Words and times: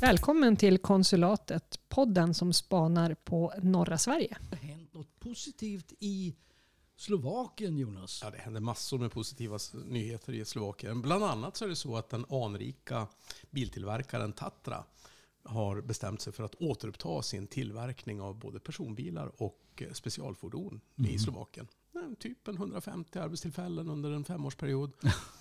Välkommen 0.00 0.56
till 0.56 0.78
Konsulatet, 0.78 1.80
podden 1.88 2.34
som 2.34 2.52
spanar 2.52 3.14
på 3.14 3.52
norra 3.62 3.98
Sverige. 3.98 4.36
Det 4.50 4.56
har 4.56 4.64
hänt 4.68 4.94
något 4.94 5.20
positivt 5.20 5.92
i 5.98 6.34
Slovakien, 6.96 7.78
Jonas. 7.78 8.20
Ja, 8.24 8.30
det 8.30 8.38
händer 8.38 8.60
massor 8.60 8.98
med 8.98 9.12
positiva 9.12 9.58
nyheter 9.84 10.32
i 10.32 10.44
Slovakien. 10.44 11.02
Bland 11.02 11.24
annat 11.24 11.56
så 11.56 11.64
är 11.64 11.68
det 11.68 11.76
så 11.76 11.96
att 11.96 12.08
den 12.10 12.24
anrika 12.30 13.06
biltillverkaren 13.50 14.32
Tatra 14.32 14.84
har 15.42 15.80
bestämt 15.80 16.20
sig 16.20 16.32
för 16.32 16.44
att 16.44 16.54
återuppta 16.54 17.22
sin 17.22 17.46
tillverkning 17.46 18.20
av 18.20 18.38
både 18.38 18.60
personbilar 18.60 19.32
och 19.42 19.62
eh, 19.76 19.92
specialfordon 19.92 20.80
i 21.08 21.18
Slovakien. 21.18 21.68
Typ 22.18 22.48
en 22.48 22.56
150 22.56 23.18
arbetstillfällen 23.18 23.88
under 23.88 24.10
en 24.10 24.24
femårsperiod. 24.24 24.92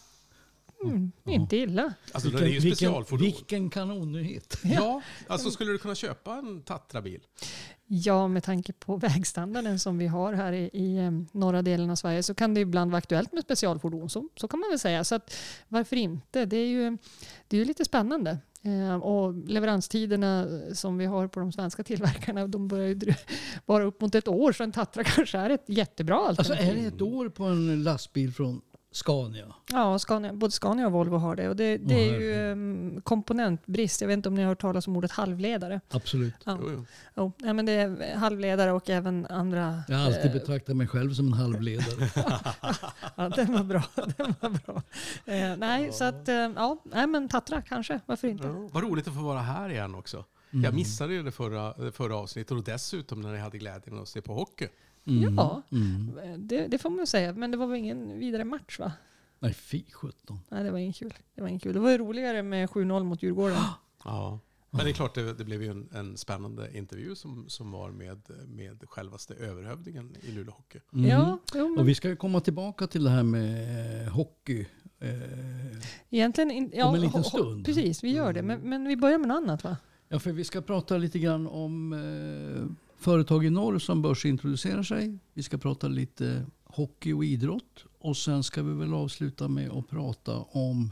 Mm, 0.83 1.11
Inte 1.25 1.57
illa. 1.57 1.93
Alltså 2.11 2.29
det 2.29 2.43
är 2.43 2.47
ju 2.47 2.61
specialfordon. 2.61 3.25
vilken 3.25 3.69
kanonnyhet. 3.69 4.57
Ja, 4.63 5.01
alltså 5.27 5.51
skulle 5.51 5.71
du 5.71 5.77
kunna 5.77 5.95
köpa 5.95 6.33
en 6.35 6.61
Tatra-bil? 6.61 7.21
Ja, 7.91 8.27
med 8.27 8.43
tanke 8.43 8.73
på 8.73 8.97
vägstandarden 8.97 9.79
som 9.79 9.97
vi 9.97 10.07
har 10.07 10.33
här 10.33 10.53
i, 10.53 10.69
i 10.73 10.97
eh, 10.97 11.11
norra 11.31 11.61
delen 11.61 11.89
av 11.89 11.95
Sverige 11.95 12.23
så 12.23 12.33
kan 12.33 12.53
det 12.53 12.59
ibland 12.61 12.91
vara 12.91 12.97
aktuellt 12.97 13.31
med 13.33 13.43
specialfordon. 13.43 14.09
Så, 14.09 14.29
så 14.35 14.47
kan 14.47 14.59
man 14.59 14.69
väl 14.69 14.79
säga. 14.79 15.03
Så 15.03 15.15
att, 15.15 15.35
varför 15.67 15.95
inte? 15.95 16.45
Det 16.45 16.57
är 16.57 16.67
ju, 16.67 16.97
det 17.47 17.55
är 17.57 17.59
ju 17.59 17.65
lite 17.65 17.85
spännande. 17.85 18.37
Eh, 18.63 18.95
och 18.95 19.33
leveranstiderna 19.47 20.47
som 20.73 20.97
vi 20.97 21.05
har 21.05 21.27
på 21.27 21.39
de 21.39 21.51
svenska 21.51 21.83
tillverkarna 21.83 22.47
de 22.47 22.67
börjar 22.67 22.87
ju 22.87 23.13
vara 23.65 23.83
upp 23.83 24.01
mot 24.01 24.15
ett 24.15 24.27
år. 24.27 24.51
Så 24.51 24.63
en 24.63 24.71
Tatra 24.71 25.03
kanske 25.03 25.37
är 25.37 25.49
ett 25.49 25.63
jättebra 25.67 26.15
Alltså 26.17 26.41
alternativ. 26.53 26.77
är 26.77 26.81
det 26.81 26.87
ett 26.95 27.01
år 27.01 27.29
på 27.29 27.43
en 27.43 27.83
lastbil 27.83 28.33
från 28.33 28.61
Scania? 28.91 29.55
Ja, 29.71 29.99
Scania, 29.99 30.33
både 30.33 30.51
Scania 30.51 30.85
och 30.85 30.91
Volvo 30.91 31.17
har 31.17 31.35
det. 31.35 31.49
Och 31.49 31.55
det, 31.55 31.77
det 31.77 32.09
är 32.09 32.19
ju 32.19 32.51
um, 32.51 33.01
komponentbrist. 33.01 34.01
Jag 34.01 34.07
vet 34.07 34.13
inte 34.13 34.29
om 34.29 34.35
ni 34.35 34.41
har 34.41 34.49
hört 34.49 34.61
talas 34.61 34.87
om 34.87 34.97
ordet 34.97 35.11
halvledare. 35.11 35.81
Absolut. 35.89 36.33
Ja. 36.43 36.57
Jo, 36.61 36.71
jo. 36.71 36.85
Jo, 37.15 37.31
nej, 37.37 37.53
men 37.53 37.65
det 37.65 37.71
är 37.71 38.15
halvledare 38.15 38.71
och 38.71 38.89
även 38.89 39.25
andra. 39.25 39.83
Jag 39.87 39.97
har 39.97 40.05
alltid 40.05 40.25
eh, 40.25 40.33
betraktat 40.33 40.75
mig 40.75 40.87
själv 40.87 41.13
som 41.13 41.27
en 41.27 41.33
halvledare. 41.33 42.09
ja, 43.15 43.29
den 43.29 43.53
var 43.53 43.63
bra. 43.63 43.83
Den 44.17 44.35
var 44.39 44.49
bra. 44.49 44.83
Eh, 45.25 45.57
nej, 45.57 45.91
så 45.91 46.03
att, 46.03 46.27
eh, 46.29 46.35
ja, 46.35 46.77
nej, 46.83 47.07
men 47.07 47.29
Tatra 47.29 47.61
kanske. 47.61 47.99
Varför 48.05 48.27
inte? 48.27 48.47
Ja. 48.47 48.69
Vad 48.71 48.83
roligt 48.83 49.07
att 49.07 49.13
få 49.13 49.21
vara 49.21 49.39
här 49.39 49.69
igen 49.69 49.95
också. 49.95 50.25
Jag 50.51 50.73
missade 50.73 51.13
ju 51.13 51.23
det 51.23 51.31
förra, 51.31 51.73
det 51.73 51.91
förra 51.91 52.15
avsnittet 52.15 52.51
och 52.51 52.63
dessutom 52.63 53.21
när 53.21 53.33
jag 53.33 53.41
hade 53.41 53.57
glädjen 53.57 53.99
att 53.99 54.07
se 54.07 54.21
på 54.21 54.33
hockey. 54.33 54.67
Mm. 55.09 55.35
Ja, 55.35 55.61
Mm. 55.71 56.11
det, 56.37 56.67
det 56.67 56.77
får 56.77 56.89
man 56.89 57.07
säga. 57.07 57.33
Men 57.33 57.51
det 57.51 57.57
var 57.57 57.67
väl 57.67 57.77
ingen 57.77 58.19
vidare 58.19 58.43
match 58.43 58.79
va? 58.79 58.91
Nej, 59.39 59.53
fy 59.53 59.83
sjutton. 59.91 60.39
Nej, 60.49 60.63
det 60.63 60.71
var 60.71 60.77
ingen 60.79 60.93
kul. 60.93 61.13
Det 61.35 61.41
var 61.41 61.47
ingen 61.47 61.59
kul. 61.59 61.73
Det 61.73 61.79
var 61.79 61.91
ju 61.91 61.97
roligare 61.97 62.43
med 62.43 62.69
7-0 62.69 63.03
mot 63.03 63.23
Djurgården. 63.23 63.57
Ja. 64.03 64.39
Men 64.71 64.85
det 64.85 64.91
är 64.91 64.93
klart, 64.93 65.15
det, 65.15 65.33
det 65.33 65.43
blev 65.45 65.63
ju 65.63 65.71
en, 65.71 65.89
en 65.93 66.17
spännande 66.17 66.77
intervju 66.77 67.15
som, 67.15 67.49
som 67.49 67.71
var 67.71 67.91
med, 67.91 68.21
med 68.47 68.83
självaste 68.89 69.33
överhövdingen 69.33 70.15
i 70.21 70.31
Luleå 70.31 70.53
Hockey. 70.53 70.79
Mm. 70.93 71.05
Ja, 71.09 71.39
jo, 71.55 71.69
men 71.69 71.79
Och 71.79 71.87
vi 71.89 71.95
ska 71.95 72.09
ju 72.09 72.15
komma 72.15 72.39
tillbaka 72.41 72.87
till 72.87 73.03
det 73.03 73.09
här 73.09 73.23
med 73.23 74.03
eh, 74.07 74.11
hockey. 74.13 74.65
Eh, 74.99 75.09
egentligen 76.09 76.51
in, 76.51 76.71
ja, 76.73 76.85
Om 76.85 76.95
en 76.95 77.01
liten 77.01 77.23
stund. 77.23 77.65
Precis, 77.65 78.03
vi 78.03 78.11
gör 78.11 78.33
det. 78.33 78.41
Men, 78.41 78.59
men 78.59 78.87
vi 78.87 78.97
börjar 78.97 79.17
med 79.17 79.27
något 79.27 79.37
annat 79.37 79.63
va? 79.63 79.77
Ja, 80.07 80.19
för 80.19 80.31
vi 80.31 80.43
ska 80.43 80.61
prata 80.61 80.97
lite 80.97 81.19
grann 81.19 81.47
om 81.47 81.93
eh, 81.93 82.65
företag 82.99 83.45
i 83.45 83.49
norr 83.49 83.79
som 83.79 84.01
börsintroducerar 84.01 84.83
sig. 84.83 85.19
Vi 85.33 85.43
ska 85.43 85.57
prata 85.57 85.87
lite 85.87 86.45
hockey 86.63 87.13
och 87.13 87.25
idrott. 87.25 87.85
Och 87.99 88.17
sen 88.17 88.43
ska 88.43 88.63
vi 88.63 88.73
väl 88.73 88.93
avsluta 88.93 89.47
med 89.47 89.71
att 89.71 89.89
prata 89.89 90.37
om 90.37 90.91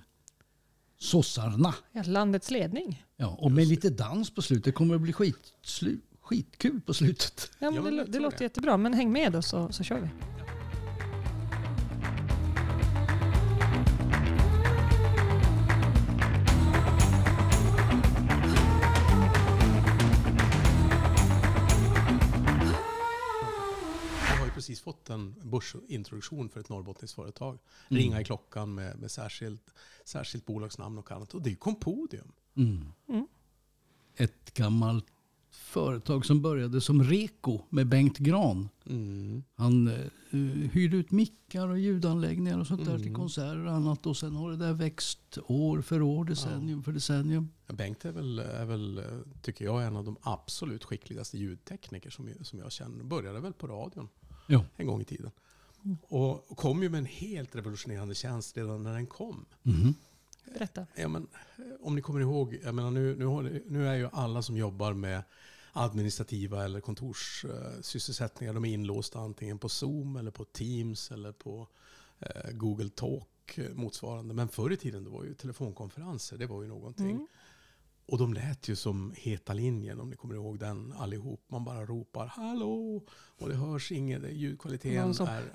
sossarna. 1.00 1.76
Ja, 1.92 2.04
landets 2.06 2.52
ledning. 2.52 3.06
Ja, 3.18 3.28
och 3.28 3.52
med 3.52 3.68
lite 3.68 3.90
dans 3.90 4.30
på 4.30 4.42
slutet. 4.42 4.66
Det 4.66 4.72
kommer 4.72 4.96
att 4.96 5.02
bli 5.02 5.14
skitslu, 5.14 6.00
skitkul 6.22 6.82
på 6.82 6.94
slutet. 6.94 7.52
Ja, 7.60 7.72
men 7.72 7.96
det, 7.96 8.06
det 8.06 8.20
låter 8.20 8.44
jättebra. 8.44 8.78
Men 8.78 8.94
häng 8.94 9.12
med 9.12 9.32
då 9.32 9.42
så, 9.42 9.72
så 9.72 9.84
kör 9.84 10.00
vi. 10.00 10.10
Fått 24.88 25.10
en 25.10 25.36
börsintroduktion 25.44 26.50
för 26.50 26.60
ett 26.60 26.70
norrbottniskt 26.70 27.16
företag. 27.16 27.60
Ringa 27.88 28.22
i 28.22 28.24
klockan 28.24 28.76
med, 28.76 29.00
med 29.00 29.12
särskilt, 29.12 29.74
särskilt 30.06 30.46
bolagsnamn 30.46 30.98
och 30.98 31.12
annat. 31.12 31.34
Och 31.34 31.42
det 31.42 31.50
är 31.50 31.52
ju 31.52 31.58
Compodium. 31.58 32.32
Mm. 32.56 32.86
Mm. 33.08 33.28
Ett 34.16 34.54
gammalt 34.54 35.06
företag 35.52 36.26
som 36.26 36.42
började 36.42 36.82
som 36.82 37.04
Reko 37.04 37.62
med 37.70 37.88
Bengt 37.88 38.18
Gran. 38.18 38.70
Mm. 38.86 39.44
Han 39.56 39.88
eh, 39.88 40.06
hyrde 40.72 40.98
ut 40.98 41.12
mickar 41.12 41.68
och 41.68 41.80
ljudanläggningar 41.80 42.60
och 42.60 42.68
sånt 42.68 42.86
där 42.86 42.92
Mm. 42.92 43.04
till 43.04 43.14
konserter 43.14 43.66
och 43.66 43.72
annat. 43.72 44.06
Och 44.06 44.18
sen 44.18 44.36
har 44.36 44.52
det 44.52 44.58
där 44.58 44.74
växt 44.74 45.38
år 45.48 45.82
för 45.82 46.02
år, 46.02 46.26
decennium 46.26 46.84
för 46.84 46.92
decennium. 46.92 47.50
Bengt 47.68 48.06
är 48.06 48.12
väl, 48.12 48.40
är 48.40 48.66
väl, 48.66 49.04
tycker 49.42 49.66
jag, 49.66 49.86
en 49.86 49.96
av 49.96 50.06
de 50.06 50.18
absolut 50.22 50.84
skickligaste 50.84 51.38
ljudtekniker 51.38 52.10
som, 52.10 52.30
som 52.42 52.60
jag 52.60 52.72
känner. 52.72 53.04
Började 53.04 53.40
väl 53.40 53.54
på 53.54 53.68
radion 53.68 54.10
Ja. 54.48 54.66
en 54.78 54.88
gång 54.88 55.02
i 55.02 55.06
tiden. 55.06 55.32
Och 56.02 56.48
kom 56.58 56.84
ju 56.84 56.90
med 56.90 56.98
en 56.98 57.06
helt 57.06 57.56
revolutionerande 57.56 58.16
tjänst 58.16 58.58
redan 58.58 58.84
när 58.84 58.94
den 58.94 59.08
kom. 59.08 59.46
Mhm. 59.64 59.94
Berätta. 60.54 60.86
Ja, 60.96 61.08
men, 61.08 61.28
eh, 61.58 61.64
om 61.82 61.96
ni 61.96 62.02
kommer 62.02 62.20
ihåg, 62.20 62.60
jag 62.64 62.76
menar, 62.76 62.92
nu, 62.92 63.16
nu, 63.16 63.64
nu 63.68 63.88
är 63.88 63.96
ju 63.96 64.10
alla 64.12 64.42
som 64.42 64.58
jobbar 64.58 64.94
med 64.94 65.24
administrativa 65.74 66.66
eller 66.66 66.82
kontorssysselsättningar, 66.82 68.54
de 68.54 68.66
är 68.66 68.74
inlåsta 68.74 69.20
antingen 69.20 69.60
på 69.60 69.70
Zoom 69.70 70.16
eller 70.16 70.32
på 70.32 70.46
Teams 70.46 71.12
eller 71.12 71.32
på 71.32 71.68
eh, 72.20 72.52
Google 72.52 72.90
Talk 72.90 73.58
eh, 73.58 73.74
motsvarande. 73.74 74.34
Men 74.34 74.48
förr 74.48 74.72
i 74.72 74.78
tiden 74.78 75.04
då 75.04 75.12
var 75.12 75.24
ju 75.24 75.34
telefonkonferenser, 75.34 76.38
det 76.38 76.46
var 76.46 76.62
ju 76.62 76.68
någonting. 76.68 77.12
Mm. 77.12 77.28
Och 78.08 78.18
de 78.18 78.34
lät 78.34 78.68
ju 78.68 78.76
som 78.76 79.14
Heta 79.18 79.54
linjen, 79.54 80.00
om 80.00 80.10
ni 80.10 80.16
kommer 80.16 80.36
ihåg 80.36 80.60
den 80.60 80.94
allihop. 80.94 81.46
Man 81.48 81.64
bara 81.66 81.86
ropar 81.86 82.28
hallå 82.28 83.04
och 83.38 83.50
det 83.50 83.56
hörs 83.56 83.92
inget, 83.92 84.34
ljudkvaliteten 84.34 85.14
som- 85.14 85.28
är... 85.28 85.54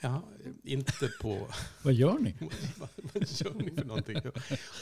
Ja, 0.00 0.22
inte 0.62 1.08
på... 1.20 1.48
Vad 1.82 1.94
gör 1.94 2.18
ni? 2.18 2.36
Vad 2.78 2.88
vad 3.14 3.22
gör 3.28 3.54
ni 3.54 3.70
för 3.70 3.84
någonting? 3.84 4.16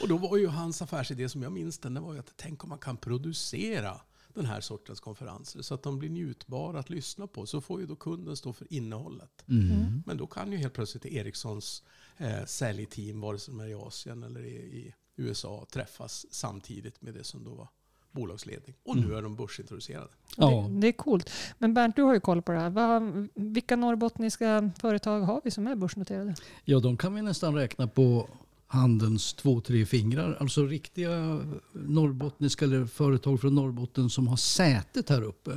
Och 0.01 0.07
då 0.07 0.17
var 0.17 0.37
ju 0.37 0.47
hans 0.47 0.81
affärsidé 0.81 1.29
som 1.29 1.41
jag 1.41 1.51
minns 1.51 1.79
den, 1.79 1.93
det 1.93 1.99
var 1.99 2.13
ju 2.13 2.19
att 2.19 2.33
tänk 2.35 2.63
om 2.63 2.69
man 2.69 2.79
kan 2.79 2.97
producera 2.97 4.01
den 4.33 4.45
här 4.45 4.61
sortens 4.61 4.99
konferenser 4.99 5.61
så 5.61 5.73
att 5.73 5.83
de 5.83 5.99
blir 5.99 6.09
njutbara 6.09 6.79
att 6.79 6.89
lyssna 6.89 7.27
på. 7.27 7.45
Så 7.45 7.61
får 7.61 7.81
ju 7.81 7.87
då 7.87 7.95
kunden 7.95 8.37
stå 8.37 8.53
för 8.53 8.73
innehållet. 8.73 9.43
Mm. 9.49 10.03
Men 10.05 10.17
då 10.17 10.27
kan 10.27 10.51
ju 10.51 10.57
helt 10.57 10.73
plötsligt 10.73 11.05
Ericssons 11.05 11.83
eh, 12.17 12.45
säljteam, 12.45 13.21
vare 13.21 13.39
sig 13.39 13.53
de 13.53 13.59
är 13.59 13.67
i 13.67 13.73
Asien 13.73 14.23
eller 14.23 14.45
i, 14.45 14.55
i 14.55 14.93
USA, 15.17 15.65
träffas 15.71 16.25
samtidigt 16.29 17.01
med 17.01 17.13
det 17.13 17.23
som 17.23 17.43
då 17.43 17.53
var 17.55 17.67
bolagsledning. 18.11 18.75
Och 18.83 18.97
nu 18.97 19.15
är 19.15 19.21
de 19.21 19.35
börsintroducerade. 19.35 20.09
Ja. 20.37 20.67
Det, 20.69 20.79
det 20.79 20.87
är 20.87 20.91
coolt. 20.91 21.29
Men 21.57 21.73
Bernt, 21.73 21.95
du 21.95 22.01
har 22.01 22.13
ju 22.13 22.19
koll 22.19 22.41
på 22.41 22.51
det 22.51 22.59
här. 22.59 22.69
Vad, 22.69 23.27
vilka 23.35 23.75
norrbottniska 23.75 24.71
företag 24.79 25.21
har 25.21 25.41
vi 25.43 25.51
som 25.51 25.67
är 25.67 25.75
börsnoterade? 25.75 26.35
ja, 26.65 26.79
de 26.79 26.97
kan 26.97 27.15
vi 27.15 27.21
nästan 27.21 27.55
räkna 27.55 27.87
på 27.87 28.29
handens 28.67 29.33
två, 29.33 29.61
tre 29.61 29.85
fingrar. 29.85 30.37
Alltså 30.39 30.65
riktiga 30.65 31.41
norrbottniska 31.71 32.65
eller 32.65 32.85
företag 32.85 33.41
från 33.41 33.55
Norrbotten 33.55 34.09
som 34.09 34.27
har 34.27 34.37
sätet 34.37 35.09
här 35.09 35.21
uppe. 35.21 35.51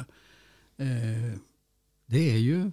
Eh, 0.77 1.38
det 2.06 2.31
är 2.31 2.38
ju... 2.38 2.71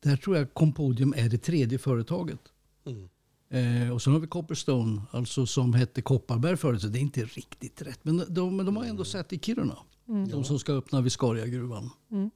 Där 0.00 0.16
tror 0.16 0.36
jag 0.36 0.54
Compodium 0.54 1.14
är 1.16 1.28
det 1.28 1.38
tredje 1.38 1.78
företaget. 1.78 2.40
Mm. 2.86 3.08
Eh, 3.50 3.90
och 3.90 4.02
sen 4.02 4.12
har 4.12 4.20
vi 4.20 4.26
Copperstone, 4.26 5.02
alltså 5.10 5.46
som 5.46 5.74
hette 5.74 6.02
Kopparberg 6.02 6.56
förut. 6.56 6.80
Så 6.80 6.88
det 6.88 6.98
är 6.98 7.00
inte 7.00 7.24
riktigt 7.24 7.82
rätt. 7.82 8.00
Men 8.02 8.22
de, 8.28 8.56
men 8.56 8.66
de 8.66 8.76
har 8.76 8.84
ändå 8.84 9.04
sett 9.04 9.32
i 9.32 9.38
Kiruna. 9.38 9.78
Mm. 10.08 10.28
De 10.28 10.44
som 10.44 10.58
ska 10.58 10.72
öppna 10.72 11.00
Viscariagruvan. 11.00 11.90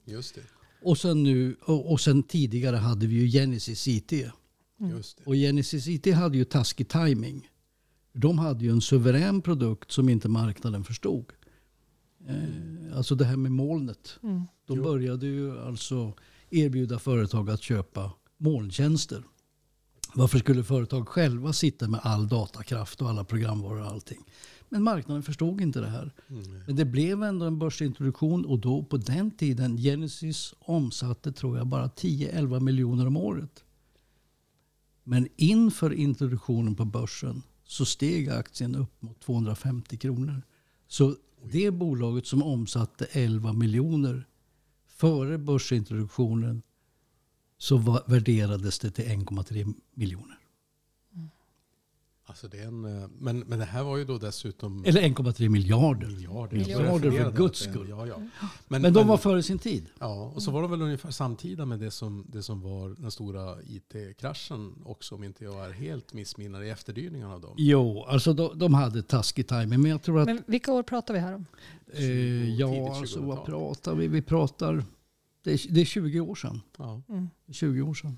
Just 0.05 0.35
det. 0.35 0.41
Och 0.83 0.97
sen, 0.97 1.23
nu, 1.23 1.55
och, 1.61 1.91
och 1.91 2.01
sen 2.01 2.23
tidigare 2.23 2.75
hade 2.75 3.07
vi 3.07 3.15
ju 3.15 3.39
Genesis 3.39 3.87
IT. 3.87 4.11
Just 4.79 5.17
det. 5.17 5.23
Och 5.25 5.33
Genesis 5.35 5.87
IT 5.87 6.13
hade 6.13 6.37
ju 6.37 6.43
taskig 6.45 6.87
timing. 6.89 7.49
De 8.13 8.39
hade 8.39 8.65
ju 8.65 8.71
en 8.71 8.81
suverän 8.81 9.41
produkt 9.41 9.91
som 9.91 10.09
inte 10.09 10.29
marknaden 10.29 10.83
förstod. 10.83 11.25
Eh, 12.27 12.97
alltså 12.97 13.15
det 13.15 13.25
här 13.25 13.37
med 13.37 13.51
molnet. 13.51 14.19
Mm. 14.23 14.41
De 14.67 14.77
Jo. 14.77 14.83
började 14.83 15.27
ju 15.27 15.59
alltså 15.59 16.13
erbjuda 16.49 16.99
företag 16.99 17.49
att 17.49 17.61
köpa 17.61 18.11
molntjänster. 18.37 19.23
Varför 20.13 20.39
skulle 20.39 20.63
företag 20.63 21.07
själva 21.07 21.53
sitta 21.53 21.87
med 21.87 21.99
all 22.03 22.27
datakraft 22.27 23.01
och 23.01 23.09
alla 23.09 23.23
programvaror 23.23 23.81
och 23.81 23.87
allting? 23.87 24.25
Men 24.69 24.83
marknaden 24.83 25.23
förstod 25.23 25.61
inte 25.61 25.79
det 25.79 25.89
här. 25.89 26.11
Mm. 26.29 26.63
Men 26.67 26.75
det 26.75 26.85
blev 26.85 27.23
ändå 27.23 27.45
en 27.45 27.59
börsintroduktion 27.59 28.45
och 28.45 28.59
då 28.59 28.83
på 28.83 28.97
den 28.97 29.31
tiden 29.31 29.77
Genesis 29.77 30.53
omsatte 30.59 31.31
tror 31.31 31.57
jag 31.57 31.67
bara 31.67 31.87
10-11 31.87 32.59
miljoner 32.59 33.07
om 33.07 33.17
året. 33.17 33.63
Men 35.03 35.27
inför 35.35 35.93
introduktionen 35.93 36.75
på 36.75 36.85
börsen 36.85 37.43
så 37.63 37.85
steg 37.85 38.29
aktien 38.29 38.75
upp 38.75 39.01
mot 39.01 39.19
250 39.19 39.97
kronor. 39.97 40.41
Så 40.87 41.15
det 41.51 41.71
bolaget 41.71 42.27
som 42.27 42.43
omsatte 42.43 43.05
11 43.11 43.53
miljoner 43.53 44.27
före 44.87 45.37
börsintroduktionen 45.37 46.61
så 47.61 47.77
värderades 48.07 48.79
det 48.79 48.91
till 48.91 49.05
1,3 49.05 49.73
miljoner. 49.93 50.37
Alltså 52.25 52.47
det 52.47 52.59
är 52.59 52.67
en, 52.67 52.85
eh, 52.85 53.09
men, 53.19 53.39
men 53.39 53.59
det 53.59 53.65
här 53.65 53.83
var 53.83 53.97
ju 53.97 54.05
då 54.05 54.17
dessutom 54.17 54.85
Eller 54.85 55.01
1,3 55.01 55.49
miljarder. 55.49 56.07
miljarder. 56.07 56.57
Miljarder 56.57 57.11
för 57.11 57.31
guds 57.31 57.59
skull. 57.59 57.89
Ja, 57.89 58.07
ja. 58.07 58.15
Men 58.67 58.93
de 58.93 59.07
var 59.07 59.17
före 59.17 59.43
sin 59.43 59.59
tid. 59.59 59.89
Ja, 59.99 60.31
och 60.35 60.43
så 60.43 60.51
var 60.51 60.61
de 60.61 60.71
väl 60.71 60.81
ungefär 60.81 61.11
samtida 61.11 61.65
med 61.65 61.79
det 61.79 61.91
som, 61.91 62.25
det 62.29 62.43
som 62.43 62.61
var 62.61 62.89
den 62.89 63.11
stora 63.11 63.61
IT-kraschen 63.61 64.73
också, 64.85 65.15
om 65.15 65.23
inte 65.23 65.43
jag 65.43 65.65
är 65.65 65.71
helt 65.71 66.13
missminnad 66.13 66.65
i 66.65 66.69
efterdyningarna 66.69 67.33
av 67.33 67.41
dem. 67.41 67.53
Jo, 67.57 68.03
alltså 68.03 68.33
de, 68.33 68.59
de 68.59 68.73
hade 68.73 69.03
taskig 69.03 69.47
timing. 69.47 69.81
Men 69.81 69.91
jag 69.91 70.01
tror 70.01 70.19
att... 70.19 70.25
Men 70.25 70.43
vilka 70.47 70.71
år 70.71 70.83
pratar 70.83 71.13
vi 71.13 71.19
här 71.19 71.33
om? 71.33 71.45
eh, 71.93 72.49
ja, 72.55 72.95
alltså 72.97 73.19
2000-tal. 73.19 73.37
vad 73.37 73.45
pratar 73.45 73.95
vi? 73.95 74.07
Vi 74.07 74.21
pratar... 74.21 74.85
Det 75.43 75.51
är, 75.51 75.73
det 75.73 75.81
är 75.81 75.85
20 75.85 76.19
år 76.19 76.35
sedan. 76.35 76.61
Ja. 76.77 77.01
Mm. 77.09 77.29
20 77.51 77.81
år 77.81 77.93
sedan. 77.93 78.17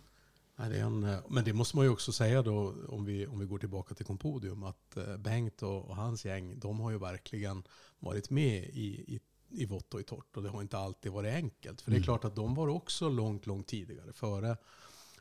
Nej, 0.56 0.70
det 0.70 0.78
är 0.78 0.84
en, 0.84 1.04
eh, 1.04 1.20
men 1.30 1.44
det 1.44 1.54
måste 1.54 1.76
man 1.76 1.86
ju 1.86 1.92
också 1.92 2.12
säga 2.12 2.42
då, 2.42 2.76
om 2.88 3.06
vi, 3.06 3.28
om 3.28 3.40
vi 3.40 3.46
går 3.46 3.58
tillbaka 3.60 3.96
till 3.96 4.06
Compodium, 4.06 4.64
att 4.64 4.98
eh, 4.98 5.18
Bengt 5.18 5.64
och, 5.64 5.86
och 5.90 5.96
hans 5.96 6.26
gäng, 6.26 6.60
de 6.60 6.80
har 6.80 6.92
ju 6.92 6.98
verkligen 7.00 7.64
varit 8.00 8.30
med 8.30 8.64
i, 8.64 8.86
i, 9.16 9.20
i 9.50 9.66
vått 9.66 9.94
och 9.94 10.00
i 10.00 10.04
torrt. 10.04 10.38
Och 10.38 10.44
det 10.44 10.50
har 10.50 10.62
inte 10.62 10.78
alltid 10.78 11.12
varit 11.12 11.34
enkelt. 11.34 11.82
För 11.82 11.92
det 11.92 11.96
är 11.96 11.98
Mm. 11.98 12.04
klart 12.06 12.26
att 12.26 12.36
de 12.36 12.56
var 12.56 12.68
också 12.68 13.10
långt, 13.10 13.46
långt 13.46 13.68
tidigare. 13.68 14.14
Före, 14.14 14.58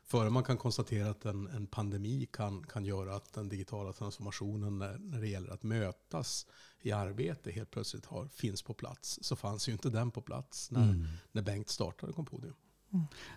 före 0.03 0.29
man 0.29 0.43
kan 0.43 0.57
konstatera 0.57 1.09
att 1.09 1.25
en, 1.25 1.47
en 1.47 1.67
pandemi 1.67 2.27
kan, 2.31 2.63
kan 2.63 2.85
göra 2.85 3.15
att 3.15 3.33
den 3.33 3.49
digitala 3.49 3.93
transformationen 3.93 4.79
när, 4.79 4.97
när 4.97 5.21
det 5.21 5.27
gäller 5.27 5.51
att 5.51 5.63
mötas 5.63 6.45
i 6.81 6.91
arbete 6.91 7.51
helt 7.51 7.71
plötsligt 7.71 8.05
har, 8.05 8.27
finns 8.27 8.61
på 8.61 8.73
plats. 8.73 9.19
Så 9.21 9.35
fanns 9.35 9.69
ju 9.69 9.71
inte 9.71 9.89
den 9.89 10.11
på 10.11 10.21
plats 10.21 10.71
när, 10.71 10.83
Mm. 10.83 11.05
när 11.31 11.41
Bengt 11.41 11.69
startade 11.69 12.13
Compodium. 12.13 12.53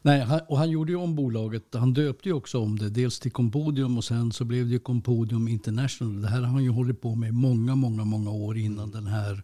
Nej, 0.03 0.21
han, 0.21 0.41
och 0.49 0.59
han 0.59 0.71
gjorde 0.71 0.93
ju 0.93 0.97
om 0.97 1.15
bolaget. 1.15 1.75
Han 1.75 1.95
döpte 1.95 2.29
ju 2.29 2.33
också 2.33 2.61
om 2.61 2.79
det. 2.79 2.91
Dels 2.91 3.21
till 3.21 3.33
Compodium 3.33 3.97
och 3.97 4.05
sen 4.05 4.33
så 4.33 4.45
blev 4.45 4.67
det 4.67 4.73
ju 4.73 4.79
Compodium 4.79 5.49
International. 5.49 6.23
Det 6.23 6.29
här 6.29 6.41
har 6.41 6.47
han 6.47 6.65
ju 6.65 6.71
hållit 6.71 7.01
på 7.01 7.15
med 7.15 7.35
många, 7.35 7.75
många, 7.75 8.05
många 8.05 8.31
år 8.31 8.57
innan 8.59 8.91
den 8.91 9.07
här 9.07 9.43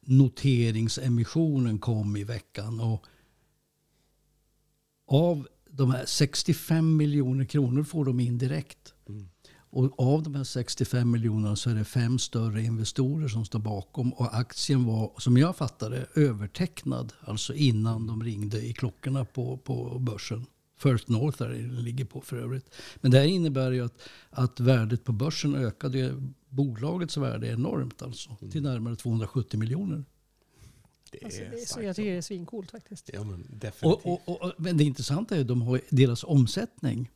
noteringsemissionen 0.00 1.78
kom 1.78 2.16
i 2.16 2.24
veckan. 2.24 2.80
Och 2.80 3.06
av 5.06 5.48
de 5.72 5.90
här 5.90 6.06
65 6.06 6.96
miljoner 6.96 7.44
kronor 7.44 7.82
får 7.82 8.04
de 8.04 8.20
in 8.20 8.38
direkt. 8.38 8.94
Mm. 9.08 9.28
Och 9.72 10.00
av 10.00 10.22
de 10.22 10.34
här 10.34 10.44
65 10.44 11.10
miljonerna 11.10 11.56
så 11.56 11.70
är 11.70 11.74
det 11.74 11.84
fem 11.84 12.18
större 12.18 12.62
investorer 12.62 13.28
som 13.28 13.44
står 13.44 13.58
bakom. 13.58 14.12
Och 14.12 14.38
aktien 14.38 14.84
var, 14.84 15.12
som 15.18 15.36
jag 15.36 15.56
fattade 15.56 16.06
övertecknad. 16.14 17.12
Alltså 17.20 17.54
innan 17.54 18.06
de 18.06 18.22
ringde 18.22 18.66
i 18.66 18.72
klockorna 18.72 19.24
på, 19.24 19.56
på 19.56 19.98
börsen. 19.98 20.46
First 20.78 21.08
North 21.08 21.38
där 21.38 21.48
den 21.48 21.84
ligger 21.84 22.04
på 22.04 22.20
för 22.20 22.36
övrigt. 22.36 22.74
Men 22.96 23.10
det 23.10 23.18
här 23.18 23.26
innebär 23.26 23.70
ju 23.70 23.84
att, 23.84 24.02
att 24.30 24.60
värdet 24.60 25.04
på 25.04 25.12
börsen 25.12 25.54
ökade. 25.54 26.14
Bolagets 26.48 27.16
värde 27.16 27.48
är 27.48 27.52
enormt 27.52 28.02
alltså. 28.02 28.36
Till 28.52 28.62
närmare 28.62 28.96
270 28.96 29.60
miljoner. 29.60 30.04
Det 31.10 31.24
Alltså, 31.24 31.40
är 31.42 31.66
så, 31.66 31.82
jag 31.82 31.96
tycker 31.96 32.10
det 32.10 32.16
är 32.16 32.20
svincoolt 32.22 32.70
faktiskt. 32.70 33.10
Ja, 33.12 33.24
men 33.24 33.46
definitivt. 33.50 34.04
Och, 34.06 34.28
och, 34.28 34.42
och, 34.42 34.52
men 34.58 34.76
det 34.76 34.84
intressanta 34.84 35.36
är 35.36 35.40
att 35.40 35.48
de 35.48 35.62
har 35.62 35.80
deras 35.90 36.24
omsättning. 36.24 37.10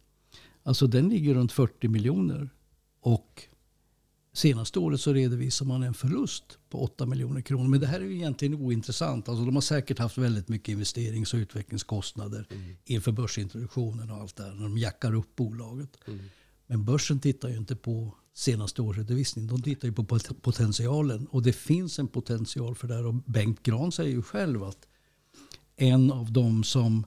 Alltså 0.63 0.87
den 0.87 1.09
ligger 1.09 1.35
runt 1.35 1.53
40 1.53 1.89
miljoner. 1.89 2.49
Och 3.01 3.43
senaste 4.33 4.79
året 4.79 5.01
så 5.01 5.13
redovisar 5.13 5.67
man 5.67 5.83
en 5.83 5.95
förlust 5.95 6.59
på 6.69 6.83
8 6.83 7.07
miljoner 7.07 7.41
kronor. 7.41 7.69
Men 7.69 7.81
det 7.81 7.87
här 7.87 8.01
är 8.01 8.05
ju 8.05 8.15
egentligen 8.15 8.55
ointressant. 8.55 9.29
Alltså 9.29 9.45
de 9.45 9.55
har 9.55 9.63
säkert 9.63 9.99
haft 9.99 10.19
väldigt 10.19 10.49
mycket 10.49 10.69
investerings 10.69 11.35
och 11.35 11.39
utvecklingskostnader 11.39 12.47
Mm. 12.51 12.77
inför 12.85 13.13
börsintroduktionen 13.13 14.11
och 14.11 14.17
allt 14.17 14.37
det 14.37 14.43
här. 14.43 14.55
När 14.55 14.63
de 14.63 14.79
jackar 14.79 15.15
upp 15.15 15.37
bolaget. 15.37 15.99
Mm. 16.07 16.21
Men 16.67 16.85
börsen 16.85 17.21
tittar 17.21 17.49
ju 17.49 17.57
inte 17.57 17.77
på 17.77 18.15
senaste 18.33 18.83
årsredovisning. 18.83 19.47
De 19.47 19.63
tittar 19.63 19.89
ju 19.89 19.95
på 19.95 20.05
pot- 20.05 20.43
potentialen. 20.43 21.27
Och 21.27 21.43
det 21.43 21.53
finns 21.53 21.99
en 21.99 22.09
potential 22.09 22.75
för 22.75 22.89
det 22.89 22.95
här. 22.95 23.07
Och 23.07 23.15
Bengt 23.15 23.63
Gran 23.63 23.93
säger 23.93 24.11
ju 24.11 24.23
själv 24.23 24.65
att 24.65 24.89
en 25.77 26.13
av 26.13 26.33
de 26.33 26.65
som 26.65 27.07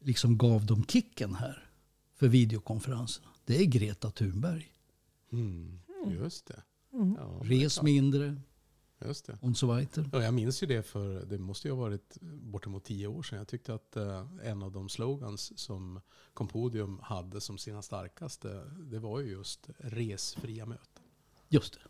liksom 0.00 0.38
gav 0.38 0.66
dem 0.66 0.84
kicken 0.88 1.34
här 1.34 1.68
för 2.16 2.28
videokonferenserna. 2.28 3.28
Det 3.44 3.60
är 3.60 3.64
Greta 3.64 4.10
Thunberg. 4.10 4.66
Mm. 5.32 5.78
Just 6.06 6.46
det. 6.46 6.62
Mm. 6.92 7.16
Ja, 7.20 7.40
Res 7.42 7.82
mindre 7.82 8.36
Just 9.04 9.26
det. 9.26 9.38
och 9.40 9.56
så 9.56 9.74
vidare. 9.74 10.08
Ja, 10.12 10.22
jag 10.22 10.34
minns 10.34 10.62
ju 10.62 10.66
det 10.66 10.82
för 10.82 11.24
det 11.26 11.38
måste 11.38 11.68
ju 11.68 11.74
ha 11.74 11.80
varit 11.80 12.16
bortemot 12.20 12.84
tio 12.84 13.06
år 13.06 13.22
sedan. 13.22 13.38
Jag 13.38 13.48
tyckte 13.48 13.74
att 13.74 13.96
eh, 13.96 14.26
en 14.42 14.62
av 14.62 14.72
de 14.72 14.88
slogans 14.88 15.58
som 15.58 16.00
Compodium 16.34 16.98
hade 17.02 17.40
som 17.40 17.58
sina 17.58 17.82
starkaste, 17.82 18.64
det 18.78 18.98
var 18.98 19.20
ju 19.20 19.30
just 19.30 19.68
resfria 19.78 20.66
möten. 20.66 21.02
Just 21.48 21.74
det. 21.74 21.80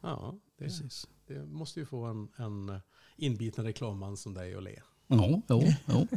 Ja, 0.00 0.38
det, 0.56 0.64
Precis. 0.64 1.06
det 1.26 1.46
måste 1.46 1.80
ju 1.80 1.86
få 1.86 2.04
en, 2.04 2.28
en 2.36 2.80
inbiten 3.16 3.64
reklamman 3.64 4.16
som 4.16 4.34
dig 4.34 4.54
att 4.54 4.62
le. 4.62 4.80
Ja, 5.06 5.42
ja, 5.46 5.62
ja. 5.86 6.06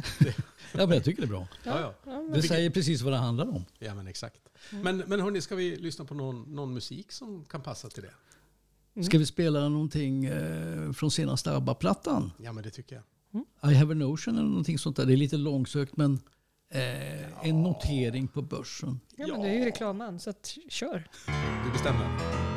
ja 0.72 0.86
men 0.86 0.90
jag 0.90 1.04
tycker 1.04 1.22
det 1.22 1.26
är 1.26 1.30
bra. 1.30 1.48
Ja, 1.64 1.80
ja. 1.80 1.94
Ja, 2.04 2.22
men, 2.22 2.32
Det 2.32 2.42
säger 2.42 2.70
precis 2.70 3.02
vad 3.02 3.12
det 3.12 3.16
handlar 3.16 3.48
om. 3.48 3.64
ja 3.78 3.94
men 3.94 4.06
exakt. 4.06 4.48
Men, 4.70 4.96
men 4.96 5.20
hörni, 5.20 5.40
ska 5.40 5.54
vi 5.54 5.76
lyssna 5.76 6.04
på 6.04 6.14
någon, 6.14 6.54
någon 6.54 6.74
musik 6.74 7.12
som 7.12 7.44
kan 7.44 7.60
passa 7.60 7.88
till 7.90 8.02
det? 8.02 8.14
Mm. 8.96 9.04
Ska 9.04 9.18
vi 9.18 9.26
spela 9.26 9.68
någonting 9.68 10.24
eh, 10.24 10.92
från 10.92 11.10
senaste 11.10 11.56
ABBA-plattan? 11.56 12.32
Ja, 12.38 12.52
men 12.52 12.62
det 12.64 12.70
tycker 12.70 12.94
jag. 12.96 13.04
I 13.72 13.74
have 13.74 13.92
a 13.92 13.96
notion 13.96 14.34
eller 14.38 14.48
någonting 14.48 14.78
sånt 14.78 14.96
där. 14.96 15.06
Det 15.06 15.12
är 15.12 15.16
lite 15.16 15.36
långsökt 15.36 15.96
men 15.96 16.20
eh, 16.70 17.48
en 17.48 17.62
notering 17.62 18.28
på 18.28 18.42
börsen. 18.42 19.00
ja, 19.16 19.26
men 19.26 19.40
du 19.40 19.46
är 19.48 19.52
ju 19.52 19.64
reklamman 19.64 20.20
så 20.20 20.30
att, 20.30 20.56
kör. 20.68 21.08
Du 21.64 21.72
bestämmer. 21.72 22.53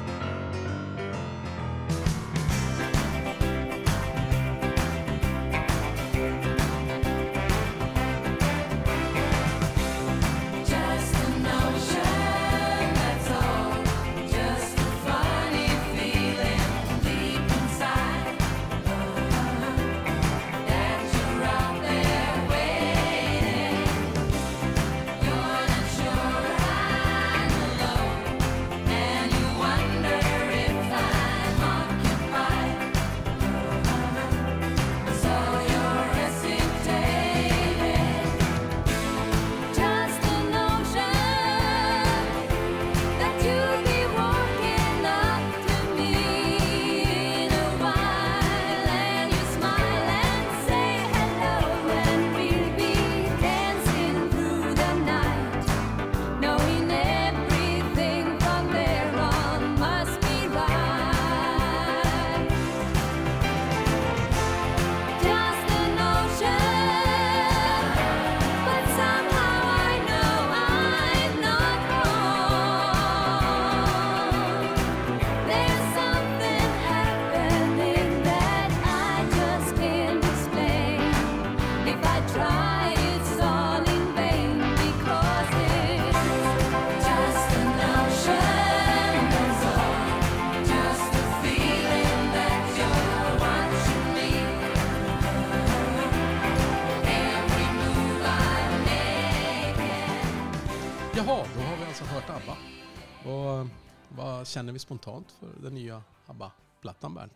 Vad 104.47 104.51
känner 104.51 104.73
vi 104.73 104.79
spontant 104.79 105.31
för 105.31 105.53
den 105.61 105.73
nya 105.73 106.03
ABBA-plattan 106.25 107.13
Bernt? 107.13 107.33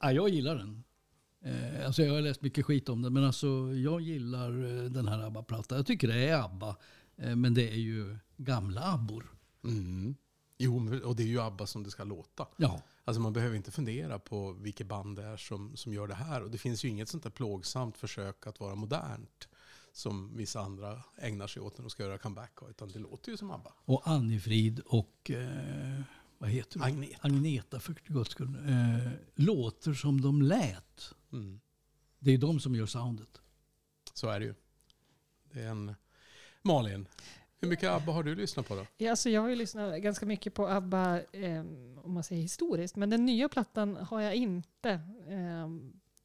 Ja, 0.00 0.12
jag 0.12 0.28
gillar 0.28 0.54
den. 0.56 0.84
Eh, 1.40 1.86
alltså 1.86 2.02
jag 2.02 2.14
har 2.14 2.20
läst 2.20 2.42
mycket 2.42 2.66
skit 2.66 2.88
om 2.88 3.02
den, 3.02 3.12
men 3.12 3.24
alltså 3.24 3.46
jag 3.74 4.00
gillar 4.00 4.50
eh, 4.50 4.84
den 4.84 5.08
här 5.08 5.18
ABBA-plattan. 5.18 5.76
Jag 5.76 5.86
tycker 5.86 6.08
det 6.08 6.28
är 6.28 6.44
ABBA, 6.44 6.76
eh, 7.16 7.36
men 7.36 7.54
det 7.54 7.70
är 7.70 7.76
ju 7.76 8.16
gamla 8.36 8.92
ABBor. 8.92 9.26
Mm. 9.64 10.14
Jo, 10.58 11.00
och 11.04 11.16
det 11.16 11.22
är 11.22 11.26
ju 11.26 11.40
ABBA 11.40 11.66
som 11.66 11.82
det 11.82 11.90
ska 11.90 12.04
låta. 12.04 12.46
Ja, 12.56 12.82
Alltså 13.04 13.20
man 13.20 13.32
behöver 13.32 13.56
inte 13.56 13.70
fundera 13.70 14.18
på 14.18 14.52
vilket 14.52 14.86
band 14.86 15.16
det 15.16 15.24
är 15.24 15.36
som, 15.36 15.76
som 15.76 15.92
gör 15.92 16.06
det 16.06 16.14
här. 16.14 16.42
Och 16.42 16.50
det 16.50 16.58
finns 16.58 16.84
ju 16.84 16.88
inget 16.88 17.08
sånt 17.08 17.22
där 17.22 17.30
plågsamt 17.30 17.98
försök 17.98 18.46
att 18.46 18.60
vara 18.60 18.74
modernt 18.74 19.48
som 19.92 20.36
vissa 20.36 20.60
andra 20.60 21.02
ägnar 21.16 21.46
sig 21.46 21.62
åt 21.62 21.78
när 21.78 21.82
de 21.82 21.90
ska 21.90 22.02
göra 22.02 22.18
comeback. 22.18 22.58
Utan 22.70 22.88
det 22.88 22.98
låter 22.98 23.30
ju 23.30 23.36
som 23.36 23.50
ABBA. 23.50 23.72
och 23.84 24.08
Annifrid 24.08 24.80
och 24.80 25.30
eh, 25.30 26.00
vad 26.38 26.50
heter 26.50 26.78
hon? 26.78 26.88
Agneta. 26.88 27.18
Agneta 27.20 27.80
för 27.80 27.94
guds 28.06 28.30
skull. 28.30 28.54
Eh, 28.68 29.12
låter 29.34 29.92
som 29.94 30.20
de 30.20 30.42
lät. 30.42 31.14
Mm. 31.32 31.60
Det 32.18 32.30
är 32.34 32.38
de 32.38 32.60
som 32.60 32.74
gör 32.74 32.86
soundet. 32.86 33.40
Så 34.14 34.28
är 34.28 34.40
det 34.40 34.46
ju. 34.46 34.54
Det 35.52 35.60
är 35.60 35.68
en... 35.68 35.94
Malin, 36.62 37.08
hur 37.60 37.68
mycket 37.68 37.90
ABBA 37.90 38.12
har 38.12 38.22
du 38.22 38.34
lyssnat 38.34 38.68
på 38.68 38.74
då? 38.74 38.86
Ja, 38.96 39.10
alltså 39.10 39.30
jag 39.30 39.40
har 39.40 39.48
ju 39.48 39.54
lyssnat 39.56 40.02
ganska 40.02 40.26
mycket 40.26 40.54
på 40.54 40.68
ABBA, 40.68 41.20
eh, 41.32 41.60
om 41.96 42.12
man 42.12 42.22
säger 42.24 42.42
historiskt, 42.42 42.96
men 42.96 43.10
den 43.10 43.26
nya 43.26 43.48
plattan 43.48 43.96
har 43.96 44.20
jag 44.20 44.34
inte 44.34 44.90
eh, 45.28 45.68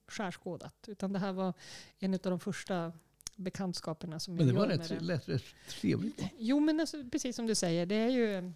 skärskådat. 0.08 0.86
Utan 0.88 1.14
det 1.14 1.20
här 1.20 1.34
var 1.34 1.54
en 2.00 2.14
av 2.14 2.20
de 2.20 2.40
första 2.40 2.92
bekantskaperna 3.36 4.20
som 4.20 4.36
Men 4.36 4.48
det 4.48 4.54
jag 4.54 4.60
var 4.60 4.70
gör 4.70 4.78
rätt, 4.78 4.90
med 4.90 5.00
det. 5.00 5.06
lät 5.06 5.30
rätt 5.30 5.44
trevligt. 5.70 6.22
Jo, 6.38 6.60
men 6.60 6.80
alltså, 6.80 7.04
precis 7.12 7.36
som 7.36 7.48
du 7.48 7.56
säger, 7.56 7.86
det 7.86 7.96
är 7.96 8.10
ju, 8.10 8.54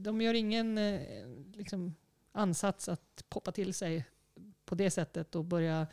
de 0.00 0.20
gör 0.20 0.34
ingen 0.34 0.78
eh, 0.78 1.00
liksom, 1.54 1.94
ansats 2.32 2.88
att 2.88 3.24
poppa 3.28 3.52
till 3.52 3.74
sig 3.74 4.04
på 4.64 4.74
det 4.74 4.90
sättet 4.90 5.34
och 5.34 5.44
börja 5.44 5.86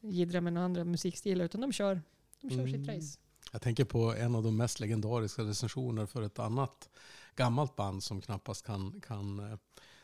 jiddra 0.00 0.40
med 0.40 0.52
några 0.52 0.64
andra 0.64 0.84
musikstilar, 0.84 1.44
utan 1.44 1.60
de 1.60 1.72
kör, 1.72 2.02
de 2.40 2.50
kör 2.50 2.58
Mm. 2.58 2.72
sitt 2.72 2.88
race. 2.88 3.18
Jag 3.52 3.62
tänker 3.62 3.84
på 3.84 4.14
en 4.14 4.34
av 4.34 4.42
de 4.42 4.56
mest 4.56 4.80
legendariska 4.80 5.42
recensioner 5.42 6.06
för 6.06 6.22
ett 6.22 6.38
annat 6.38 6.88
gammalt 7.36 7.76
band 7.76 8.02
som 8.02 8.20
knappast 8.20 8.66
kan, 8.66 9.00
kan 9.00 9.38
eh, 9.52 9.58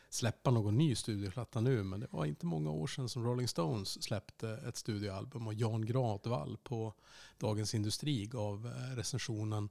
släppa 0.09 0.51
någon 0.51 0.77
ny 0.77 0.95
studioplatta 0.95 1.61
nu. 1.61 1.83
Men 1.83 1.99
det 1.99 2.07
var 2.11 2.25
inte 2.25 2.45
många 2.45 2.69
år 2.71 2.87
sedan 2.87 3.09
som 3.09 3.23
Rolling 3.25 3.47
Stones 3.47 4.03
släppte 4.03 4.49
ett 4.67 4.77
studioalbum 4.77 5.47
och 5.47 5.53
Jan 5.53 5.85
Gradvall 5.85 6.57
på 6.63 6.93
Dagens 7.37 7.75
Industri 7.75 8.25
gav 8.25 8.67
eh, 8.67 8.95
recensionen 8.95 9.69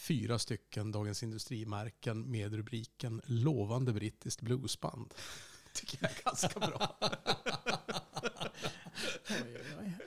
fyra 0.00 0.38
stycken 0.38 0.92
Dagens 0.92 1.22
Industrimärken 1.22 2.30
med 2.30 2.54
rubriken 2.54 3.20
Lovande 3.24 3.92
brittiskt 3.92 4.40
bluesband 4.40 5.14
tycker 5.80 5.98
jag 6.00 6.10
är 6.10 6.24
ganska 6.24 6.60
bra. 6.60 6.98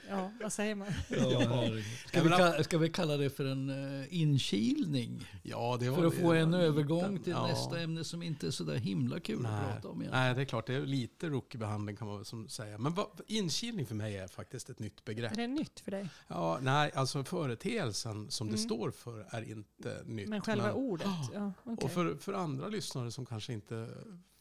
Ja, 0.08 0.32
vad 0.42 0.52
säger 0.52 0.74
man? 0.74 0.88
Ja, 1.08 1.68
ska, 2.06 2.22
vi 2.22 2.28
kalla, 2.28 2.64
ska 2.64 2.78
vi 2.78 2.88
kalla 2.88 3.16
det 3.16 3.30
för 3.30 3.44
en 3.44 3.70
uh, 3.70 4.14
inkilning? 4.14 5.28
Ja, 5.42 5.76
det 5.80 5.90
var, 5.90 5.96
För 5.96 6.06
att 6.06 6.12
det 6.14 6.20
få 6.20 6.32
en 6.32 6.50
liten- 6.50 6.54
övergång 6.66 7.18
till 7.22 7.32
ja. 7.32 7.46
nästa 7.46 7.80
ämne 7.80 8.04
som 8.04 8.22
inte 8.22 8.46
är 8.46 8.50
så 8.50 8.64
där 8.64 8.76
himla 8.76 9.20
kul 9.20 9.46
att 9.46 9.52
Nej. 9.52 9.72
prata 9.72 9.88
om 9.88 10.00
igen. 10.02 10.12
Nej, 10.14 10.34
det 10.34 10.40
är 10.40 10.44
klart. 10.44 10.66
Det 10.66 10.74
är 10.74 10.80
lite 10.80 11.28
rookiebehandling 11.28 11.96
kan 11.96 12.06
man 12.06 12.16
väl 12.16 12.24
som 12.24 12.48
säga. 12.48 12.78
Men 12.78 12.94
vad, 12.94 13.20
inkilning 13.26 13.86
för 13.86 13.94
mig 13.94 14.16
är 14.16 14.28
faktiskt 14.28 14.70
ett 14.70 14.78
nytt 14.78 15.04
begrepp. 15.04 15.32
Är 15.32 15.36
det 15.36 15.46
nytt 15.46 15.80
för 15.80 15.90
dig? 15.90 16.08
Ja, 16.28 16.58
nej, 16.62 16.92
alltså 16.94 17.24
företeelsen 17.24 18.30
som 18.30 18.46
det 18.46 18.54
Mm. 18.56 18.64
står 18.68 18.90
för 18.90 19.26
är 19.30 19.50
inte 19.50 20.02
nytt. 20.04 20.28
Men 20.28 20.40
själva 20.40 20.66
men- 20.66 20.74
ordet? 20.74 21.06
Ja, 21.34 21.52
okej. 21.64 21.84
Och 21.84 21.90
för, 21.90 22.16
för 22.16 22.32
andra 22.32 22.68
lyssnare 22.68 23.10
som 23.10 23.26
kanske 23.26 23.52
inte 23.52 23.88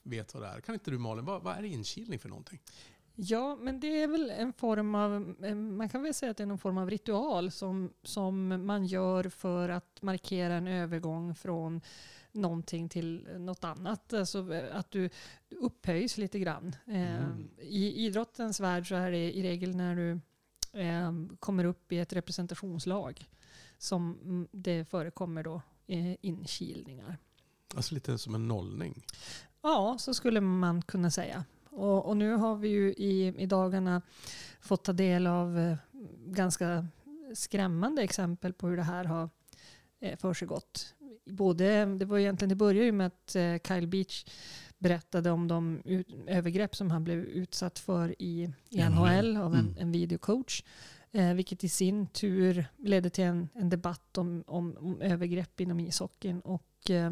vet 0.03 0.33
vad 0.33 0.43
det 0.43 0.47
är, 0.47 0.61
kan 0.61 0.75
inte 0.75 0.91
du 0.91 0.97
Malin, 0.97 1.25
vad, 1.25 1.43
vad 1.43 1.57
är 1.57 1.63
inkilning 1.63 2.19
för 2.19 2.29
någonting? 2.29 2.59
Ja, 3.15 3.55
men 3.55 3.79
det 3.79 4.01
är 4.03 4.07
väl 4.07 4.29
en 4.29 4.53
form 4.53 4.95
av, 4.95 5.35
eh, 5.43 5.55
man 5.55 5.89
kan 5.89 6.03
väl 6.03 6.13
säga 6.13 6.31
att 6.31 6.37
det 6.37 6.43
är 6.43 6.47
någon 6.47 6.57
form 6.57 6.77
av 6.77 6.89
ritual 6.89 7.51
som, 7.51 7.93
som 8.03 8.65
man 8.65 8.85
gör 8.85 9.23
för 9.23 9.69
att 9.69 10.01
markera 10.01 10.53
en 10.53 10.67
övergång 10.67 11.35
från 11.35 11.81
någonting 12.31 12.89
till 12.89 13.27
något 13.37 13.63
annat. 13.63 14.13
Alltså 14.13 14.53
eh, 14.53 14.75
att 14.75 14.91
du 14.91 15.09
upphöjs 15.49 16.17
lite 16.17 16.39
grann. 16.39 16.75
Eh, 16.87 17.23
Mm. 17.23 17.49
I 17.59 18.05
idrottens 18.05 18.59
värld 18.59 18.87
så 18.87 18.95
är 18.95 19.11
det 19.11 19.37
i 19.37 19.43
regel 19.43 19.75
när 19.75 19.95
du 19.95 20.19
kommer 21.39 21.63
upp 21.63 21.91
i 21.91 21.99
ett 21.99 22.13
representationslag 22.13 23.29
som 23.77 24.19
mm, 24.23 24.47
det 24.51 24.85
förekommer 24.85 25.43
då 25.43 25.61
inkilningar. 26.21 27.17
Alltså 27.75 27.93
lite 27.93 28.17
som 28.17 28.35
en 28.35 28.47
nollning. 28.47 29.05
Ja, 29.63 29.95
så 29.99 30.13
skulle 30.13 30.41
man 30.41 30.81
kunna 30.81 31.11
säga. 31.11 31.45
Och, 31.69 32.05
och 32.05 32.17
nu 32.17 32.33
har 32.35 32.55
vi 32.55 32.67
ju 32.67 32.93
i, 32.93 33.33
i 33.37 33.45
dagarna 33.45 34.01
fått 34.61 34.83
ta 34.83 34.93
del 34.93 35.27
av 35.27 35.59
eh, 35.59 35.75
ganska 36.25 36.87
skrämmande 37.33 38.01
exempel 38.01 38.53
på 38.53 38.67
hur 38.67 38.77
det 38.77 38.83
här 38.83 39.03
har 39.05 39.29
eh, 39.99 40.17
försiggått. 40.17 40.95
Både, 41.25 41.85
det 41.85 42.05
var 42.05 42.17
egentligen, 42.19 42.49
det 42.49 42.55
började 42.55 42.85
ju 42.85 42.91
med 42.91 43.07
att 43.07 43.35
eh, 43.35 43.57
Kyle 43.67 43.87
Beach 43.87 44.25
berättade 44.77 45.31
om 45.31 45.47
de 45.47 45.81
ut, 45.85 46.07
övergrepp 46.27 46.75
som 46.75 46.91
han 46.91 47.03
blev 47.03 47.19
utsatt 47.19 47.79
för 47.79 48.21
i, 48.21 48.49
i 48.69 48.77
NHL. 48.83 48.89
NHL 49.33 49.37
av 49.37 49.53
en, 49.53 49.59
Mm. 49.59 49.75
en 49.79 49.91
videocoach. 49.91 50.63
Eh, 51.11 51.33
vilket 51.33 51.63
i 51.63 51.69
sin 51.69 52.07
tur 52.07 52.65
ledde 52.77 53.09
till 53.09 53.23
en, 53.23 53.49
en 53.53 53.69
debatt 53.69 54.17
om, 54.17 54.43
om, 54.47 54.77
om 54.79 55.01
övergrepp 55.01 55.59
inom 55.61 55.79
ishockeyn. 55.79 56.39
Och 56.41 56.63
eh, 56.89 57.11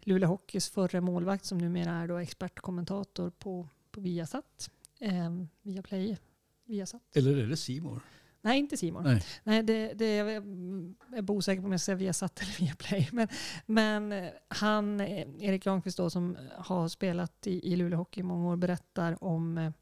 Luleå 0.00 0.28
Hockeys 0.28 0.68
förre 0.68 1.00
målvakt 1.00 1.44
som 1.44 1.58
numera 1.58 1.90
är 1.92 2.08
då 2.08 2.16
expertkommentator 2.16 3.30
på, 3.30 3.68
på 3.90 4.00
Viasat. 4.00 4.70
Eh, 5.00 5.30
Viaplay. 5.62 6.18
Viasat. 6.66 7.02
Eller 7.14 7.36
är 7.36 7.46
det 7.46 7.56
Simor? 7.56 8.00
Nej, 8.44 8.58
inte 8.58 8.76
Simon. 8.76 9.02
Nej. 9.04 9.24
Nej, 9.44 9.62
det, 9.62 9.92
det 9.92 10.14
jag 10.16 10.30
är 10.30 11.30
osäker 11.30 11.60
på 11.62 11.66
om 11.66 11.72
jag 11.72 11.80
säger 11.80 11.96
Viasat 11.96 12.40
eller 12.42 12.58
Viaplay. 12.60 13.08
Men, 13.12 13.28
men 13.66 14.12
eh, 14.12 14.30
han, 14.48 15.00
eh, 15.00 15.26
Erik 15.40 15.64
Granqvist 15.64 15.96
då, 15.96 16.10
som 16.10 16.36
har 16.56 16.88
spelat 16.88 17.46
i, 17.46 17.72
i 17.72 17.76
Luleå 17.76 17.98
Hockey 17.98 18.20
i 18.20 18.22
många 18.22 18.48
år, 18.48 18.56
berättar 18.56 19.24
om 19.24 19.72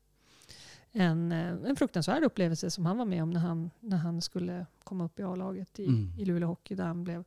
en, 0.92 1.32
en 1.32 1.76
fruktansvärd 1.76 2.22
upplevelse 2.22 2.70
som 2.70 2.86
han 2.86 2.98
var 2.98 3.04
med 3.04 3.22
om 3.22 3.30
när 3.30 3.40
han, 3.40 3.70
när 3.80 3.96
han 3.96 4.22
skulle 4.22 4.66
komma 4.84 5.04
upp 5.04 5.20
i 5.20 5.22
A-laget 5.22 5.78
i, 5.78 5.86
Mm. 5.86 6.12
i 6.18 6.24
Luleå 6.24 6.48
Hockey. 6.48 6.74
Där 6.74 6.84
han 6.84 7.04
blev 7.04 7.24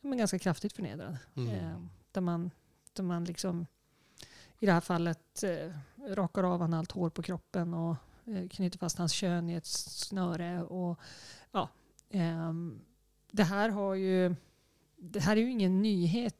men 0.00 0.18
ganska 0.18 0.38
kraftigt 0.38 0.72
förnedrad. 0.72 1.16
Mm. 1.36 1.54
Eh, 1.54 1.80
där, 2.12 2.20
man, 2.20 2.50
där 2.92 3.02
man 3.02 3.24
liksom 3.24 3.66
i 4.58 4.66
det 4.66 4.72
här 4.72 4.80
fallet 4.80 5.42
eh, 5.42 5.72
rakar 6.14 6.42
av 6.42 6.60
han 6.60 6.74
allt 6.74 6.92
hår 6.92 7.10
på 7.10 7.22
kroppen 7.22 7.74
och 7.74 7.96
eh, 8.24 8.48
knyter 8.48 8.78
fast 8.78 8.98
hans 8.98 9.12
kön 9.12 9.50
i 9.50 9.54
ett 9.54 9.66
snöre. 9.66 10.62
Och, 10.62 10.98
ja, 11.52 11.68
ehm, 12.10 12.80
det 13.30 13.44
här 13.44 13.68
har 13.68 13.94
ju 13.94 14.34
det 14.96 15.20
här 15.20 15.36
är 15.36 15.40
ju 15.40 15.50
ingen 15.50 15.82
nyhet. 15.82 16.34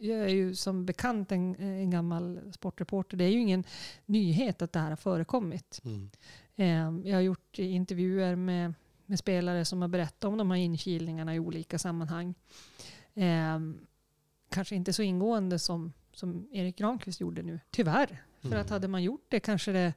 Jag 0.00 0.20
är 0.20 0.28
ju 0.28 0.54
som 0.54 0.86
bekant 0.86 1.32
en, 1.32 1.54
en 1.56 1.90
gammal 1.90 2.40
sportreporter. 2.52 3.16
Det 3.16 3.24
är 3.24 3.28
ju 3.28 3.40
ingen 3.40 3.64
nyhet 4.06 4.62
att 4.62 4.72
det 4.72 4.78
här 4.78 4.88
har 4.88 4.96
förekommit. 4.96 5.80
Mm. 5.84 6.10
Eh, 6.56 7.10
Jag 7.10 7.16
har 7.16 7.22
gjort 7.22 7.58
intervjuer 7.58 8.36
med, 8.36 8.74
med 9.06 9.18
spelare 9.18 9.64
som 9.64 9.80
har 9.82 9.88
berättat 9.88 10.24
om 10.24 10.38
de 10.38 10.50
här 10.50 10.58
inkilningarna 10.58 11.34
i 11.34 11.38
olika 11.38 11.78
sammanhang. 11.78 12.34
Eh, 13.14 13.58
kanske 14.50 14.74
inte 14.74 14.92
så 14.92 15.02
ingående 15.02 15.58
som, 15.58 15.92
som 16.12 16.48
Erik 16.52 16.76
Granqvist 16.78 17.20
gjorde 17.20 17.42
nu, 17.42 17.60
tyvärr. 17.70 18.22
För 18.40 18.48
Mm. 18.48 18.60
att 18.60 18.70
hade 18.70 18.88
man 18.88 19.02
gjort 19.02 19.24
det 19.28 19.40
kanske 19.40 19.72
det... 19.72 19.94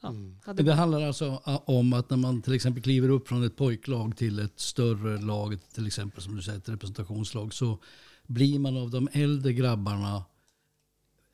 Ja, 0.00 0.08
Mm. 0.08 0.38
hade, 0.44 0.62
Det 0.62 0.74
handlar 0.74 1.02
alltså 1.02 1.42
om 1.64 1.92
att 1.92 2.10
när 2.10 2.16
man 2.16 2.42
till 2.42 2.52
exempel 2.54 2.82
kliver 2.82 3.08
upp 3.08 3.28
från 3.28 3.44
ett 3.44 3.56
pojklag 3.56 4.16
till 4.16 4.38
ett 4.38 4.60
större 4.60 5.18
lag, 5.20 5.58
till 5.74 5.86
exempel 5.86 6.22
som 6.22 6.36
du 6.36 6.42
säger 6.42 6.58
ett 6.58 6.68
representationslag, 6.68 7.54
så 7.54 7.78
blir 8.26 8.58
man 8.58 8.76
av 8.76 8.90
de 8.90 9.08
äldre 9.12 9.52
grabbarna 9.52 10.24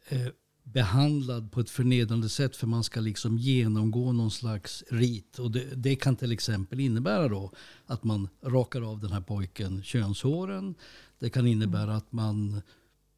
eh, 0.09 0.27
behandlad 0.73 1.53
på 1.53 1.61
ett 1.61 1.71
förnedrande 1.71 2.29
sätt 2.29 2.57
för 2.57 2.67
man 2.67 2.85
ska 2.85 3.01
liksom 3.01 3.39
genomgå 3.39 4.13
någon 4.13 4.31
slags 4.31 4.85
rit. 4.91 5.39
Och 5.39 5.51
det, 5.51 5.65
det 5.75 5.97
kan 5.97 6.17
till 6.17 6.33
exempel 6.33 6.81
innebära 6.81 7.29
då 7.29 7.53
att 7.87 8.05
man 8.05 8.29
rakar 8.43 8.91
av 8.91 9.01
den 9.01 9.13
här 9.13 9.21
pojken 9.21 9.83
könshåren. 9.83 10.75
Det 11.19 11.31
kan 11.31 11.47
innebära 11.47 11.97
att 11.97 12.13
man 12.13 12.63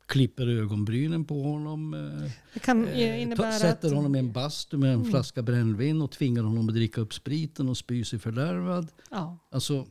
klipper 0.07 0.47
ögonbrynen 0.47 1.25
på 1.25 1.43
honom. 1.43 1.95
Eh, 1.95 2.31
Eh, 2.55 3.37
ta, 3.37 3.53
sätter 3.53 3.89
att... 3.89 3.95
honom 3.95 4.15
i 4.17 4.19
en 4.19 4.33
bastu 4.33 4.77
med 4.77 4.93
en 4.93 4.99
Mm. 5.01 5.11
flaska 5.11 5.43
brännvin 5.43 6.03
och 6.03 6.11
tvingar 6.11 6.43
honom 6.43 6.69
att 6.69 6.75
dricka 6.75 7.01
upp 7.01 7.15
spriten 7.15 7.69
och 7.69 7.77
spy 7.77 8.05
sig 8.05 8.19
fördärvad. 8.19 8.89
Ja, 9.11 9.39
Alltså, 9.51 9.87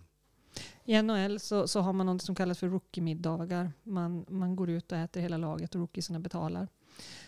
I 0.86 1.02
NHL 1.02 1.40
så, 1.40 1.68
så 1.68 1.80
har 1.80 1.94
man 1.94 2.06
något 2.06 2.22
som 2.22 2.36
kallas 2.36 2.60
för 2.60 2.68
rookie-middagar. 2.68 3.72
Man, 3.84 4.26
man 4.30 4.56
går 4.56 4.70
ut 4.70 4.92
och 4.92 4.98
äter 4.98 5.22
hela 5.22 5.38
laget 5.38 5.76
och 5.76 5.82
rookiesarna 5.82 6.20
betalar. 6.20 6.68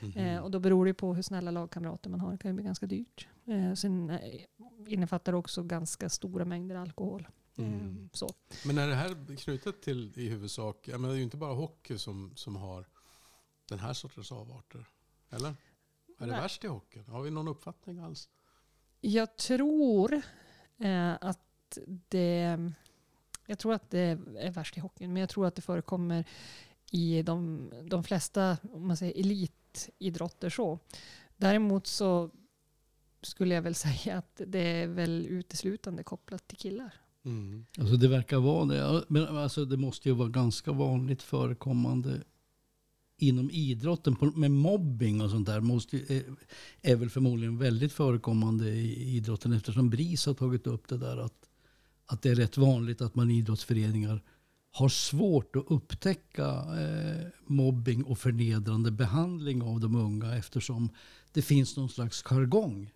Mhm. 0.01 0.17
Eh, 0.17 0.39
och 0.43 0.51
då 0.51 0.59
beror 0.59 0.85
det 0.85 0.93
på 0.93 1.13
hur 1.13 1.21
snälla 1.21 1.51
lagkamrater 1.51 2.09
man 2.09 2.19
har. 2.19 2.31
Det 2.31 2.37
kan 2.37 2.51
ju 2.51 2.55
bli 2.55 2.63
ganska 2.63 2.85
dyrt. 2.85 3.27
Eh, 3.45 3.73
sen 3.73 4.09
eh, 4.09 4.41
innefattar 4.87 5.31
det 5.31 5.37
också 5.37 5.63
ganska 5.63 6.09
stora 6.09 6.45
mängder 6.45 6.75
alkohol. 6.75 7.21
Eh, 7.57 7.65
Mm. 7.65 8.09
så. 8.13 8.29
Men 8.65 8.77
är 8.77 8.87
det 8.87 8.95
här 8.95 9.35
knutet 9.37 9.81
till 9.81 10.13
i 10.15 10.29
huvudsak, 10.29 10.87
jag 10.87 11.01
menar, 11.01 11.13
det 11.13 11.15
är 11.15 11.17
ju 11.17 11.23
inte 11.23 11.37
bara 11.37 11.53
hockey 11.53 11.97
som, 11.97 12.31
som 12.35 12.55
har 12.55 12.85
den 13.69 13.79
här 13.79 13.93
sortens 13.93 14.31
avarter? 14.31 14.85
Eller? 15.29 15.49
Är 15.49 15.55
det 16.25 16.31
Nej. 16.31 16.41
värst 16.41 16.63
i 16.63 16.67
hockeyn? 16.67 17.05
Har 17.05 17.21
vi 17.21 17.31
någon 17.31 17.47
uppfattning 17.47 17.99
alls? 17.99 18.29
Jag 19.01 19.37
tror 19.37 20.21
eh, 20.77 21.11
att 21.21 21.77
det... 22.09 22.71
Jag 23.47 23.59
tror 23.59 23.73
att 23.73 23.89
det 23.89 23.99
är 24.39 24.51
värst 24.51 24.77
i 24.77 24.79
hockeyn, 24.79 25.13
men 25.13 25.19
jag 25.19 25.29
tror 25.29 25.45
att 25.47 25.55
det 25.55 25.61
förekommer 25.61 26.25
i 26.91 27.21
de, 27.21 27.69
de 27.83 28.03
flesta 28.03 28.57
om 28.74 28.88
man 28.88 28.98
säger, 28.98 29.19
elitidrotter. 29.19 30.50
Så. 30.50 30.79
Däremot 31.38 31.88
så 31.88 32.29
skulle 33.21 33.55
jag 33.55 33.62
väl 33.62 33.75
säga 33.86 34.17
att 34.17 34.41
det 34.48 34.60
är 34.60 34.88
väl 34.88 35.25
uteslutande 35.29 36.03
kopplat 36.03 36.48
till 36.48 36.57
killar. 36.57 36.93
Mm. 37.25 37.65
Alltså 37.77 37.95
det 37.95 38.07
verkar 38.07 38.38
vara 38.38 38.65
det. 38.65 39.03
Men 39.07 39.38
alltså 39.38 39.65
det 39.65 39.77
måste 39.77 40.10
ju 40.10 40.15
vara 40.15 40.29
ganska 40.29 40.71
vanligt 40.71 41.21
förekommande 41.21 42.24
inom 43.17 43.50
idrotten. 43.51 44.15
Med 44.36 44.51
mobbing 44.51 45.21
och 45.21 45.29
sånt 45.29 45.48
där 45.48 45.60
måste, 45.60 45.98
är, 45.98 46.24
är 46.81 46.95
väl 46.95 47.10
förmodligen 47.10 47.57
väldigt 47.57 47.93
förekommande 47.93 48.69
i 48.69 49.15
idrotten. 49.15 49.53
Eftersom 49.53 49.89
BRIS 49.89 50.25
har 50.25 50.33
tagit 50.33 50.67
upp 50.67 50.88
det 50.88 50.98
där 50.98 51.17
att, 51.17 51.50
att 52.05 52.21
det 52.21 52.29
är 52.29 52.36
rätt 52.36 52.57
vanligt 52.57 53.01
att 53.01 53.15
man 53.15 53.31
i 53.31 53.38
idrottsföreningar 53.38 54.21
har 54.71 54.89
svårt 54.89 55.55
att 55.55 55.65
upptäcka 55.67 56.47
eh, 56.49 57.27
mobbing 57.45 58.03
och 58.03 58.17
förnedrande 58.17 58.91
behandling 58.91 59.61
av 59.61 59.79
de 59.79 59.95
unga 59.95 60.35
eftersom 60.35 60.89
det 61.31 61.41
finns 61.41 61.77
någon 61.77 61.89
slags 61.89 62.21
jargong. 62.21 62.93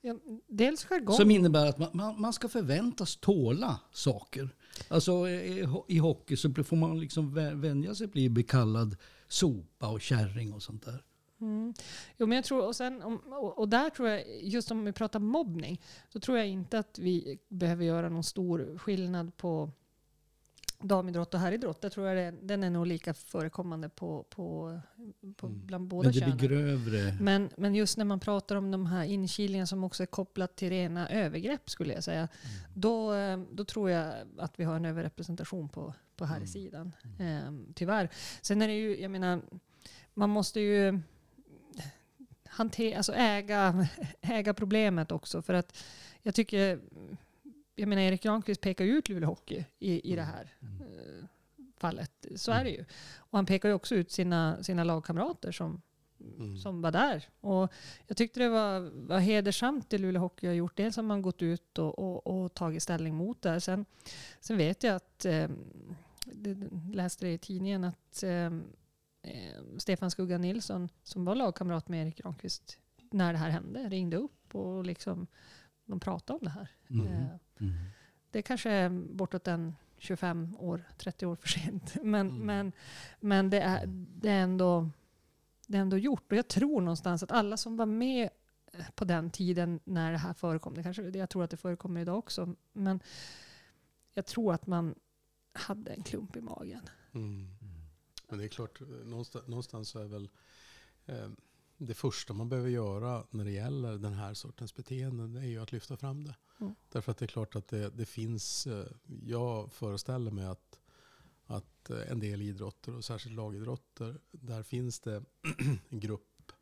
Ja, 0.00 0.18
dels 0.48 0.84
jargong. 0.84 1.16
Som 1.16 1.30
innebär 1.30 1.66
att 1.66 1.78
man, 1.78 1.90
man, 1.92 2.20
man 2.20 2.32
ska 2.32 2.48
förväntas 2.48 3.16
tåla 3.16 3.80
saker. 3.92 4.48
Alltså 4.88 5.28
i, 5.28 5.68
i 5.88 5.98
hockey 5.98 6.36
så 6.36 6.54
får 6.64 6.76
man 6.76 7.00
liksom 7.00 7.38
vä- 7.38 7.60
vänja 7.60 7.94
sig 7.94 8.06
bli 8.06 8.28
bekallad 8.28 8.96
sopa 9.28 9.88
och 9.88 10.00
kärring 10.00 10.52
och 10.52 10.62
sånt 10.62 10.84
där. 10.84 11.02
Mm. 11.40 11.74
Jo, 12.16 12.26
men 12.26 12.36
jag 12.36 12.44
tror, 12.44 12.66
och, 12.66 12.76
sen, 12.76 13.02
och, 13.02 13.58
och 13.58 13.68
där 13.68 13.90
tror 13.90 14.08
jag, 14.08 14.42
just 14.42 14.70
om 14.70 14.84
vi 14.84 14.92
pratar 14.92 15.20
mobbning, 15.20 15.80
så 16.12 16.20
tror 16.20 16.38
jag 16.38 16.46
inte 16.46 16.78
att 16.78 16.98
vi 16.98 17.38
behöver 17.48 17.84
göra 17.84 18.08
någon 18.08 18.24
stor 18.24 18.78
skillnad 18.78 19.36
på 19.36 19.70
damidrott 20.86 21.34
och 21.34 21.40
herridrott. 21.40 21.78
Jag 21.80 21.92
tror 21.92 22.06
jag 22.08 22.16
det, 22.34 22.38
den 22.46 22.64
är 22.64 22.70
nog 22.70 22.86
lika 22.86 23.14
förekommande 23.14 23.88
på, 23.88 24.22
på, 24.22 24.80
på, 25.36 25.46
Mm. 25.46 25.66
bland 25.66 25.88
båda 25.88 26.06
Men 26.06 26.12
det 26.12 26.20
könen. 26.20 26.36
blir 26.36 26.48
grövre. 26.48 27.16
Men, 27.20 27.50
men 27.56 27.74
just 27.74 27.98
när 27.98 28.04
man 28.04 28.20
pratar 28.20 28.56
om 28.56 28.70
de 28.70 28.86
här 28.86 29.04
inkilningarna 29.04 29.66
som 29.66 29.84
också 29.84 30.02
är 30.02 30.06
kopplat 30.06 30.56
till 30.56 30.70
rena 30.70 31.08
övergrepp 31.08 31.70
skulle 31.70 31.94
jag 31.94 32.04
säga. 32.04 32.18
Mm. 32.20 32.28
Då, 32.74 33.14
eh, 33.14 33.38
då 33.52 33.64
tror 33.64 33.90
jag 33.90 34.14
att 34.38 34.60
vi 34.60 34.64
har 34.64 34.76
en 34.76 34.84
överrepresentation 34.84 35.68
på, 35.68 35.94
på 36.16 36.24
Mm. 36.24 36.36
här 36.38 36.46
sidan. 36.46 36.92
Eh, 37.20 37.52
tyvärr. 37.74 38.08
Sen 38.42 38.62
är 38.62 38.68
det 38.68 38.74
ju, 38.74 39.00
jag 39.00 39.10
menar, 39.10 39.40
man 40.14 40.30
måste 40.30 40.60
ju 40.60 41.00
hantera, 42.48 42.96
alltså 42.96 43.12
äga, 43.12 43.88
äga 44.20 44.54
problemet 44.54 45.12
också. 45.12 45.42
För 45.42 45.54
att 45.54 45.78
jag 46.22 46.34
tycker, 46.34 46.80
jag 47.74 47.88
menar 47.88 48.02
Erik 48.02 48.22
Granqvist 48.22 48.60
pekar 48.60 48.84
ju 48.84 48.92
ut 48.92 49.08
Luleå 49.08 49.28
Hockey 49.28 49.64
i, 49.78 50.12
i 50.12 50.16
det 50.16 50.22
här 50.22 50.54
eh, 50.62 51.24
fallet. 51.76 52.26
Så 52.36 52.52
är 52.52 52.64
det 52.64 52.70
ju. 52.70 52.84
Och 53.16 53.38
han 53.38 53.46
pekar 53.46 53.68
ju 53.68 53.74
också 53.74 53.94
ut 53.94 54.12
sina, 54.12 54.62
sina 54.62 54.84
lagkamrater 54.84 55.52
som, 55.52 55.82
Mm. 56.38 56.58
som 56.58 56.82
var 56.82 56.90
där. 56.90 57.28
Och 57.40 57.72
jag 58.06 58.16
tyckte 58.16 58.40
det 58.40 58.48
var, 58.48 58.80
var 59.06 59.18
hedersamt 59.18 59.90
det 59.90 59.98
Luleå 59.98 60.22
Hockey 60.22 60.46
har 60.46 60.54
gjort. 60.54 60.76
Dels 60.76 60.96
har 60.96 61.02
man 61.02 61.22
gått 61.22 61.42
ut 61.42 61.78
och, 61.78 61.98
och, 61.98 62.26
och 62.26 62.54
tagit 62.54 62.82
ställning 62.82 63.14
mot 63.14 63.42
det. 63.42 63.60
Sen, 63.60 63.84
sen 64.40 64.56
vet 64.56 64.82
jag 64.82 64.94
att, 64.96 65.24
eh, 65.24 65.48
det, 66.26 66.56
läste 66.92 67.26
det 67.26 67.32
i 67.32 67.38
tidningen, 67.38 67.84
att 67.84 68.22
eh, 68.22 68.46
eh, 69.22 69.60
Stefan 69.78 70.10
Skugga 70.10 70.38
Nilsson, 70.38 70.88
som 71.02 71.24
var 71.24 71.34
lagkamrat 71.34 71.88
med 71.88 72.06
Erik 72.06 72.16
Granqvist 72.16 72.78
när 73.10 73.32
det 73.32 73.38
här 73.38 73.50
hände, 73.50 73.88
ringde 73.88 74.16
upp 74.16 74.54
och 74.54 74.84
liksom, 74.84 75.26
de 75.86 76.00
pratade 76.00 76.38
om 76.38 76.44
det 76.44 76.50
här. 76.50 76.68
Mm. 76.90 77.06
Eh, 77.06 77.26
Mm. 77.60 77.74
det 78.30 78.42
kanske 78.42 78.70
är 78.70 78.88
bortåt 78.90 79.48
en 79.48 79.76
25 79.98 80.56
år, 80.58 80.84
30 80.98 81.26
år 81.26 81.36
för 81.36 81.48
sent. 81.48 81.94
Men, 82.02 82.26
Mm. 82.30 82.46
men, 82.46 82.72
men 83.20 83.50
det, 83.50 83.60
är, 83.60 83.86
det, 83.86 84.28
är 84.28 84.40
ändå, 84.42 84.90
det 85.66 85.76
är 85.76 85.80
ändå 85.82 85.98
gjort. 85.98 86.32
Och 86.32 86.38
jag 86.38 86.48
tror 86.48 86.80
någonstans 86.80 87.22
att 87.22 87.32
alla 87.32 87.56
som 87.56 87.76
var 87.76 87.86
med 87.86 88.30
eh, 88.72 88.84
på 88.94 89.04
den 89.04 89.30
tiden 89.30 89.80
när 89.84 90.12
det 90.12 90.18
här 90.18 90.32
förekom, 90.32 90.74
det 90.74 90.82
kanske, 90.82 91.02
jag 91.02 91.30
tror 91.30 91.44
att 91.44 91.50
det 91.50 91.56
förekommer 91.56 92.00
idag 92.00 92.18
också, 92.18 92.54
men 92.72 93.00
jag 94.14 94.26
tror 94.26 94.54
att 94.54 94.66
man 94.66 94.94
hade 95.52 95.90
en 95.92 96.02
klump 96.02 96.36
i 96.36 96.40
magen. 96.40 96.88
Mm. 97.14 97.48
Men 98.28 98.38
det 98.38 98.44
är 98.44 98.48
klart, 98.48 98.80
någonstans, 99.04 99.48
någonstans 99.48 99.88
så 99.88 99.98
är 99.98 100.04
väl 100.06 100.28
eh, 101.06 101.28
det 101.86 101.94
första 101.94 102.32
man 102.32 102.48
behöver 102.48 102.70
göra 102.70 103.26
när 103.30 103.44
det 103.44 103.50
gäller 103.50 103.98
den 103.98 104.12
här 104.12 104.34
sortens 104.34 104.74
beteenden 104.74 105.36
är 105.36 105.46
ju 105.46 105.62
att 105.62 105.72
lyfta 105.72 105.96
fram 105.96 106.24
det. 106.24 106.36
Mm. 106.60 106.74
Därför 106.88 107.12
att 107.12 107.18
det 107.18 107.24
är 107.24 107.26
klart 107.26 107.56
att 107.56 107.68
det, 107.68 107.90
det 107.90 108.06
finns, 108.06 108.66
eh, 108.66 108.86
jag 109.24 109.72
föreställer 109.72 110.30
mig 110.30 110.46
att, 110.46 110.78
att 111.46 111.90
eh, 111.90 112.10
en 112.10 112.20
del 112.20 112.42
idrotter 112.42 112.96
och 112.96 113.04
särskilt 113.04 113.36
lagidrotter, 113.36 114.20
där 114.30 114.62
finns 114.62 115.00
det 115.00 115.24
en 115.88 116.00
grupp, 116.00 116.52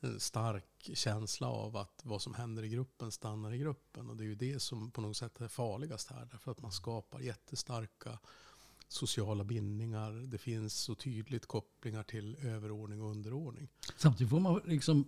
en 0.00 0.20
stark 0.20 0.90
känsla 0.94 1.48
av 1.48 1.76
att 1.76 2.00
vad 2.04 2.22
som 2.22 2.34
händer 2.34 2.62
i 2.62 2.68
gruppen 2.68 3.12
stannar 3.12 3.52
i 3.52 3.58
gruppen. 3.58 4.10
Och 4.10 4.16
det 4.16 4.24
är 4.24 4.26
ju 4.26 4.34
det 4.34 4.60
som 4.60 4.90
på 4.90 5.00
något 5.00 5.16
sätt 5.16 5.40
är 5.40 5.48
farligast 5.48 6.10
här. 6.10 6.28
Därför 6.30 6.50
att 6.50 6.62
man 6.62 6.72
skapar 6.72 7.20
jättestarka 7.20 8.18
sociala 8.88 9.44
bindningar. 9.44 10.12
Det 10.12 10.38
finns 10.38 10.74
så 10.74 10.94
tydligt 10.94 11.46
kopplingar 11.46 12.02
till 12.02 12.36
överordning 12.42 13.02
och 13.02 13.10
underordning. 13.10 13.68
Samtidigt 13.96 14.30
får 14.30 14.40
man 14.40 14.60
liksom 14.64 15.04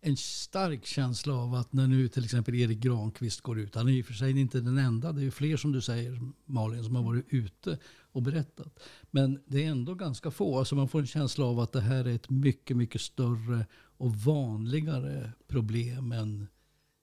en 0.00 0.16
stark 0.16 0.86
känsla 0.86 1.34
av 1.34 1.54
att 1.54 1.72
när 1.72 1.86
nu 1.86 2.08
till 2.08 2.24
exempel 2.24 2.54
Erik 2.54 2.78
Granqvist 2.78 3.40
går 3.40 3.58
ut, 3.58 3.74
han 3.74 3.88
är 3.88 3.92
i 3.92 4.02
och 4.02 4.06
för 4.06 4.14
sig 4.14 4.40
inte 4.40 4.60
den 4.60 4.78
enda, 4.78 5.12
det 5.12 5.20
är 5.20 5.24
ju 5.24 5.30
fler 5.30 5.56
som 5.56 5.72
du 5.72 5.80
säger 5.80 6.20
Malin 6.44 6.84
som 6.84 6.96
har 6.96 7.02
varit 7.02 7.26
ute 7.28 7.78
och 8.12 8.22
berättat. 8.22 8.78
Men 9.10 9.40
det 9.46 9.64
är 9.64 9.70
ändå 9.70 9.94
ganska 9.94 10.30
få, 10.30 10.58
alltså 10.58 10.74
man 10.74 10.88
får 10.88 11.00
en 11.00 11.06
känsla 11.06 11.44
av 11.44 11.60
att 11.60 11.72
det 11.72 11.80
här 11.80 12.04
är 12.04 12.14
ett 12.14 12.30
mycket, 12.30 12.76
mycket 12.76 13.00
större 13.00 13.66
och 13.96 14.16
vanligare 14.16 15.32
problem 15.46 16.12
än, 16.12 16.48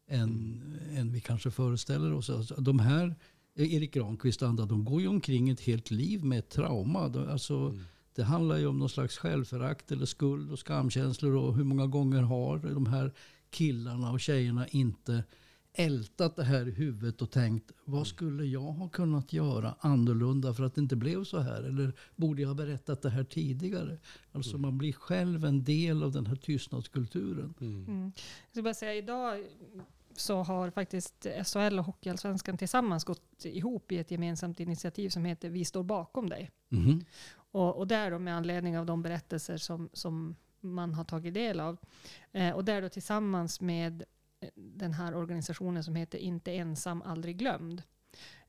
än, 0.08 0.80
än 0.91 1.12
vi 1.12 1.21
kanske 1.21 1.51
föreställer 1.51 2.13
oss. 2.13 2.30
Alltså 2.30 2.56
de 2.56 2.80
här, 2.80 3.15
Erik 3.55 3.93
Granqvist 3.93 4.41
och 4.41 4.47
andra, 4.47 4.65
de 4.65 4.85
går 4.85 5.01
ju 5.01 5.07
omkring 5.07 5.49
ett 5.49 5.61
helt 5.61 5.91
liv 5.91 6.23
med 6.25 6.39
ett 6.39 6.49
trauma. 6.49 7.09
De- 7.09 7.29
Alltså, 7.29 7.75
det 8.15 8.23
handlar 8.23 8.57
ju 8.57 8.67
om 8.67 8.79
någon 8.79 8.89
slags 8.89 9.17
självförakt 9.17 9.91
eller 9.91 10.05
skuld 10.05 10.51
och 10.51 10.59
skamkänslor 10.59 11.35
och 11.35 11.55
hur 11.55 11.63
många 11.63 11.87
gånger 11.87 12.21
har 12.21 12.57
de 12.59 12.85
här 12.85 13.13
killarna 13.49 14.11
och 14.11 14.19
tjejerna 14.19 14.67
inte 14.67 15.23
ältat 15.77 16.35
det 16.35 16.43
här 16.43 16.67
i 16.67 16.71
huvudet 16.71 17.21
och 17.21 17.31
tänkt 17.31 17.71
vad 17.85 18.07
skulle 18.07 18.45
jag 18.45 18.61
ha 18.61 18.89
kunnat 18.89 19.33
göra 19.33 19.75
annorlunda 19.79 20.53
för 20.53 20.63
att 20.63 20.75
det 20.75 20.81
inte 20.81 20.95
blev 20.95 21.23
så 21.23 21.39
här? 21.39 21.63
Eller 21.63 21.93
borde 22.15 22.41
jag 22.41 22.49
ha 22.49 22.55
berättat 22.55 23.01
det 23.01 23.09
här 23.09 23.23
tidigare? 23.23 23.97
Alltså 24.31 24.57
man 24.57 24.77
blir 24.77 24.93
själv 24.93 25.45
en 25.45 25.63
del 25.63 26.03
av 26.03 26.11
den 26.11 26.25
här 26.25 26.35
tystnadskulturen. 26.35 27.53
Mm. 27.61 28.03
Jag 28.15 28.51
ska 28.51 28.61
bara 28.61 28.73
säga, 28.73 28.95
idag 28.95 29.43
så 30.15 30.43
har 30.43 30.69
faktiskt 30.69 31.28
SHL 31.45 31.80
och 31.80 31.86
Hockeyallsvenskan 31.86 32.58
tillsammans 32.58 33.04
gått 33.04 33.45
ihop 33.45 33.91
i 33.91 33.97
ett 33.97 34.12
gemensamt 34.12 34.60
initiativ 34.60 35.10
som 35.10 35.25
heter 35.25 35.49
Vi 35.49 35.65
står 35.65 35.84
bakom 35.84 36.30
dig. 36.30 36.51
Mhm. 36.69 37.06
Och, 37.36 37.78
och 37.78 37.88
där 37.88 38.12
då 38.12 38.19
med 38.19 38.36
anledning 38.36 38.78
av 38.78 38.86
de 38.86 39.01
berättelser 39.01 39.58
som, 39.58 39.89
som 39.93 40.36
man 40.60 40.93
har 40.93 41.04
tagit 41.04 41.34
del 41.34 41.60
av. 41.60 41.78
Eh, 42.32 42.56
och 42.56 42.65
där 42.65 42.82
då 42.82 42.89
tillsammans 42.89 43.62
med 43.62 44.04
eh, 44.39 44.49
den 44.56 44.93
här 44.93 45.15
organisationen 45.15 45.84
som 45.84 45.95
heter 45.95 46.17
Inte 46.17 46.51
ensam, 46.51 47.01
aldrig 47.01 47.38
glömd. 47.38 47.84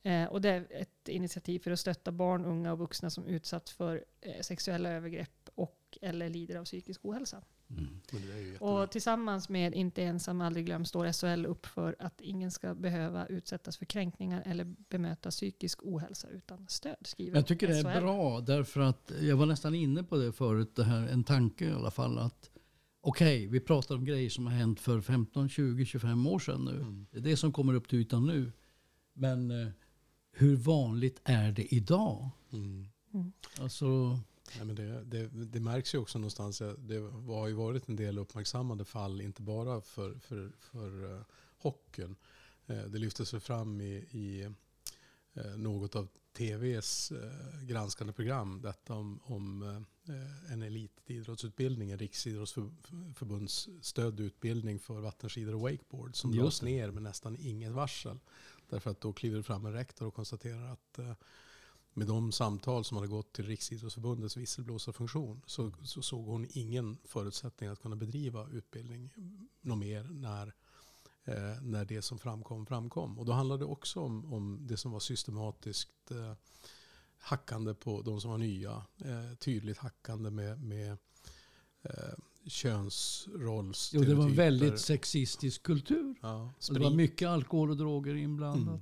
Eh, 0.02 0.24
och 0.24 0.40
det 0.40 0.50
är 0.50 0.66
ett 0.70 1.08
initiativ 1.08 1.58
för 1.58 1.70
att 1.70 1.80
stötta 1.80 2.12
barn, 2.12 2.44
unga 2.44 2.72
och 2.72 2.78
vuxna 2.78 3.10
som 3.10 3.26
utsatts 3.26 3.72
för 3.72 4.04
eh, 4.20 4.40
sexuella 4.40 4.90
övergrepp 4.90 5.48
och 5.54 5.98
eller 6.02 6.28
lider 6.28 6.56
av 6.56 6.64
psykisk 6.64 7.04
ohälsa. 7.04 7.42
Mm. 7.70 8.56
Och 8.60 8.90
tillsammans 8.90 9.48
med 9.48 9.74
Inte 9.74 10.02
ensam, 10.02 10.40
aldrig 10.40 10.66
glömd 10.66 10.88
står 10.88 11.12
SHL 11.12 11.46
upp 11.46 11.66
för 11.66 11.96
att 11.98 12.20
ingen 12.20 12.50
ska 12.50 12.74
behöva 12.74 13.26
utsättas 13.26 13.76
för 13.76 13.84
kränkningar 13.84 14.42
eller 14.46 14.64
bemöta 14.64 15.30
psykisk 15.30 15.82
ohälsa 15.82 16.28
utan 16.28 16.66
stöd. 16.68 16.96
Skriver 17.00 17.36
Jag 17.36 17.46
tycker 17.46 17.68
det 17.68 17.78
är 17.78 17.82
SHL. 17.82 18.00
bra 18.00 18.40
därför 18.40 18.80
att 18.80 19.12
jag 19.20 19.36
var 19.36 19.46
nästan 19.46 19.74
inne 19.74 20.02
på 20.02 20.16
det 20.16 20.32
förut, 20.32 20.76
det 20.76 20.84
här, 20.84 21.08
en 21.08 21.24
tanke 21.24 21.64
i 21.64 21.72
alla 21.72 21.90
fall. 21.90 22.18
att 22.18 22.50
Okej, 23.00 23.46
vi 23.46 23.60
pratar 23.60 23.94
om 23.94 24.04
grejer 24.04 24.30
som 24.30 24.46
har 24.46 24.54
hänt 24.54 24.80
för 24.80 25.00
15, 25.00 25.48
20, 25.48 25.84
25 25.84 26.26
år 26.26 26.38
sedan 26.38 26.64
nu. 26.64 26.80
Mm. 26.80 27.06
Det 27.10 27.18
är 27.18 27.22
det 27.22 27.36
som 27.36 27.52
kommer 27.52 27.74
upp 27.74 27.88
till 27.88 27.98
ytan 27.98 28.26
nu. 28.26 28.52
Men 29.12 29.50
eh, 29.50 29.68
hur 30.32 30.56
vanligt 30.56 31.20
är 31.24 31.52
det 31.52 31.74
idag? 31.74 32.30
Mm. 32.52 32.86
Alltså, 33.60 34.18
Nej, 34.56 34.64
men 34.66 34.76
det, 34.76 35.04
det, 35.04 35.28
det 35.28 35.60
märks 35.60 35.94
ju 35.94 35.98
också 35.98 36.18
någonstans. 36.18 36.60
eh, 36.60 36.72
Det 36.72 36.98
har 37.26 37.48
ju 37.48 37.54
varit 37.54 37.88
en 37.88 37.96
del 37.96 38.18
uppmärksammade 38.18 38.84
fall, 38.84 39.20
inte 39.20 39.42
bara 39.42 39.80
för, 39.80 40.14
för, 40.14 40.52
för 40.60 41.04
uh, 41.04 41.20
hockeyn. 41.58 42.16
Eh, 42.66 42.84
det 42.84 42.98
lyftes 42.98 43.30
fram 43.44 43.80
i, 43.80 43.92
i 44.10 44.42
eh, 45.34 45.56
något 45.56 45.96
av 45.96 46.08
TVs 46.36 47.12
eh, 47.12 47.62
granskande 47.62 48.12
program. 48.12 48.60
Detta 48.62 48.94
om, 48.94 49.20
om 49.24 49.62
eh, 50.08 50.52
en 50.52 50.62
elitidrottsutbildning, 50.62 51.90
en 51.90 51.98
riksidrottsförbunds 51.98 53.68
stödd 53.80 54.20
utbildning 54.20 54.78
för 54.78 55.00
vattenskidor 55.00 55.54
och 55.54 55.60
wakeboard 55.60 56.16
som 56.16 56.32
det. 56.32 56.36
ner 56.62 56.90
med 56.90 57.02
nästan 57.02 57.36
inget 57.40 57.72
varsel. 57.72 58.18
Därför 58.68 58.90
att 58.90 59.00
då 59.00 59.12
kliver 59.12 59.36
det 59.36 59.42
fram 59.42 59.66
en 59.66 59.72
rektor 59.72 60.06
och 60.06 60.14
konstaterar 60.14 60.72
att 60.72 60.98
eh, 60.98 61.12
med 61.96 62.06
de 62.06 62.32
samtal 62.32 62.84
som 62.84 62.96
hade 62.96 63.08
gått 63.08 63.32
till 63.32 63.46
Riksidrottsförbundets 63.46 64.36
visselblåsarfunktion 64.36 65.42
så, 65.46 65.72
så 65.82 66.02
såg 66.02 66.26
hon 66.26 66.46
ingen 66.50 66.98
förutsättning 67.04 67.68
att 67.68 67.82
kunna 67.82 67.96
bedriva 67.96 68.48
utbildning 68.48 69.10
något 69.60 69.78
mer 69.78 70.04
när, 70.04 70.46
eh, 71.24 71.62
när 71.62 71.84
det 71.84 72.02
som 72.02 72.18
framkom 72.18 72.66
framkom. 72.66 73.18
Och 73.18 73.24
då 73.24 73.32
handlade 73.32 73.60
det 73.60 73.66
också 73.66 74.00
om, 74.00 74.32
om 74.32 74.58
det 74.66 74.76
som 74.76 74.92
var 74.92 75.00
systematiskt 75.00 76.10
eh, 76.10 76.32
hackande 77.18 77.74
på 77.74 78.02
de 78.02 78.20
som 78.20 78.30
var 78.30 78.38
nya. 78.38 78.86
Eh, 78.98 79.36
tydligt 79.38 79.78
hackande 79.78 80.30
med, 80.30 80.62
med 80.62 80.98
eh, 81.82 81.90
Jo, 82.46 82.50
könsrollsstereotyper. 82.50 84.14
det 84.14 84.20
var 84.20 84.28
väldigt 84.28 84.80
sexistisk 84.80 85.62
kultur. 85.62 86.14
Ja, 86.22 86.52
det 86.70 86.78
var 86.78 86.90
mycket 86.90 87.28
alkohol 87.28 87.70
och 87.70 87.76
droger 87.76 88.14
inblandat. 88.14 88.80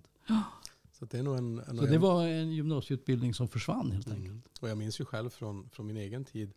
Så 1.05 1.09
det 1.11 1.19
är 1.19 1.23
nog 1.23 1.37
en, 1.37 1.59
en 1.59 1.79
Så 1.79 1.87
det 1.87 1.99
var 1.99 2.27
en 2.27 2.53
gymnasieutbildning 2.53 3.35
som 3.35 3.49
försvann 3.49 3.91
helt 3.91 4.09
enkelt. 4.09 4.27
Mm. 4.27 4.43
Och 4.61 4.69
jag 4.69 4.79
minns 4.79 5.01
ju 5.01 5.05
själv 5.05 5.31
från, 5.31 5.69
från 5.71 5.87
min 5.87 5.97
egen 5.97 6.25
tid 6.25 6.53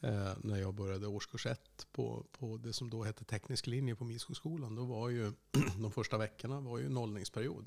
eh, 0.00 0.32
när 0.42 0.56
jag 0.56 0.74
började 0.74 1.06
årskurs 1.06 1.46
ett 1.46 1.86
på, 1.92 2.26
på 2.38 2.56
det 2.56 2.72
som 2.72 2.90
då 2.90 3.04
hette 3.04 3.24
teknisk 3.24 3.66
linje 3.66 3.94
på 3.94 4.04
Midskogsskolan. 4.04 4.74
Då 4.74 4.84
var 4.84 5.08
ju 5.08 5.32
de 5.78 5.92
första 5.92 6.18
veckorna 6.18 6.60
var 6.60 6.78
ju 6.78 6.88
nollningsperiod. 6.88 7.66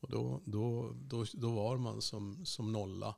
Och 0.00 0.10
då, 0.10 0.40
då, 0.44 0.94
då, 0.94 1.24
då 1.32 1.50
var 1.50 1.76
man 1.76 2.02
som, 2.02 2.46
som 2.46 2.72
nolla 2.72 3.14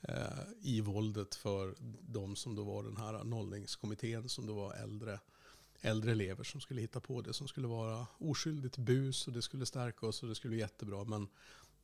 eh, 0.00 0.14
i 0.62 0.80
våldet 0.80 1.34
för 1.34 1.74
de 2.00 2.36
som 2.36 2.54
då 2.54 2.64
var 2.64 2.82
den 2.82 2.96
här 2.96 3.24
nollningskommittén 3.24 4.28
som 4.28 4.46
då 4.46 4.54
var 4.54 4.74
äldre 4.74 5.18
äldre 5.82 6.12
elever 6.12 6.44
som 6.44 6.60
skulle 6.60 6.80
hitta 6.80 7.00
på 7.00 7.20
det 7.20 7.32
som 7.32 7.48
skulle 7.48 7.66
vara 7.66 8.06
oskyldigt 8.18 8.76
bus 8.76 9.26
och 9.26 9.32
det 9.32 9.42
skulle 9.42 9.66
stärka 9.66 10.06
oss 10.06 10.22
och 10.22 10.28
det 10.28 10.34
skulle 10.34 10.50
bli 10.50 10.60
jättebra. 10.60 11.04
Men 11.04 11.28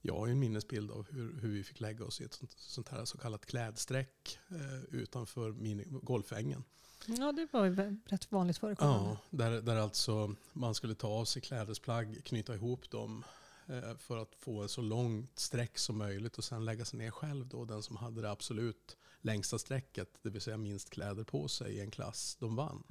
jag 0.00 0.18
har 0.18 0.26
ju 0.26 0.32
en 0.32 0.38
minnesbild 0.38 0.90
av 0.90 1.06
hur, 1.10 1.40
hur 1.40 1.48
vi 1.48 1.64
fick 1.64 1.80
lägga 1.80 2.04
oss 2.04 2.20
i 2.20 2.24
ett 2.24 2.34
sånt, 2.34 2.50
sånt 2.56 2.88
här 2.88 3.04
så 3.04 3.18
kallat 3.18 3.46
klädsträck 3.46 4.38
eh, 4.48 4.84
utanför 4.90 5.52
mini, 5.52 5.84
golfängen. 5.88 6.64
Ja, 7.06 7.32
det 7.32 7.48
var 7.52 7.64
ju 7.64 8.00
rätt 8.04 8.32
vanligt 8.32 8.58
förekommande. 8.58 9.10
Ja, 9.10 9.18
där, 9.30 9.62
där 9.62 9.76
alltså 9.76 10.34
man 10.52 10.74
skulle 10.74 10.94
ta 10.94 11.08
av 11.08 11.24
sig 11.24 11.42
klädesplagg, 11.42 12.24
knyta 12.24 12.54
ihop 12.54 12.90
dem 12.90 13.24
eh, 13.66 13.96
för 13.96 14.16
att 14.16 14.34
få 14.34 14.62
en 14.62 14.68
så 14.68 14.82
långt 14.82 15.38
streck 15.38 15.78
som 15.78 15.98
möjligt 15.98 16.38
och 16.38 16.44
sen 16.44 16.64
lägga 16.64 16.84
sig 16.84 16.98
ner 16.98 17.10
själv 17.10 17.48
då. 17.48 17.64
Den 17.64 17.82
som 17.82 17.96
hade 17.96 18.22
det 18.22 18.30
absolut 18.30 18.96
längsta 19.20 19.58
strecket, 19.58 20.08
det 20.22 20.30
vill 20.30 20.40
säga 20.40 20.56
minst 20.56 20.90
kläder 20.90 21.24
på 21.24 21.48
sig 21.48 21.74
i 21.74 21.80
en 21.80 21.90
klass, 21.90 22.36
de 22.40 22.56
vann. 22.56 22.82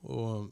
Och 0.00 0.50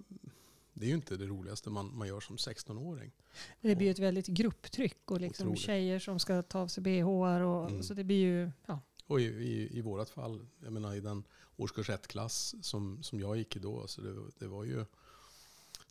det 0.79 0.87
är 0.87 0.89
ju 0.89 0.95
inte 0.95 1.17
det 1.17 1.27
roligaste 1.27 1.71
man, 1.71 1.97
man 1.99 2.09
gör 2.09 2.21
som 2.21 2.37
16-åring. 2.37 3.12
Det 3.61 3.77
blir 3.77 3.87
ju 3.87 3.91
ett 3.91 3.99
väldigt 3.99 4.27
grupptryck 4.27 5.11
och 5.11 5.21
liksom 5.21 5.47
Otroligt. 5.47 5.61
tjejer 5.62 5.99
som 5.99 6.19
ska 6.19 6.43
ta 6.43 6.59
av 6.61 6.69
sig 6.69 6.83
bh 6.83 7.09
och 7.09 7.71
Mm. 7.71 7.83
så 7.83 7.95
det 7.95 8.05
blir 8.05 8.17
ju, 8.17 8.51
ja. 8.67 8.81
Och 9.07 9.21
i, 9.21 9.25
i, 9.25 9.79
i 9.79 9.81
vårat 9.81 10.11
fall, 10.11 10.47
jag 10.62 10.73
menar 10.73 10.95
i 10.95 11.01
den 11.01 11.25
årskurs 11.57 11.91
1-klass 11.91 12.55
som, 12.62 13.03
som 13.03 13.21
jag 13.21 13.37
gick 13.37 13.57
i 13.57 13.59
då, 13.59 13.87
så 13.87 14.01
det, 14.01 14.17
det 14.39 14.47
var 14.47 14.65
ju 14.65 14.85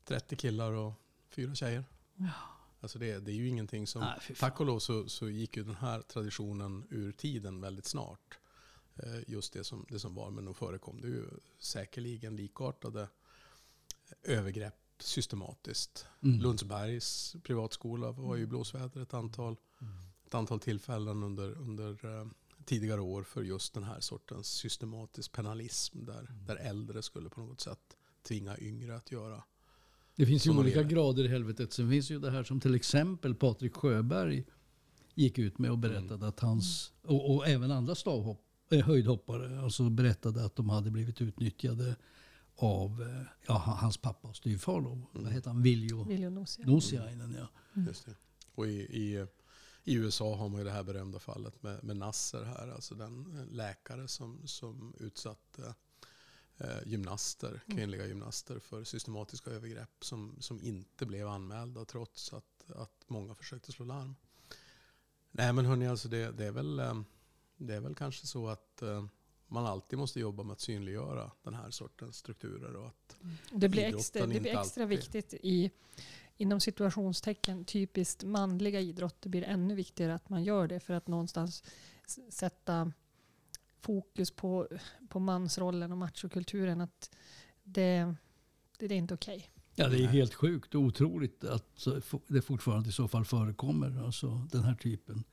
30 0.06 0.36
killar 0.36 0.72
och 0.72 0.94
fyra 1.30 1.56
tjejer. 1.56 1.84
Alltså 2.80 3.00
det, 3.00 3.20
det 3.20 3.32
är 3.32 3.36
ju 3.36 3.48
ingenting 3.48 3.88
som... 3.88 4.02
Nej, 4.02 4.36
tack 4.40 4.60
och 4.60 4.66
lov 4.66 4.80
så, 4.80 5.10
så 5.10 5.30
gick 5.30 5.58
ju 5.58 5.64
den 5.64 5.76
här 5.76 6.02
traditionen 6.02 6.84
ur 6.90 7.12
tiden 7.12 7.62
väldigt 7.62 7.86
snart. 7.86 8.40
Eh, 8.96 9.20
Just 9.28 9.54
det 9.54 9.64
som, 9.64 9.86
det 9.90 10.00
som 10.00 10.16
var, 10.16 10.30
men 10.32 10.46
nog 10.46 10.58
förekom 10.58 11.02
det 11.02 11.08
ju 11.08 11.24
säkerligen 11.60 12.36
likartade 12.36 13.08
övergrepp 14.24 14.76
systematiskt. 15.00 16.06
Mm. 16.24 16.40
Lundsbergs 16.40 17.36
privatskola 17.44 18.12
var 18.12 18.36
ju 18.36 18.46
blåsväder 18.46 19.02
ett 19.02 19.14
antal, 19.14 19.56
ett 20.28 20.34
antal 20.34 20.60
tillfällen 20.60 21.24
under, 21.24 21.52
under 21.52 22.20
eh, 22.20 22.28
tidigare 22.66 23.02
år 23.02 23.24
för 23.24 23.44
just 23.44 23.74
den 23.74 23.84
här 23.84 24.00
sortens 24.00 24.48
systematisk 24.48 25.32
penalism 25.32 26.06
där, 26.06 26.32
där 26.48 26.56
äldre 26.56 27.02
skulle 27.02 27.30
på 27.30 27.42
något 27.42 27.62
sätt 27.62 27.98
tvinga 28.28 28.58
yngre 28.58 28.96
att 28.96 29.12
göra. 29.12 29.44
Det 30.16 30.26
finns 30.26 30.48
ju 30.48 30.52
olika 30.52 30.80
elever. 30.80 30.90
grader 30.90 31.24
i 31.24 31.28
helvetet. 31.28 31.74
Sen 31.74 31.90
finns 31.90 32.12
ju 32.12 32.20
det 32.20 32.32
här 32.32 32.44
som 32.44 32.60
till 32.60 32.76
exempel 32.76 33.36
Patrik 33.36 33.76
Sjöberg 33.76 34.46
gick 35.16 35.38
ut 35.38 35.60
med 35.60 35.72
och 35.72 35.78
berättade 35.78 36.28
att 36.28 36.40
hans, 36.40 36.94
och, 37.02 37.36
och 37.36 37.48
även 37.48 37.72
andra 37.72 37.96
stavhopp, 37.96 38.42
eh, 38.72 38.86
höjdhoppare, 38.86 39.60
alltså 39.62 39.90
berättade 39.90 40.46
att 40.46 40.56
de 40.56 40.70
hade 40.70 40.92
blivit 40.92 41.22
utnyttjade 41.22 41.96
av 42.56 43.02
eh, 43.02 43.22
ja, 43.48 43.54
hans 43.54 43.98
pappa 43.98 44.28
och 44.28 44.36
styvfar. 44.36 44.82
då. 44.82 45.02
Vad 45.12 45.32
heter 45.32 45.50
han? 45.50 45.62
Viljo 45.62 46.04
Viljonosia. 46.04 46.66
Nosiainen. 46.66 47.36
Ja. 47.40 47.48
Just 47.88 48.06
det. 48.06 48.16
Och 48.56 48.68
i, 48.68 48.80
i, 48.80 49.28
i 49.84 49.94
USA 49.94 50.36
har 50.36 50.50
man 50.50 50.60
ju 50.60 50.66
det 50.66 50.72
här 50.72 50.84
berömda 50.84 51.20
fallet 51.20 51.64
med, 51.64 51.84
med 51.84 51.98
Nasser 51.98 52.44
här, 52.44 52.68
alltså 52.68 52.96
den 52.96 53.40
eh, 53.40 53.56
läkare 53.56 54.08
som, 54.08 54.48
som 54.48 54.94
utsatte 55.00 55.76
eh, 56.58 56.78
gymnaster, 56.86 57.62
kvinnliga 57.68 58.08
gymnaster 58.08 58.60
för 58.60 58.84
systematiska 58.84 59.52
övergrepp 59.52 60.06
som, 60.06 60.36
som 60.40 60.62
inte 60.62 61.06
blev 61.06 61.28
anmälda 61.28 61.86
trots 61.86 62.34
att, 62.34 62.72
att 62.76 63.04
många 63.08 63.36
försökte 63.36 63.72
slå 63.72 63.86
larm. 63.86 64.16
Nej 65.32 65.54
men 65.54 65.66
hörni, 65.66 65.88
alltså 65.88 66.08
det, 66.08 66.32
det, 66.32 66.46
är 66.46 66.52
väl, 66.52 66.80
eh, 66.80 67.02
det 67.58 67.76
är 67.76 67.80
väl 67.80 67.96
kanske 67.96 68.28
så 68.28 68.48
att 68.48 68.82
eh, 68.82 69.06
man 69.48 69.66
alltid 69.66 70.00
måste 70.00 70.20
jobba 70.20 70.44
med 70.44 70.54
att 70.54 70.62
synliggöra 70.62 71.32
den 71.44 71.54
här 71.54 71.72
sortens 71.72 72.18
strukturer 72.18 72.76
och 72.76 72.88
att 72.88 73.18
Det 73.52 73.70
blir 73.70 73.96
extra, 73.96 74.26
det 74.26 74.40
blir 74.40 74.58
extra 74.58 74.84
alltid- 74.84 74.88
viktigt 74.88 75.34
i 75.34 75.72
inom 76.38 76.60
situationstecken 76.60 77.66
typiskt 77.66 78.24
manliga 78.24 78.80
idrotter 78.80 79.30
blir 79.30 79.42
det 79.42 79.48
ännu 79.48 79.76
viktigare 79.76 80.16
att 80.16 80.30
man 80.30 80.44
gör 80.44 80.68
det 80.68 80.80
för 80.80 80.94
att 80.94 81.08
någonstans 81.08 81.64
sätta 82.30 82.92
fokus 83.80 84.32
på, 84.32 84.68
på 85.10 85.20
mansrollen 85.20 85.92
och 85.92 85.98
machokulturen. 85.98 86.82
Att 86.82 87.16
det, 87.64 88.16
det, 88.78 88.88
det 88.88 88.96
är 88.96 88.98
inte 88.98 89.14
okej. 89.14 89.50
Ja, 89.76 89.88
det 89.88 90.04
är 90.04 90.08
helt 90.08 90.34
sjukt 90.34 90.76
och 90.76 90.82
otroligt 90.82 91.44
att 91.44 91.88
det 92.28 92.42
fortfarande 92.42 92.90
i 92.90 92.92
så 92.92 93.08
fall 93.08 93.26
förekommer. 93.26 94.06
Alltså 94.06 94.48
den 94.52 94.64
här 94.64 94.76
typen 94.76 95.24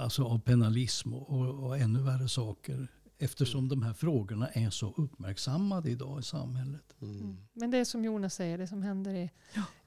alltså 0.00 0.24
av 0.24 0.38
penalism 0.38 1.14
och, 1.14 1.64
och, 1.64 1.78
ännu 1.78 2.02
värre 2.02 2.28
saker. 2.28 2.88
Eftersom 3.18 3.68
de 3.68 3.82
här 3.82 3.92
frågorna 3.92 4.48
är 4.48 4.70
så 4.70 4.94
uppmärksammade 4.96 5.90
idag 5.90 6.20
i 6.20 6.22
samhället. 6.22 6.94
mm. 7.02 7.36
Men 7.52 7.70
det 7.70 7.78
är 7.78 7.84
som 7.84 8.04
Jonas 8.04 8.34
säger, 8.34 8.58
det 8.58 8.66
som 8.66 8.82
händer 8.82 9.14
i 9.14 9.30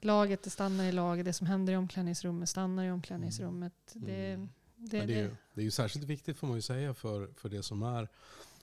laget, 0.00 0.42
det 0.42 0.50
stannar 0.50 0.84
i 0.84 0.92
laget. 0.92 1.24
Det 1.24 1.32
som 1.32 1.46
händer 1.46 1.72
i 1.72 1.76
omklädningsrummet 1.76 2.48
stannar 2.48 2.84
i 2.84 2.90
omklädningsrummet. 2.90 3.72
Det, 3.94 4.32
Mm. 4.32 4.48
det, 4.76 4.98
Men 4.98 5.06
det, 5.08 5.14
är 5.14 5.22
ju, 5.22 5.28
det, 5.28 5.36
det 5.54 5.60
är 5.60 5.64
ju 5.64 5.70
särskilt 5.70 6.04
viktigt 6.06 6.36
får 6.36 6.46
man 6.46 6.56
ju 6.56 6.62
säga 6.62 6.94
för, 6.94 7.26
för 7.36 7.48
det 7.48 7.62
som 7.62 7.82
är 7.82 8.08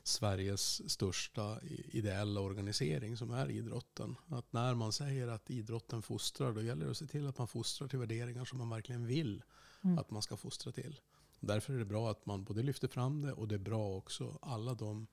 Sveriges 0.04 0.92
största 0.92 1.60
ideella 1.92 2.42
organisering 2.42 3.18
som 3.18 3.32
är 3.32 3.50
idrotten. 3.52 4.16
Att 4.28 4.54
när 4.54 4.76
man 4.76 4.92
säger 4.92 5.28
att 5.28 5.50
idrotten 5.50 6.02
fostrar 6.02 6.54
då 6.54 6.62
gäller 6.62 6.86
det 6.86 6.92
att 6.92 6.98
se 6.98 7.08
till 7.08 7.28
att 7.28 7.38
man 7.38 7.48
fostrar 7.48 7.88
till 7.88 8.00
värderingar 8.00 8.46
som 8.46 8.58
man 8.60 8.70
verkligen 8.70 9.06
vill 9.06 9.44
Mm. 9.84 9.98
att 9.98 10.12
man 10.12 10.22
ska 10.22 10.38
fostra 10.38 10.72
till. 10.72 11.00
Därför 11.44 11.74
är 11.74 11.80
det 11.80 11.86
bra 11.86 12.12
att 12.12 12.26
man 12.26 12.44
både 12.44 12.64
lyfter 12.64 12.88
fram 12.88 13.22
det 13.22 13.34
och 13.34 13.48
det 13.48 13.56
är 13.56 13.60
bra 13.60 13.96
också 13.98 14.40
alla 14.42 14.74
de 14.74 15.08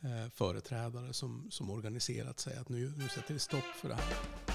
eh, 0.00 0.30
företrädare 0.30 1.12
som, 1.12 1.50
som 1.50 1.70
organiserat 1.70 2.40
sig 2.40 2.56
att 2.56 2.68
nu, 2.68 2.92
nu 2.96 3.08
sätter 3.08 3.34
vi 3.34 3.40
stopp 3.40 3.64
för 3.64 3.88
det 3.88 3.94
här. 3.94 4.51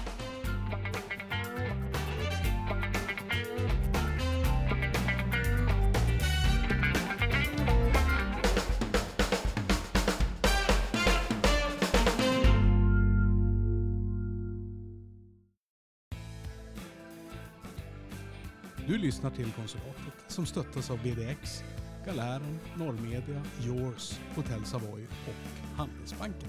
Du 18.88 18.98
lyssnar 18.98 19.30
till 19.30 19.52
Konsulatet 19.52 20.14
som 20.28 20.46
stöttas 20.46 20.90
av 20.90 20.98
BDX, 21.02 21.62
Galären, 22.06 22.58
Norrmedia, 22.76 23.42
Yours, 23.66 24.20
Hotell 24.34 24.64
Savoy 24.64 25.02
och 25.04 25.76
Handelsbanken. 25.76 26.48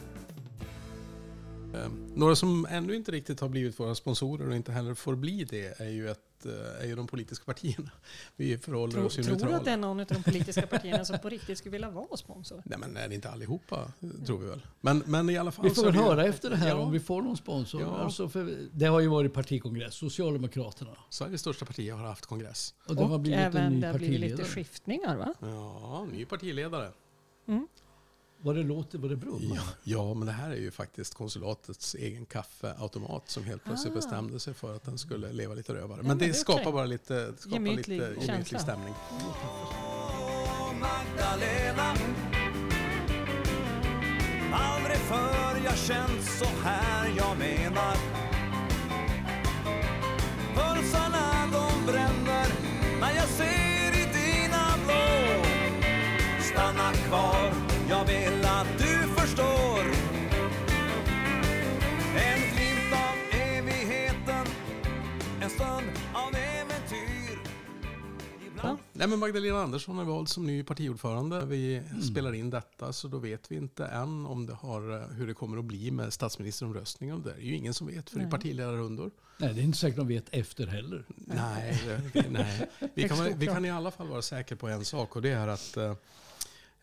Eh, 1.73 1.91
några 2.15 2.35
som 2.35 2.67
ännu 2.69 2.95
inte 2.95 3.11
riktigt 3.11 3.39
har 3.39 3.49
blivit 3.49 3.79
våra 3.79 3.95
sponsorer 3.95 4.49
och 4.49 4.55
inte 4.55 4.71
heller 4.71 4.93
får 4.93 5.15
bli 5.15 5.43
det 5.43 5.81
är 5.81 5.89
ju 5.89 6.09
ett 6.09 6.28
eh, 6.45 6.81
är 6.81 6.85
ju 6.85 6.95
de 6.95 7.07
politiska 7.07 7.45
partierna. 7.45 7.91
Vi 8.35 8.57
förhåller 8.57 8.93
Tror, 8.93 9.05
oss 9.05 9.19
ju 9.19 9.23
tror 9.23 9.35
du 9.35 9.39
neutrala. 9.39 9.57
att 9.57 9.65
det 9.65 9.71
är 9.71 9.77
någon 9.77 9.99
av 9.99 10.05
de 10.05 10.23
politiska 10.23 10.67
partierna 10.67 11.05
som 11.05 11.19
på 11.19 11.29
riktigt 11.29 11.57
skulle 11.57 11.71
vilja 11.71 11.89
vara 11.89 12.17
sponsor? 12.17 12.61
Nej 12.65 12.79
men 12.79 12.97
är 12.97 13.07
det 13.07 13.15
inte 13.15 13.29
allihopa, 13.29 13.91
tror 14.25 14.37
vi 14.39 14.47
väl. 14.47 14.61
Men, 14.81 15.03
men 15.05 15.29
i 15.29 15.37
alla 15.37 15.51
fall 15.51 15.65
Vi 15.65 15.71
får 15.75 15.83
väl 15.83 15.95
höra 15.95 16.25
efter 16.25 16.49
det 16.49 16.55
här 16.55 16.67
Ja. 16.69 16.75
om 16.75 16.91
vi 16.91 16.99
får 16.99 17.21
någon 17.21 17.37
sponsor. 17.37 17.81
Ja. 17.81 17.97
Alltså 17.97 18.29
för 18.29 18.57
det 18.71 18.85
har 18.85 18.99
ju 18.99 19.07
varit 19.07 19.33
partikongress, 19.33 19.95
Socialdemokraterna. 19.95 20.91
Sveriges 21.09 21.41
största 21.41 21.65
parti 21.65 21.91
har 21.91 21.97
haft 22.03 22.25
kongress. 22.25 22.73
Och 22.87 22.95
det 22.95 23.03
har 23.03 23.13
Och 23.13 23.19
blivit 23.19 23.39
en 23.39 23.45
även 23.45 23.73
ny 23.73 23.81
det 23.81 23.87
har 23.87 23.97
blivit 23.99 24.19
lite 24.19 24.43
skiftningar 24.43 25.17
va? 25.17 25.33
Ja, 25.39 26.07
ny 26.11 26.25
partiledare. 26.25 26.91
Vad 28.41 28.55
det 28.55 28.63
låter, 28.63 28.97
vad 28.97 29.09
det 29.09 29.15
brummar. 29.15 29.55
Ja, 29.55 29.61
ja, 29.83 30.13
men 30.13 30.25
det 30.25 30.31
här 30.33 30.49
är 30.49 30.55
ju 30.55 30.71
faktiskt 30.71 31.13
konsulatets 31.13 31.95
egen 31.95 32.25
kaffeautomat 32.25 33.29
som 33.29 33.43
helt 33.43 33.63
plötsligt 33.63 33.93
Ah. 33.93 33.95
bestämde 33.95 34.39
sig 34.39 34.53
för 34.53 34.75
att 34.75 34.83
den 34.83 34.97
skulle 34.97 35.31
leva 35.31 35.53
lite 35.53 35.73
rövare. 35.73 35.89
Ja, 35.89 35.95
Men 35.97 36.07
men 36.07 36.17
det 36.17 36.25
det 36.25 36.29
är 36.29 36.33
skapar 36.33 36.71
bara 36.71 36.85
lite, 36.85 37.33
skapar 37.37 37.53
Gemytlig 37.55 37.99
lite 37.99 38.25
gemytlig 38.25 38.61
stämning. 38.61 38.93
Magdalena 40.79 41.95
Aldrig 44.53 44.97
förr 44.97 45.61
jag 45.65 45.77
känt 45.77 46.23
så 46.39 46.45
här 46.63 47.13
jag 47.17 47.37
menar 47.37 47.95
Nej, 68.99 69.07
men 69.07 69.19
Magdalena 69.19 69.61
Andersson 69.61 69.99
är 69.99 70.03
vald 70.03 70.29
som 70.29 70.45
ny 70.45 70.63
partiordförande. 70.63 71.45
Vi 71.45 71.75
Mm. 71.75 72.01
spelar 72.01 72.33
in 72.33 72.49
detta 72.49 72.93
så 72.93 73.07
då 73.07 73.17
vet 73.17 73.51
vi 73.51 73.55
inte 73.55 73.85
än 73.85 74.25
om 74.25 74.45
det 74.45 74.53
har, 74.53 74.91
eh, 75.01 75.07
hur 75.07 75.27
det 75.27 75.33
kommer 75.33 75.57
att 75.57 75.65
bli 75.65 75.91
med 75.91 76.13
statsministeromröstningen. 76.13 77.21
Det 77.21 77.31
är 77.31 77.37
ju 77.39 77.55
ingen 77.55 77.73
som 77.73 77.87
vet 77.87 78.09
för 78.09 78.19
det 78.19 78.25
är 78.25 78.29
partiledarrundor. 78.31 79.11
Nej, 79.37 79.53
det 79.53 79.61
är 79.61 79.63
inte 79.63 79.77
säkert 79.77 79.97
de 79.97 80.07
vet 80.07 80.25
efter 80.31 80.67
heller. 80.67 81.05
Nej, 81.15 81.81
det- 82.13 82.25
nej. 82.29 82.69
Vi, 82.93 83.09
kan, 83.09 83.39
vi 83.39 83.45
kan 83.47 83.65
i 83.65 83.71
alla 83.71 83.91
fall 83.91 84.07
vara 84.07 84.21
säkra 84.21 84.57
på 84.57 84.67
en 84.67 84.85
sak 84.85 85.15
och 85.15 85.21
det 85.21 85.29
är 85.31 85.47
att 85.47 85.77
eh, 85.77 85.93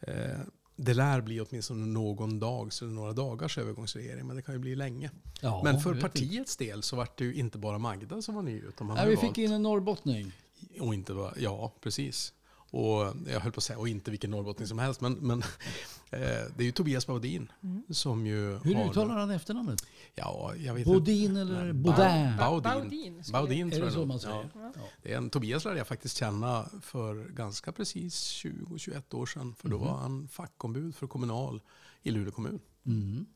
eh, 0.00 0.38
det 0.76 0.94
lär 0.94 1.20
bli 1.20 1.40
åtminstone 1.40 1.86
någon 1.86 2.38
dags 2.38 2.82
eller 2.82 2.92
några 2.92 3.12
dagars 3.12 3.58
övergångsregering, 3.58 4.26
men 4.26 4.36
det 4.36 4.42
kan 4.42 4.54
ju 4.54 4.58
bli 4.58 4.74
länge. 4.76 5.10
Ja, 5.40 5.60
men 5.64 5.80
för 5.80 5.90
vet 5.94 5.96
inte. 6.04 6.08
partiets 6.08 6.56
del 6.56 6.82
så 6.82 6.96
var 6.96 7.08
det 7.16 7.24
ju 7.24 7.34
inte 7.34 7.58
bara 7.58 7.78
Magda 7.78 8.22
som 8.22 8.34
var 8.34 8.42
ny, 8.42 8.58
utan 8.58 8.86
man 8.86 8.96
Nej, 8.96 9.08
vi 9.08 9.16
fick 9.16 9.24
valt, 9.24 9.38
in 9.38 9.52
en 9.52 9.62
norrbottning. 9.62 10.32
Och 10.80 10.94
inte 10.94 11.14
bara, 11.14 11.32
ja 11.36 11.72
precis. 11.80 12.32
Och 12.70 13.14
jag 13.26 13.40
höll 13.40 13.52
på 13.52 13.58
att 13.58 13.64
säga, 13.64 13.78
och 13.78 13.88
inte 13.88 14.10
vilken 14.10 14.30
norrbottning 14.30 14.68
som 14.68 14.78
helst, 14.78 15.00
men, 15.00 15.12
men 15.12 15.38
eh, 16.10 16.18
det 16.56 16.58
är 16.58 16.62
ju 16.62 16.72
Tobias 16.72 17.06
Baudin 17.06 17.52
som 17.90 18.26
ju 18.26 18.58
Hur 18.58 18.74
har... 18.74 18.90
uttalar 18.90 19.14
han 19.14 19.30
efternamnet? 19.30 19.86
Ja, 20.14 20.54
jag 20.56 20.74
vet 20.74 20.84
Bodin 20.84 21.36
eller 21.36 21.64
Nej, 21.64 21.72
Baudin? 21.72 22.36
Baudin. 22.36 22.74
Baudin, 22.80 23.22
Baudin 23.32 23.70
tror 23.70 23.80
det 23.80 23.86
jag 23.86 23.92
så 23.92 23.98
nog. 23.98 24.08
man 24.08 24.20
säger? 24.20 24.50
Ja. 24.54 24.72
Ja. 24.74 24.82
Det 25.02 25.12
är 25.12 25.16
en, 25.16 25.30
Tobias 25.30 25.64
lärde 25.64 25.78
jag 25.78 25.86
faktiskt 25.86 26.16
känna 26.16 26.68
för 26.82 27.24
ganska 27.28 27.72
precis 27.72 28.44
20-21 28.44 29.14
år 29.14 29.26
sedan. 29.26 29.54
För 29.54 29.68
då 29.68 29.78
var 29.78 29.96
han 29.96 30.28
fackombud 30.28 30.94
för 30.94 31.06
Kommunal 31.06 31.60
i 32.02 32.10
Luleå 32.10 32.32
kommun. 32.32 32.60
Mm. 32.86 33.26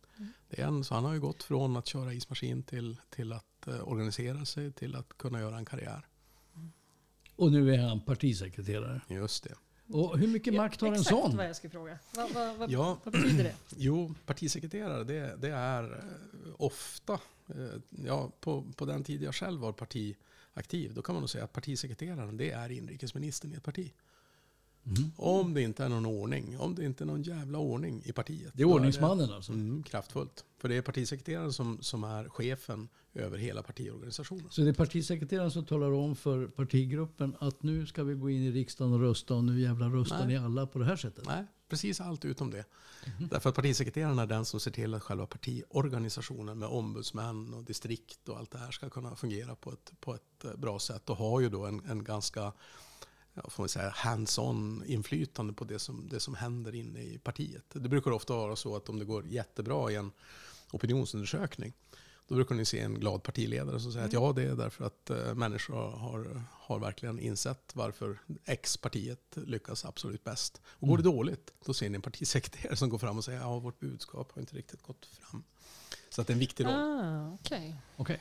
Det 0.49 0.61
är 0.61 0.67
en, 0.67 0.85
så 0.85 0.95
han 0.95 1.05
har 1.05 1.13
ju 1.13 1.21
gått 1.21 1.43
från 1.43 1.77
att 1.77 1.87
köra 1.87 2.13
ismaskin 2.13 2.63
till, 2.63 3.01
till 3.11 3.33
att 3.33 3.67
eh, 3.67 3.89
organisera 3.89 4.45
sig 4.45 4.73
till 4.73 4.97
att 4.97 5.19
kunna 5.19 5.41
göra 5.41 5.59
en 5.59 5.65
karriär. 5.65 6.07
Och 7.41 7.53
nu 7.53 7.75
är 7.75 7.79
han 7.79 8.01
partisekreterare. 8.01 9.01
Just 9.09 9.45
det. 9.45 9.55
Och 9.97 10.19
hur 10.19 10.27
mycket 10.29 10.55
makt 10.55 10.81
har 10.81 10.89
en 10.89 10.95
Exakt 10.95 11.09
sån? 11.09 11.37
vad 11.37 11.47
jag 11.49 11.57
skulle 11.57 11.71
fråga. 11.71 11.99
Vad, 12.15 12.31
vad, 12.33 12.57
vad, 12.57 12.71
Ja. 12.71 12.99
vad 13.05 13.13
betyder 13.13 13.45
det? 13.45 13.55
Jo, 13.77 14.15
partisekreterare 14.27 15.05
det, 15.05 15.37
det 15.41 15.49
är 15.51 15.85
eh, 15.85 15.99
ofta, 16.57 17.13
eh, 17.49 17.81
ja, 18.07 18.31
på, 18.41 18.65
på 18.77 18.85
den 18.85 19.05
tid 19.05 19.23
jag 19.23 19.35
själv 19.35 19.61
var 19.61 19.73
partiaktiv, 19.73 20.95
då 20.95 21.03
kan 21.03 21.15
man 21.15 21.23
nog 21.23 21.31
säga 21.31 21.45
att 21.45 21.53
partisekreteraren 21.53 22.37
det 22.37 22.51
är 22.51 22.71
inrikesministern 22.73 23.53
i 23.53 23.55
ett 23.55 23.63
parti. 23.65 23.93
Mhm. 24.83 25.13
Om 25.17 25.55
det 25.55 25.63
inte 25.63 25.85
är 25.85 25.89
någon 25.89 26.07
ordning, 26.07 26.59
om 26.59 26.75
det 26.75 26.85
inte 26.85 27.05
är 27.05 27.07
någon 27.07 27.23
jävla 27.23 27.59
ordning 27.59 28.03
i 28.05 28.13
partiet. 28.13 28.53
Det 28.55 28.63
är 28.63 28.67
ordningsmannen 28.67 29.33
alltså. 29.33 29.53
Mm, 29.53 29.83
kraftfullt. 29.83 30.45
För 30.59 30.69
det 30.69 30.77
är 30.77 30.83
partisekreteraren 30.83 31.53
som, 31.53 31.79
som 31.83 32.05
är 32.05 32.29
chefen 32.29 32.89
över 33.15 33.39
hela 33.39 33.63
partiorganisationen. 33.63 34.47
Så 34.51 34.61
det 34.61 34.69
är 34.69 34.73
partisekreteraren 34.73 35.51
som 35.51 35.65
talar 35.65 35.93
om 35.93 36.17
för 36.17 36.47
partigruppen 36.47 37.37
att 37.39 37.63
nu 37.63 37.87
ska 37.87 38.05
vi 38.05 38.15
gå 38.15 38.31
in 38.31 38.43
i 38.43 38.51
riksdagen 38.51 38.93
och 38.93 39.01
rösta 39.01 39.35
och 39.35 39.45
nu 39.45 39.61
jävla 39.61 39.87
röstar 39.89 40.19
Nej. 40.19 40.27
ni 40.27 40.37
alla 40.37 40.67
på 40.67 40.79
det 40.79 40.85
här 40.85 40.97
sättet. 40.97 41.25
Nej, 41.27 41.45
precis 41.69 42.01
allt 42.01 42.25
utom 42.25 42.51
det. 42.51 42.65
Därför 43.31 43.49
att 43.49 43.55
partisekreteraren 43.55 44.19
är 44.19 44.27
den 44.27 44.45
som 44.45 44.61
ser 44.61 44.71
till 44.71 44.95
att 44.95 45.03
själva 45.03 45.27
partiorganisationen 45.27 46.59
med 46.59 46.69
ombudsmän 46.69 47.55
och 47.55 47.65
distrikt 47.65 48.29
och 48.29 48.39
allt 48.39 48.51
det 48.51 48.59
här 48.59 48.71
ska 48.71 48.91
kunna 48.91 49.17
fungera 49.17 49.55
på 49.55 49.73
ett, 49.73 49.93
på 50.01 50.15
ett 50.15 50.45
eh, 50.45 50.57
bra 50.57 50.79
sätt 50.79 51.11
och 51.11 51.17
har 51.17 51.41
ju 51.41 51.49
då 51.49 51.67
en, 51.67 51.83
en 51.91 52.05
ganska 52.05 52.53
ja, 53.35 53.51
får 53.51 53.63
man 53.63 53.69
säga, 53.69 53.91
hands-on 53.91 54.83
inflytande 54.87 55.53
på 55.53 55.65
det 55.65 55.79
som, 55.79 56.09
det 56.09 56.21
som 56.21 56.35
händer 56.35 56.75
inne 56.75 57.03
i 57.03 57.19
partiet. 57.19 57.65
Det 57.73 57.89
brukar 57.89 58.11
ofta 58.11 58.37
vara 58.37 58.57
så 58.57 58.77
att 58.77 58.89
om 58.89 58.99
det 58.99 59.05
går 59.05 59.27
jättebra 59.27 59.91
i 59.91 59.95
en 59.95 60.13
opinionsundersökning 60.73 61.73
då 62.31 62.37
brukar 62.37 62.55
ni 62.55 62.65
se 62.65 62.81
en 62.81 62.95
glad 62.95 63.23
partiledare 63.23 63.81
som 63.81 63.93
säger 63.93 64.07
att 64.07 64.13
ja, 64.13 64.33
det 64.33 64.43
är 64.43 64.57
därför 64.57 64.85
att 64.85 65.11
eh, 65.11 65.35
människor 65.35 65.75
har, 65.75 66.43
har 66.51 66.79
verkligen 66.79 67.19
insett 67.19 67.73
varför 67.75 68.19
X-partiet 68.45 69.37
lyckas 69.37 69.85
absolut 69.85 70.25
bäst. 70.25 70.61
Och 70.67 70.89
går 70.89 70.97
det 70.97 71.03
dåligt, 71.03 71.53
då 71.65 71.75
ser 71.75 71.91
ni 71.91 71.95
en 71.95 72.03
partisekreterare 72.03 72.77
som 72.77 72.89
går 72.89 72.99
fram 72.99 73.19
och 73.19 73.25
säger 73.25 73.41
ja, 73.41 73.59
vårt 73.59 73.81
budskap 73.81 74.33
har 74.33 74.41
inte 74.41 74.57
riktigt 74.57 74.83
gått 74.83 75.07
fram. 75.07 75.43
Så 76.11 76.21
att 76.21 76.27
det 76.27 76.31
är 76.31 76.35
en 76.35 76.41
viktig 76.41 76.65
roll. 76.65 76.75
Ah, 76.75 77.39
okej. 77.41 77.77
Okej. 77.97 78.21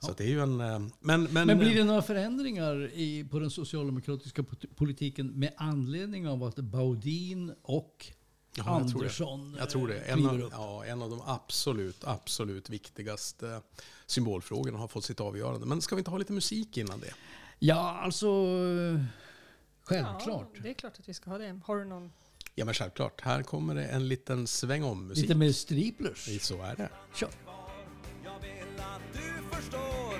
Så 0.00 0.12
det 0.12 0.24
är 0.24 0.28
ju 0.28 0.40
en... 0.42 0.60
eh, 0.60 0.78
Men, 1.00 1.22
men, 1.24 1.46
Men 1.46 1.58
blir 1.58 1.74
det 1.74 1.84
några 1.84 2.02
förändringar 2.02 2.90
i, 2.94 3.24
på 3.30 3.38
den 3.38 3.50
socialdemokratiska 3.50 4.44
politiken 4.76 5.26
med 5.26 5.52
anledning 5.56 6.28
av 6.28 6.44
att 6.44 6.56
Baudin 6.56 7.54
och 7.62 8.06
Ja, 8.54 8.64
jag 8.80 8.90
tror 8.90 9.00
det. 9.00 9.04
Andersson 9.06 9.56
Jag 9.58 9.70
tror 9.70 9.88
det. 9.88 9.98
eh, 9.98 10.12
En 10.12 10.26
av, 10.26 10.48
ja, 10.52 10.84
en 10.84 11.02
av 11.02 11.10
de 11.10 11.20
absolut, 11.26 12.04
absolut 12.04 12.70
viktigaste 12.70 13.60
symbolfrågorna 14.06 14.78
har 14.78 14.88
fått 14.88 15.04
sitt 15.04 15.20
avgörande. 15.20 15.66
Men 15.66 15.82
ska 15.82 15.94
vi 15.94 16.00
inte 16.00 16.10
ha 16.10 16.18
lite 16.18 16.32
musik 16.32 16.76
innan 16.76 17.00
det? 17.00 17.14
Ja, 17.58 18.00
alltså... 18.02 18.26
eh, 18.26 19.04
Självklart. 19.84 20.48
Ja, 20.54 20.60
det 20.62 20.70
är 20.70 20.74
klart 20.74 20.98
att 20.98 21.08
vi 21.08 21.14
ska 21.14 21.30
ha 21.30 21.38
det. 21.38 21.60
Har 21.64 21.76
du 21.76 21.84
någon? 21.84 22.12
Ja, 22.54 22.64
men 22.64 22.74
självklart. 22.74 23.20
Här 23.20 23.42
kommer 23.42 23.74
det 23.74 23.84
en 23.86 24.08
liten 24.08 24.46
sväng 24.46 24.84
om 24.84 25.06
musik. 25.06 25.22
Lite 25.22 25.34
mer 25.34 25.52
striplers. 25.52 26.42
Så 26.42 26.62
är 26.62 26.76
det. 26.76 26.88
Kör 27.14 27.28
förstår. 29.72 30.18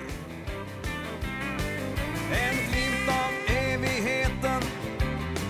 En 2.31 2.55
glimt 2.71 3.09
av 3.09 3.55
evigheten 3.55 4.61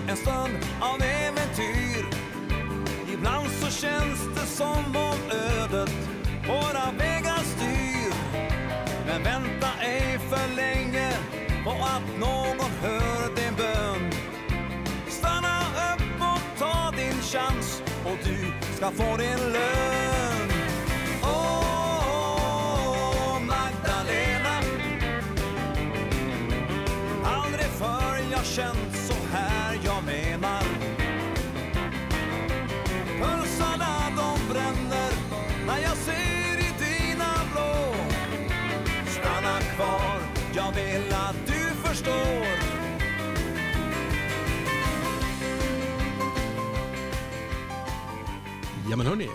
En 0.08 0.16
stund 0.16 0.58
av 0.80 1.02
äventyr. 1.02 2.06
Ibland 3.12 3.48
så 3.50 3.70
känns 3.70 4.20
det 4.34 4.46
som 4.46 4.96
om 4.96 5.30
ödet 5.30 5.90
våra 6.46 6.92
vägar 6.98 7.38
styr. 7.38 8.14
Men 9.06 9.22
vänta 9.22 9.68
ej 9.80 10.18
för 10.18 10.56
länge 10.56 11.12
på 11.64 11.70
att 11.70 12.18
någon 12.20 12.70
hör 12.82 13.36
din 13.36 13.54
bön. 13.56 14.10
Stanna 15.08 15.60
upp 15.94 16.20
och 16.20 16.58
ta 16.58 16.90
din 16.96 17.22
chans 17.22 17.82
och 18.04 18.18
du 18.24 18.52
ska 18.76 18.90
få 18.90 19.16
din 19.16 19.52
lön. 19.52 19.73
Ja, 48.94 48.98
men 48.98 49.06
hörni. 49.06 49.28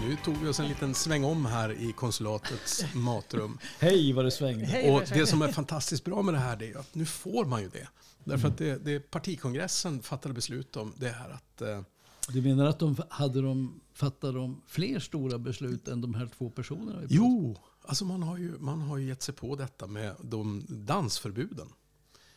Nu 0.00 0.16
tog 0.24 0.36
vi 0.36 0.48
oss 0.48 0.60
en 0.60 0.68
liten 0.68 0.94
sväng 0.94 1.24
om 1.24 1.46
här 1.46 1.72
i 1.72 1.92
konsulatets 1.92 2.84
matrum. 2.94 3.58
Hej 3.80 4.12
vad 4.12 4.24
det 4.24 4.30
svängde. 4.30 4.64
Hej, 4.64 4.90
Och 4.90 5.02
det 5.14 5.26
som 5.26 5.42
är 5.42 5.52
fantastiskt 5.52 6.04
bra 6.04 6.22
med 6.22 6.34
det 6.34 6.38
här 6.38 6.62
är 6.62 6.78
att 6.78 6.94
nu 6.94 7.06
får 7.06 7.44
man 7.44 7.62
ju 7.62 7.68
det. 7.68 7.88
Därför 8.24 8.48
att 8.48 8.58
det, 8.58 8.84
det 8.84 9.00
partikongressen 9.00 10.02
fattade 10.02 10.34
beslut 10.34 10.76
om 10.76 10.92
det 10.96 11.08
är 11.08 11.30
att 11.30 11.62
eh, 11.62 11.80
Du 12.28 12.42
menar 12.42 12.66
att 12.66 12.78
de 12.78 12.96
hade 13.08 13.42
de, 13.42 13.80
fattade 13.94 14.38
de 14.38 14.62
fler 14.66 14.98
stora 14.98 15.38
beslut 15.38 15.88
än 15.88 16.00
de 16.00 16.14
här 16.14 16.28
två 16.38 16.50
personerna? 16.50 17.00
Jo, 17.08 17.56
Alltså 17.82 18.04
man 18.04 18.22
har 18.22 18.36
ju, 18.36 18.58
man 18.58 18.80
har 18.80 18.96
ju 18.96 19.06
gett 19.08 19.22
sig 19.22 19.34
på 19.34 19.56
detta 19.56 19.86
med 19.86 20.14
de 20.22 20.66
dansförbuden. 20.68 21.68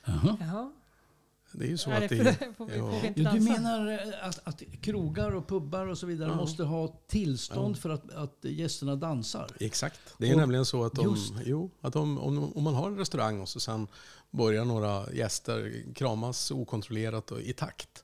Jaha. 0.05 0.71
Det 1.51 1.65
är 1.65 1.69
ju 1.69 1.77
så 1.77 1.89
Är 1.89 2.01
att 2.03 2.09
det 2.09 2.37
får, 2.57 2.65
vi, 2.65 2.77
ja. 2.77 2.91
får 2.91 3.01
vi 3.01 3.07
inte 3.07 3.21
Ja, 3.21 3.31
du 3.31 3.39
menar 3.39 3.91
eh, 3.91 4.27
att, 4.27 4.39
att 4.47 4.63
krogar 4.81 5.31
och 5.35 5.47
pubbar 5.47 5.87
och 5.87 5.97
så 5.97 6.05
vidare 6.05 6.29
Ja. 6.29 6.35
måste 6.35 6.63
ha 6.63 6.87
tillstånd 7.07 7.75
Ja. 7.75 7.81
för 7.81 7.89
att, 7.89 8.11
att 8.11 8.37
gästerna 8.41 8.95
dansar? 8.95 9.47
Exakt. 9.59 9.99
Det 10.17 10.29
är 10.29 10.33
Och- 10.33 10.39
nämligen 10.39 10.65
så 10.65 10.83
att, 10.85 10.93
de, 10.93 11.17
jo, 11.45 11.71
att 11.81 11.93
de, 11.93 12.17
om, 12.19 12.53
om 12.57 12.63
man 12.63 12.73
har 12.75 12.87
en 12.87 12.97
restaurang 12.97 13.41
och 13.41 13.49
så 13.49 13.59
sen 13.59 13.87
börjar 14.31 14.65
några 14.65 15.11
gäster 15.13 15.83
kramas 15.95 16.51
okontrollerat 16.51 17.31
och 17.31 17.41
i 17.41 17.53
takt. 17.53 18.03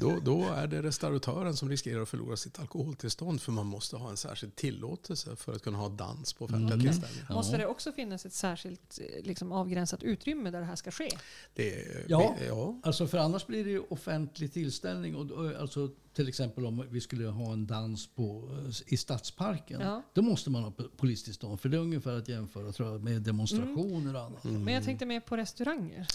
Då, 0.00 0.18
då 0.24 0.44
är 0.44 0.66
det 0.66 0.82
restauratören 0.82 1.56
som 1.56 1.68
riskerar 1.68 2.02
att 2.02 2.08
förlora 2.08 2.36
sitt 2.36 2.58
alkoholtillstånd 2.58 3.42
för 3.42 3.52
man 3.52 3.66
måste 3.66 3.96
ha 3.96 4.10
en 4.10 4.16
särskild 4.16 4.56
tillåtelse 4.56 5.36
för 5.36 5.52
att 5.52 5.62
kunna 5.62 5.78
ha 5.78 5.88
dans 5.88 6.32
på 6.32 6.44
offentliga 6.44 6.74
Mm. 6.74 6.86
tillställningar. 6.86 7.26
Ja. 7.28 7.34
Måste 7.34 7.56
det 7.56 7.66
också 7.66 7.92
finnas 7.92 8.26
ett 8.26 8.32
särskilt 8.32 8.98
eh, 9.00 9.24
liksom, 9.26 9.52
avgränsat 9.52 10.02
utrymme 10.02 10.50
där 10.50 10.60
det 10.60 10.66
här 10.66 10.76
ska 10.76 10.90
ske? 10.90 11.08
Det, 11.54 11.86
Ja. 12.08 12.34
ja. 12.48 12.80
Alltså 12.82 13.06
för 13.06 13.18
annars 13.18 13.46
blir 13.46 13.64
det 13.64 13.70
ju 13.70 13.80
offentlig 13.90 14.52
tillställning. 14.52 15.16
Och, 15.16 15.54
alltså 15.60 15.90
till 16.14 16.28
exempel 16.28 16.66
om 16.66 16.84
vi 16.90 17.00
skulle 17.00 17.26
ha 17.28 17.52
en 17.52 17.66
dans 17.66 18.06
på, 18.06 18.50
i 18.86 18.96
Stadsparken. 18.96 19.80
Ja. 19.80 20.02
Då 20.12 20.22
måste 20.22 20.50
man 20.50 20.62
ha 20.62 20.72
polistillstånd. 20.96 21.60
För 21.60 21.68
det 21.68 21.76
är 21.76 21.80
ungefär 21.80 22.16
att 22.18 22.28
jämföra 22.28 22.72
tror 22.72 22.88
jag, 22.92 23.02
med 23.02 23.22
demonstrationer 23.22 24.14
och 24.14 24.20
annat. 24.22 24.44
Mm. 24.44 24.64
Men 24.64 24.74
jag 24.74 24.84
tänkte 24.84 25.06
mer 25.06 25.20
på 25.20 25.36
restauranger. 25.36 26.06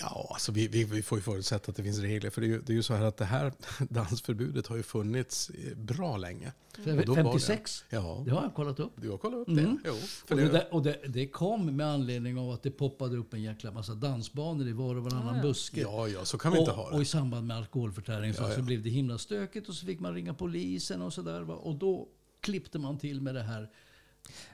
Ja, 0.00 0.28
alltså 0.30 0.52
vi, 0.52 0.68
vi, 0.68 0.84
vi 0.84 1.02
får 1.02 1.18
ju 1.18 1.22
förutsätta 1.22 1.70
att 1.70 1.76
det 1.76 1.82
finns 1.82 1.98
regler. 1.98 2.30
För 2.30 2.40
det 2.40 2.46
är, 2.46 2.48
ju, 2.48 2.60
det 2.62 2.72
är 2.72 2.74
ju 2.74 2.82
så 2.82 2.94
här 2.94 3.04
att 3.04 3.16
det 3.16 3.24
här 3.24 3.52
dansförbudet 3.90 4.66
har 4.66 4.76
ju 4.76 4.82
funnits 4.82 5.50
eh, 5.50 5.76
bra 5.76 6.16
länge. 6.16 6.52
Då 6.84 6.90
var 6.90 6.96
det- 6.96 7.14
56, 7.14 7.84
Ja, 7.90 8.22
det 8.26 8.30
har 8.30 8.42
jag 8.42 8.54
kollat 8.54 8.80
upp. 8.80 8.92
du 8.96 9.10
har 9.10 9.18
kollat 9.18 9.38
upp 9.38 9.48
Mm. 9.48 9.64
det? 9.64 9.78
Jo, 9.84 9.94
för 10.26 10.34
Och, 10.34 10.40
det, 10.40 10.46
det, 10.46 10.52
där, 10.52 10.74
och 10.74 10.82
det, 10.82 11.00
det 11.08 11.26
kom 11.28 11.76
med 11.76 11.86
anledning 11.86 12.38
av 12.38 12.50
att 12.50 12.62
det 12.62 12.70
poppade 12.70 13.16
upp 13.16 13.34
en 13.34 13.42
jäkla 13.42 13.70
massa 13.72 13.94
dansbanor 13.94 14.68
i 14.68 14.72
var 14.72 14.94
och 14.96 15.02
varannan 15.04 15.36
ja. 15.36 15.42
buske. 15.42 15.80
ja, 15.80 16.08
ja, 16.08 16.24
så 16.24 16.38
kan 16.38 16.52
vi 16.52 16.58
inte 16.58 16.70
och, 16.70 16.76
ha 16.76 16.84
och 16.90 16.96
i 16.96 16.98
det. 16.98 17.04
samband 17.04 17.46
med 17.46 17.56
alkoholförtäring 17.56 18.34
så, 18.34 18.42
Ja, 18.42 18.48
ja. 18.48 18.54
så 18.54 18.62
blev 18.62 18.82
det 18.82 18.90
himla 18.90 19.18
stökigt 19.18 19.68
och 19.68 19.74
så 19.74 19.86
fick 19.86 20.00
man 20.00 20.14
ringa 20.14 20.34
polisen 20.34 21.02
och 21.02 21.12
sådär. 21.12 21.50
Och 21.50 21.74
då 21.74 22.08
klippte 22.40 22.78
man 22.78 22.98
till 22.98 23.20
med 23.20 23.34
det 23.34 23.42
här 23.42 23.70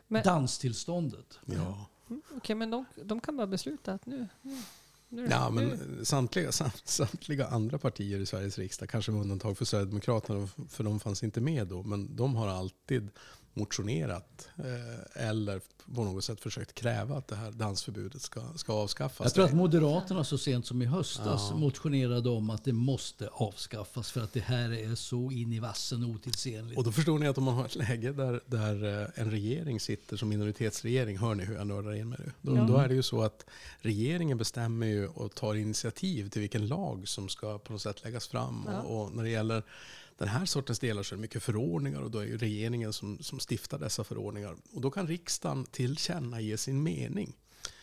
Men- 0.09 0.23
danstillståndet. 0.23 1.39
Ja. 1.45 1.87
Mm, 2.11 2.23
Okej, 2.37 2.57
men 2.57 2.71
de, 2.71 2.85
de 3.05 3.21
kan 3.21 3.37
bara 3.37 3.47
besluta 3.47 3.93
att 3.93 4.07
nu... 4.07 4.29
nu, 4.43 4.57
nu 5.12 5.27
Ja, 5.31 5.51
men 5.51 5.64
nu. 5.68 6.05
samtliga, 6.05 6.53
samt, 6.53 6.83
samtliga 6.85 7.46
andra 7.46 7.79
partier 7.79 8.20
i 8.20 8.27
Sveriges 8.27 8.59
riksdag, 8.59 8.88
kanske 8.88 9.12
med 9.12 9.20
undantag 9.20 9.59
för 9.59 9.64
Sverigedemokraterna, 9.64 10.48
för 10.68 10.85
de 10.85 11.01
fanns 11.01 11.22
inte 11.22 11.40
med 11.40 11.66
då, 11.66 11.83
men 11.83 12.16
de 12.16 12.37
har 12.37 12.48
alltid 12.48 13.11
motionerat 13.55 14.49
eh, 14.59 15.27
eller 15.29 15.61
på 15.95 16.05
något 16.05 16.25
sätt 16.25 16.41
försökt 16.41 16.75
kräva 16.75 17.17
att 17.17 17.29
det 17.29 17.37
här 17.37 17.51
dansförbudet 17.51 18.23
ska, 18.23 18.41
ska 18.57 18.73
avskaffas. 18.73 19.25
Jag 19.25 19.35
tror 19.35 19.45
att 19.45 19.53
Moderaterna 19.55 20.25
så 20.25 20.38
sent 20.38 20.67
som 20.67 20.83
i 20.83 20.85
höstas 20.85 21.49
Ja. 21.51 21.57
motionerade 21.57 22.29
om 22.31 22.51
att 22.51 22.65
det 22.65 22.73
måste 22.73 23.29
avskaffas 23.33 24.11
för 24.11 24.21
att 24.21 24.33
det 24.33 24.41
här 24.41 24.73
är 24.73 24.95
så 24.95 25.31
in 25.31 25.53
i 25.53 25.59
vassen 25.61 26.05
otidsenligt. 26.05 26.79
Och 26.79 26.85
då 26.85 26.93
förstår 26.93 27.19
ni 27.19 27.29
att 27.29 27.38
om 27.38 27.45
man 27.45 27.55
har 27.55 27.65
ett 27.65 27.75
läge 27.75 28.12
där, 28.12 28.41
där 28.47 29.03
eh, 29.03 29.09
en 29.15 29.31
regering 29.31 29.81
sitter 29.81 30.17
som 30.17 30.29
minoritetsregering, 30.29 31.19
hör 31.19 31.35
ni 31.35 31.45
hur 31.45 31.55
jag 31.55 31.67
nördar 31.67 31.95
in 31.95 32.09
mig 32.09 32.19
nu? 32.25 32.33
Då, 32.43 32.57
Ja. 32.57 32.62
då 32.65 32.77
är 32.77 32.88
det 32.88 32.95
ju 32.95 33.03
så 33.03 33.23
att 33.23 33.47
regeringen 33.81 34.38
bestämmer 34.38 34.87
ju 34.87 35.09
och 35.09 35.35
tar 35.35 35.55
initiativ 35.55 36.29
till 36.29 36.41
vilken 36.41 36.67
lag 36.67 37.09
som 37.09 37.29
ska 37.29 37.59
på 37.59 37.73
något 37.73 37.83
sätt 37.83 38.05
läggas 38.05 38.27
fram. 38.27 38.69
Ja. 38.73 38.81
Och, 38.81 39.03
och 39.05 39.12
när 39.17 39.23
det 39.23 39.31
gäller 39.31 39.62
den 40.23 40.29
här 40.29 40.47
sortens 40.47 40.79
delar 40.79 41.03
så 41.03 41.15
är 41.15 41.17
det 41.17 41.21
mycket 41.21 41.43
förordningar 41.43 42.01
och 42.01 42.11
då 42.11 42.19
är 42.19 42.25
ju 42.25 42.39
regeringen 42.39 42.93
som, 42.93 43.19
som 43.23 43.39
stiftar 43.41 43.79
dessa 43.79 44.05
förordningar. 44.05 44.57
Och 44.73 44.81
då 44.81 44.91
kan 44.91 45.07
riksdagen 45.07 45.65
tillkännage 45.65 46.61
sin 46.61 46.83
mening. 46.83 47.37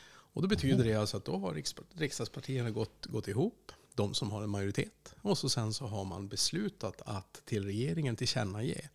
Och 0.08 0.42
då 0.42 0.48
betyder 0.48 0.84
det 0.84 0.96
alltså 0.96 1.18
att 1.18 1.26
då 1.26 1.38
har 1.38 1.54
riks, 1.54 1.76
riksdagspartierna 1.94 2.72
gått, 2.72 3.06
gått 3.06 3.28
ihop, 3.28 3.72
de 3.96 4.14
som 4.14 4.32
har 4.32 4.44
en 4.44 4.50
majoritet. 4.50 5.16
Och 5.22 5.38
så 5.38 5.50
sen 5.50 5.74
så 5.74 5.88
har 5.88 6.06
man 6.06 6.28
beslutat 6.28 7.02
att 7.06 7.42
till 7.46 7.66
regeringen 7.66 8.16
tillkännage 8.16 8.90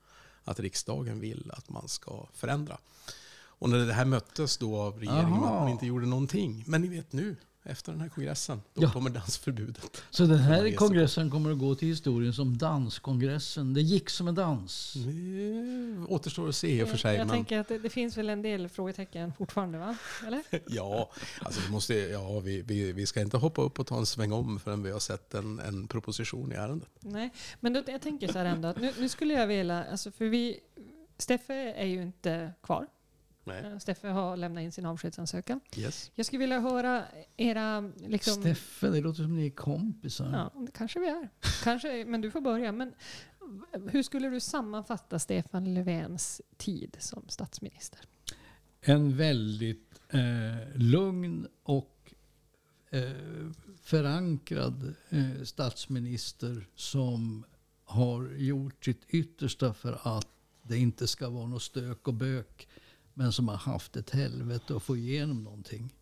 att 0.45 0.61
riksdagen 0.61 1.21
vill 1.21 1.51
att 1.55 1.71
man 1.71 1.89
ska 1.89 2.27
förändra. 2.35 2.79
Och 3.37 3.71
när 3.71 3.79
det 3.79 3.93
här 3.93 4.05
möttes 4.05 4.57
då 4.57 4.77
av 4.77 4.99
regeringen 4.99 5.33
Aha. 5.33 5.47
att 5.47 5.63
man 5.63 5.69
inte 5.69 5.87
gjorde 5.87 6.07
någonting. 6.07 6.65
Men 6.67 6.81
ni 6.81 6.89
vet 6.89 7.13
nu, 7.13 7.37
efter 7.67 7.93
den 7.93 8.01
här 8.01 8.09
kongressen, 8.09 8.63
då 8.75 8.83
Ja. 8.83 8.91
kommer 8.93 9.11
dansförbudet. 9.11 10.03
Så 10.11 10.25
den 10.27 10.39
här 10.39 10.77
kongressen 10.77 11.31
kommer 11.31 11.53
att 11.53 11.59
gå 11.59 11.75
till 11.75 11.89
historien 11.89 12.33
som 12.33 12.59
danskongressen. 12.59 13.75
Det 13.75 13.81
gick 13.81 14.11
som 14.11 14.29
en 14.29 14.35
dans. 14.35 14.95
Det 14.95 16.13
återstår 16.15 16.49
att 16.49 16.57
se 16.57 16.81
i 16.81 16.83
och 16.83 16.89
för 16.89 16.97
sig. 16.97 17.17
jag 17.17 17.27
men, 17.27 17.37
tänker 17.37 17.59
att 17.59 17.69
det, 17.69 17.79
det 17.79 17.91
finns 17.91 18.17
väl 18.19 18.29
en 18.29 18.43
del 18.43 18.69
frågetecken 18.69 19.33
fortfarande, 19.39 19.79
va? 19.79 19.97
Eller? 20.27 20.43
Ja, 20.67 21.11
alltså 21.41 21.61
det 21.61 21.73
måste, 21.73 21.95
ja 21.95 22.41
vi, 22.41 22.63
vi, 22.63 22.93
vi 22.93 23.07
ska 23.07 23.21
inte 23.21 23.37
hoppa 23.37 23.63
upp 23.63 23.79
och 23.81 23.87
ta 23.87 23.99
en 23.99 24.07
sväng 24.07 24.33
om 24.33 24.59
förrän 24.61 24.83
vi 24.83 24.91
har 24.91 25.01
sett 25.01 25.35
en, 25.35 25.59
en 25.59 25.89
proposition 25.89 26.53
i 26.53 26.55
ärendet. 26.55 26.89
Nej, 27.01 27.31
men 27.61 27.73
då, 27.73 27.83
jag 27.87 28.01
tänker 28.03 28.33
så 28.33 28.39
här 28.39 28.45
ändå. 28.47 28.69
Att 28.69 28.81
nu, 28.81 28.93
nu 28.99 29.09
skulle 29.09 29.35
jag 29.35 29.47
vilja, 29.47 29.85
alltså 29.85 30.11
för 30.11 30.25
vi, 30.25 30.61
Steffe 31.19 31.55
är 31.55 31.87
ju 31.87 32.03
inte 32.03 32.53
kvar. 32.63 32.87
Nej. 33.45 33.65
Eh, 33.65 33.79
Steffe 33.79 34.09
har 34.09 34.37
lämnat 34.37 34.63
in 34.63 34.73
sin 34.73 34.87
avskedsansökan. 34.87 35.61
Yes. 35.77 36.11
Jag 36.15 36.27
skulle 36.27 36.41
vilja 36.41 36.61
höra 36.61 37.05
era... 37.37 37.93
Liksom, 37.97 38.35
Steffe, 38.35 38.89
det 38.89 39.01
låter 39.01 39.23
som 39.23 39.37
ni 39.37 39.47
är 39.47 39.51
kompisar. 39.51 40.31
Ja, 40.33 40.61
det 40.61 40.73
kanske 40.73 41.01
vi 41.01 41.07
är. 41.07 41.29
Kanske, 41.65 42.05
men 42.05 42.21
du 42.21 42.31
får 42.31 42.41
börja. 42.41 42.73
Men 42.73 42.95
hur 43.91 44.03
skulle 44.03 44.29
du 44.29 44.41
sammanfatta 44.41 45.19
Stefan 45.19 45.75
Löfvens 45.75 46.43
tid 46.57 46.97
som 46.99 47.25
statsminister? 47.29 48.01
En 48.81 49.17
väldigt 49.17 50.01
eh, 50.09 50.77
lugn 50.81 51.47
och 51.63 52.15
eh, 52.91 53.03
förankrad 53.83 54.95
eh, 55.09 55.43
statsminister 55.43 56.67
som 56.75 57.45
har 57.85 58.35
gjort 58.37 58.85
sitt 58.85 59.05
yttersta 59.09 59.75
för 59.75 59.99
att 60.03 60.29
det 60.63 60.79
inte 60.79 61.07
ska 61.07 61.29
vara 61.29 61.47
något 61.47 61.63
stök 61.63 62.09
och 62.09 62.15
bök. 62.15 62.69
Men 63.15 63.33
som 63.33 63.49
har 63.49 63.57
haft 63.57 63.97
ett 63.97 64.11
helvete 64.11 64.77
att 64.77 64.83
få 64.83 64.97
igenom 64.97 65.45
någonting. 65.45 65.95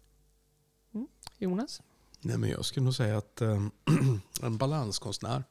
Jonas? 1.39 1.83
Nej, 2.21 2.39
men 2.39 2.51
jag 2.51 2.65
skulle 2.65 2.85
nog 2.85 2.95
säga 2.95 3.19
att 3.19 3.41
eh, 3.41 3.67
en 4.43 4.57
balanskonstnär 4.57 5.45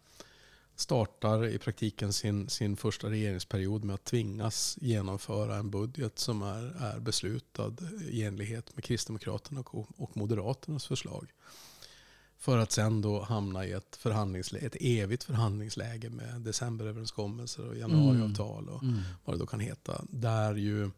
startar 0.75 1.47
i 1.47 1.57
praktiken 1.57 2.13
sin, 2.13 2.49
sin 2.49 2.77
första 2.77 3.09
regeringsperiod 3.09 3.83
med 3.83 3.93
att 3.93 4.03
tvingas 4.03 4.77
genomföra 4.81 5.55
en 5.55 5.69
budget 5.69 6.19
som 6.19 6.41
är, 6.41 6.63
är 6.63 6.99
beslutad 6.99 7.73
i 8.09 8.23
enlighet 8.23 8.75
med 8.75 8.83
Kristdemokraterna 8.83 9.63
och, 9.67 9.87
och 9.97 10.17
Moderaternas 10.17 10.85
förslag. 10.85 11.31
För 12.37 12.57
att 12.57 12.71
sen 12.71 13.01
då 13.01 13.21
hamna 13.21 13.65
i 13.65 13.71
ett, 13.71 13.95
förhandlingsläge, 13.95 14.65
ett 14.65 14.75
evigt 14.79 15.23
förhandlingsläge 15.23 16.09
med 16.09 16.41
decemberöverenskommelser 16.41 17.67
och 17.67 17.77
januariavtal 17.77 18.69
och 18.69 18.83
Mm. 18.83 19.01
vad 19.25 19.35
det 19.35 19.39
då 19.39 19.45
kan 19.45 19.59
heta. 19.59 20.05
Där 20.09 20.55
ju 20.55 20.89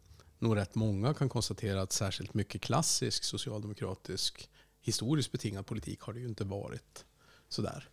nog 0.43 0.57
rätt 0.57 0.75
många 0.75 1.13
kan 1.13 1.29
konstatera 1.29 1.81
att 1.81 1.91
särskilt 1.91 2.33
mycket 2.33 2.61
klassisk 2.61 3.23
socialdemokratisk 3.23 4.49
historiskt 4.81 5.31
betingad 5.31 5.65
politik 5.65 6.01
har 6.01 6.13
det 6.13 6.19
ju 6.19 6.27
inte 6.27 6.43
varit 6.43 7.05
sådär. 7.49 7.89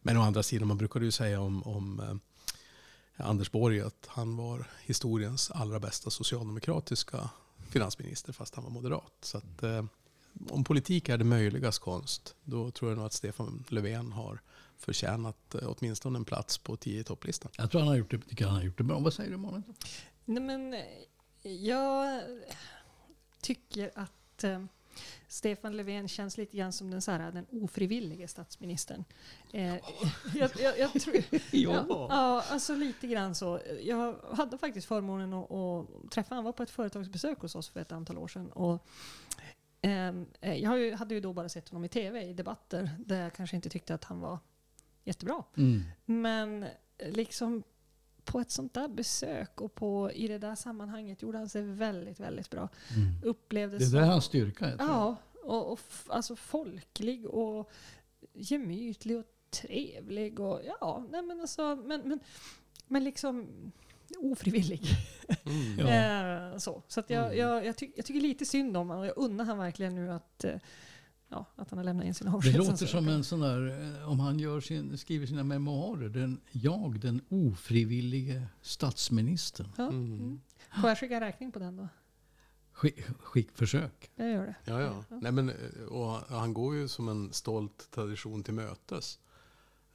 Men 0.00 0.16
å 0.16 0.22
andra 0.22 0.42
sidan, 0.42 0.68
man 0.68 0.76
brukade 0.76 1.04
ju 1.04 1.10
säga 1.10 1.40
om, 1.40 1.62
om 1.62 2.00
eh, 2.00 3.26
Anders 3.26 3.50
Borg 3.50 3.80
att 3.80 4.06
han 4.06 4.36
var 4.36 4.66
historiens 4.82 5.50
allra 5.50 5.80
bästa 5.80 6.10
socialdemokratiska 6.10 7.30
finansminister 7.70 8.32
fast 8.32 8.54
han 8.54 8.64
var 8.64 8.70
moderat. 8.70 9.14
Så 9.20 9.38
att, 9.38 9.62
eh, 9.62 9.84
om 10.50 10.64
politik 10.64 11.08
är 11.08 11.18
det 11.18 11.24
möjligas 11.24 11.78
konst, 11.78 12.36
då 12.44 12.70
tror 12.70 12.90
jag 12.90 12.96
nog 12.96 13.06
att 13.06 13.12
Stefan 13.12 13.64
Löfven 13.68 14.12
har 14.12 14.40
förtjänat 14.76 15.54
eh, 15.54 15.60
åtminstone 15.64 16.18
en 16.18 16.24
plats 16.24 16.58
på 16.58 16.76
10 16.76 17.04
topplistan. 17.04 17.52
Jag 17.56 17.70
tror 17.70 17.80
han 17.80 17.88
har 17.88 17.96
gjort 17.96 18.10
det, 18.10 18.44
han 18.44 18.54
har 18.54 18.62
gjort 18.62 18.78
det 18.78 18.84
bra. 18.84 18.98
Vad 18.98 19.14
säger 19.14 19.30
du 19.30 19.36
Malin? 19.36 19.62
Nej, 20.24 20.42
men, 20.42 20.74
jag 21.42 22.22
tycker 23.40 23.90
att 23.94 24.44
eh, 24.44 24.64
Stefan 25.28 25.76
Löfven 25.76 26.08
känns 26.08 26.38
lite 26.38 26.56
grann 26.56 26.72
som 26.72 26.90
den, 26.90 27.02
så 27.02 27.10
här, 27.10 27.32
den 27.32 27.46
ofrivillige 27.50 28.28
statsministern. 28.28 29.04
Eh, 29.52 29.74
jag, 30.34 30.50
jag, 30.58 30.78
jag 30.78 30.92
tror, 30.92 31.14
ja. 31.50 31.86
ja, 31.88 32.44
alltså 32.50 32.74
lite 32.74 33.06
grann 33.06 33.34
så. 33.34 33.60
Jag 33.82 34.16
hade 34.32 34.58
faktiskt 34.58 34.86
förmånen 34.86 35.32
att, 35.32 35.50
att 35.50 36.10
träffa 36.10 36.34
Han 36.34 36.44
var 36.44 36.52
på 36.52 36.62
ett 36.62 36.70
företagsbesök 36.70 37.38
hos 37.38 37.54
oss 37.54 37.68
för 37.68 37.80
ett 37.80 37.92
antal 37.92 38.18
år 38.18 38.28
sedan. 38.28 38.52
Och, 38.52 38.86
ehm, 39.80 40.26
eh, 40.40 40.54
jag 40.54 40.96
hade 40.96 41.14
ju 41.14 41.20
då 41.20 41.32
bara 41.32 41.48
sett 41.48 41.68
honom 41.68 41.84
i 41.84 41.88
tv 41.88 42.22
i 42.22 42.32
debatter 42.32 42.90
där 42.98 43.22
jag 43.22 43.32
kanske 43.32 43.56
inte 43.56 43.70
tyckte 43.70 43.94
att 43.94 44.04
han 44.04 44.20
var 44.20 44.38
jättebra. 45.04 45.44
Mm. 45.56 45.82
Men 46.04 46.66
liksom 46.98 47.62
på 48.24 48.40
ett 48.40 48.50
sånt 48.50 48.74
där 48.74 48.88
besök 48.88 49.60
och 49.60 49.74
på, 49.74 50.10
i 50.12 50.28
det 50.28 50.38
där 50.38 50.54
sammanhanget 50.54 51.22
gjorde 51.22 51.38
han 51.38 51.48
sig 51.48 51.62
väldigt, 51.62 52.20
väldigt 52.20 52.50
bra. 52.50 52.68
Mm. 52.96 53.14
Upplevdes 53.24 53.90
Det 53.90 53.98
är 53.98 54.00
där 54.02 54.08
hans 54.08 54.24
styrka 54.24 54.66
är. 54.66 54.76
Ja, 54.78 55.16
och, 55.42 55.72
och 55.72 55.80
alltså 56.06 56.36
folklig 56.36 57.26
och 57.26 57.70
gemytlig 58.34 59.18
och 59.18 59.24
trevlig 59.50 60.40
och 60.40 60.60
ja, 60.80 61.06
nej 61.10 61.22
men 61.22 61.40
alltså, 61.40 61.76
men, 61.76 62.00
men, 62.00 62.20
men 62.86 63.04
liksom 63.04 63.48
ofrivillig. 64.18 64.82
Mm. 65.44 65.78
Ja. 65.88 66.52
Eh, 66.52 66.58
så 66.58 66.82
så 66.88 67.00
att 67.00 67.10
jag, 67.10 67.24
Mm. 67.26 67.38
jag, 67.38 67.66
jag, 67.66 67.76
ty, 67.76 67.90
jag 67.96 68.04
tycker 68.04 68.20
lite 68.20 68.46
synd 68.46 68.76
om 68.76 68.88
honom 68.88 69.00
och 69.02 69.06
jag 69.06 69.18
unnar 69.18 69.44
han 69.44 69.58
verkligen 69.58 69.94
nu 69.94 70.12
att, 70.12 70.44
eh, 70.44 70.56
ja, 71.32 71.46
att 71.56 71.70
han 71.70 71.78
har 71.78 71.84
lämnat 71.84 72.06
in 72.06 72.14
sin 72.14 72.26
Det 72.26 72.32
avskedsansökan. 72.32 72.70
låter 72.72 72.86
som 72.86 73.08
en 73.08 73.24
sån 73.24 73.40
där, 73.40 73.98
eh, 74.00 74.10
om 74.10 74.20
han 74.20 74.38
gör 74.38 74.60
sin, 74.60 74.98
skriver 74.98 75.26
sina 75.26 75.42
memoarer, 75.44 76.08
den, 76.08 76.40
jag 76.52 77.00
den 77.00 77.20
ofrivillige 77.28 78.46
statsministern. 78.62 79.68
Ja. 79.76 79.88
Mm. 79.88 80.12
Mm. 80.12 80.40
Får 80.80 80.88
jag 80.90 80.98
skicka 80.98 81.20
räkning 81.20 81.52
på 81.52 81.58
den 81.58 81.76
då? 81.76 81.88
Skick, 82.72 83.00
skickförsök. 83.20 84.10
Jag 84.16 84.30
gör 84.30 84.46
det. 84.46 84.56
Ja, 84.64 84.80
ja. 84.80 85.04
Nej, 85.20 85.32
men, 85.32 85.48
eh, 85.48 85.82
och 85.88 86.10
han 86.28 86.54
går 86.54 86.74
ju 86.74 86.88
som 86.88 87.08
en 87.08 87.32
stolt 87.32 87.88
tradition 87.90 88.42
till 88.42 88.54
mötes. 88.54 89.18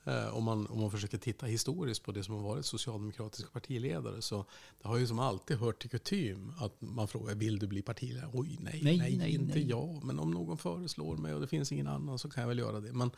Eh, 0.07 0.37
om, 0.37 0.43
man, 0.43 0.67
om 0.67 0.81
man 0.81 0.91
försöker 0.91 1.17
titta 1.17 1.45
historiskt 1.45 2.03
på 2.03 2.11
det 2.11 2.23
som 2.23 2.35
har 2.35 2.41
varit 2.41 2.65
socialdemokratiska 2.65 3.49
partiledare 3.51 4.21
så 4.21 4.45
det 4.81 4.87
har 4.87 4.97
ju 4.97 5.07
som 5.07 5.19
alltid 5.19 5.57
hört 5.57 5.81
till 5.81 5.89
kutym 5.89 6.53
att 6.57 6.81
man 6.81 7.07
frågar 7.07 7.35
vill 7.35 7.59
du 7.59 7.67
bli 7.67 7.81
partiledare? 7.81 8.29
Oj, 8.33 8.57
nej, 8.61 8.79
Nej, 8.83 8.97
nej, 8.97 9.17
nej, 9.17 9.33
inte 9.33 9.55
nej. 9.55 9.69
jag. 9.69 10.03
Men 10.03 10.19
om 10.19 10.31
någon 10.31 10.57
föreslår 10.57 11.17
mig 11.17 11.33
och 11.33 11.41
det 11.41 11.47
finns 11.47 11.71
ingen 11.71 11.87
annan 11.87 12.19
så 12.19 12.29
kan 12.29 12.41
jag 12.41 12.47
väl 12.47 12.59
göra 12.59 12.79
det. 12.79 12.93
Men 12.93 13.11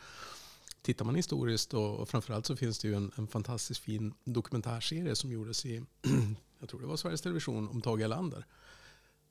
tittar 0.81 1.05
man 1.05 1.15
historiskt 1.15 1.73
och, 1.73 1.99
och 1.99 2.09
framförallt 2.09 2.45
så 2.45 2.55
finns 2.55 2.79
det 2.79 2.87
ju 2.87 2.95
en, 2.95 3.11
en 3.15 3.27
fantastiskt 3.27 3.81
fin 3.81 4.13
dokumentärserie 4.23 5.15
som 5.15 5.31
gjordes 5.31 5.65
i, 5.65 5.83
jag 6.59 6.69
tror 6.69 6.81
det 6.81 6.87
var 6.87 6.97
Sveriges 6.97 7.21
Television, 7.21 7.69
om 7.69 7.81
Tage 7.81 8.01
Erlander. 8.01 8.45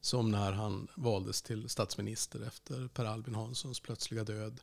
Som 0.00 0.30
när 0.30 0.52
han 0.52 0.88
valdes 0.94 1.42
till 1.42 1.68
statsminister 1.68 2.46
efter 2.46 2.88
Per 2.88 3.04
Albin 3.04 3.34
Hanssons 3.34 3.80
plötsliga 3.80 4.24
död. 4.24 4.60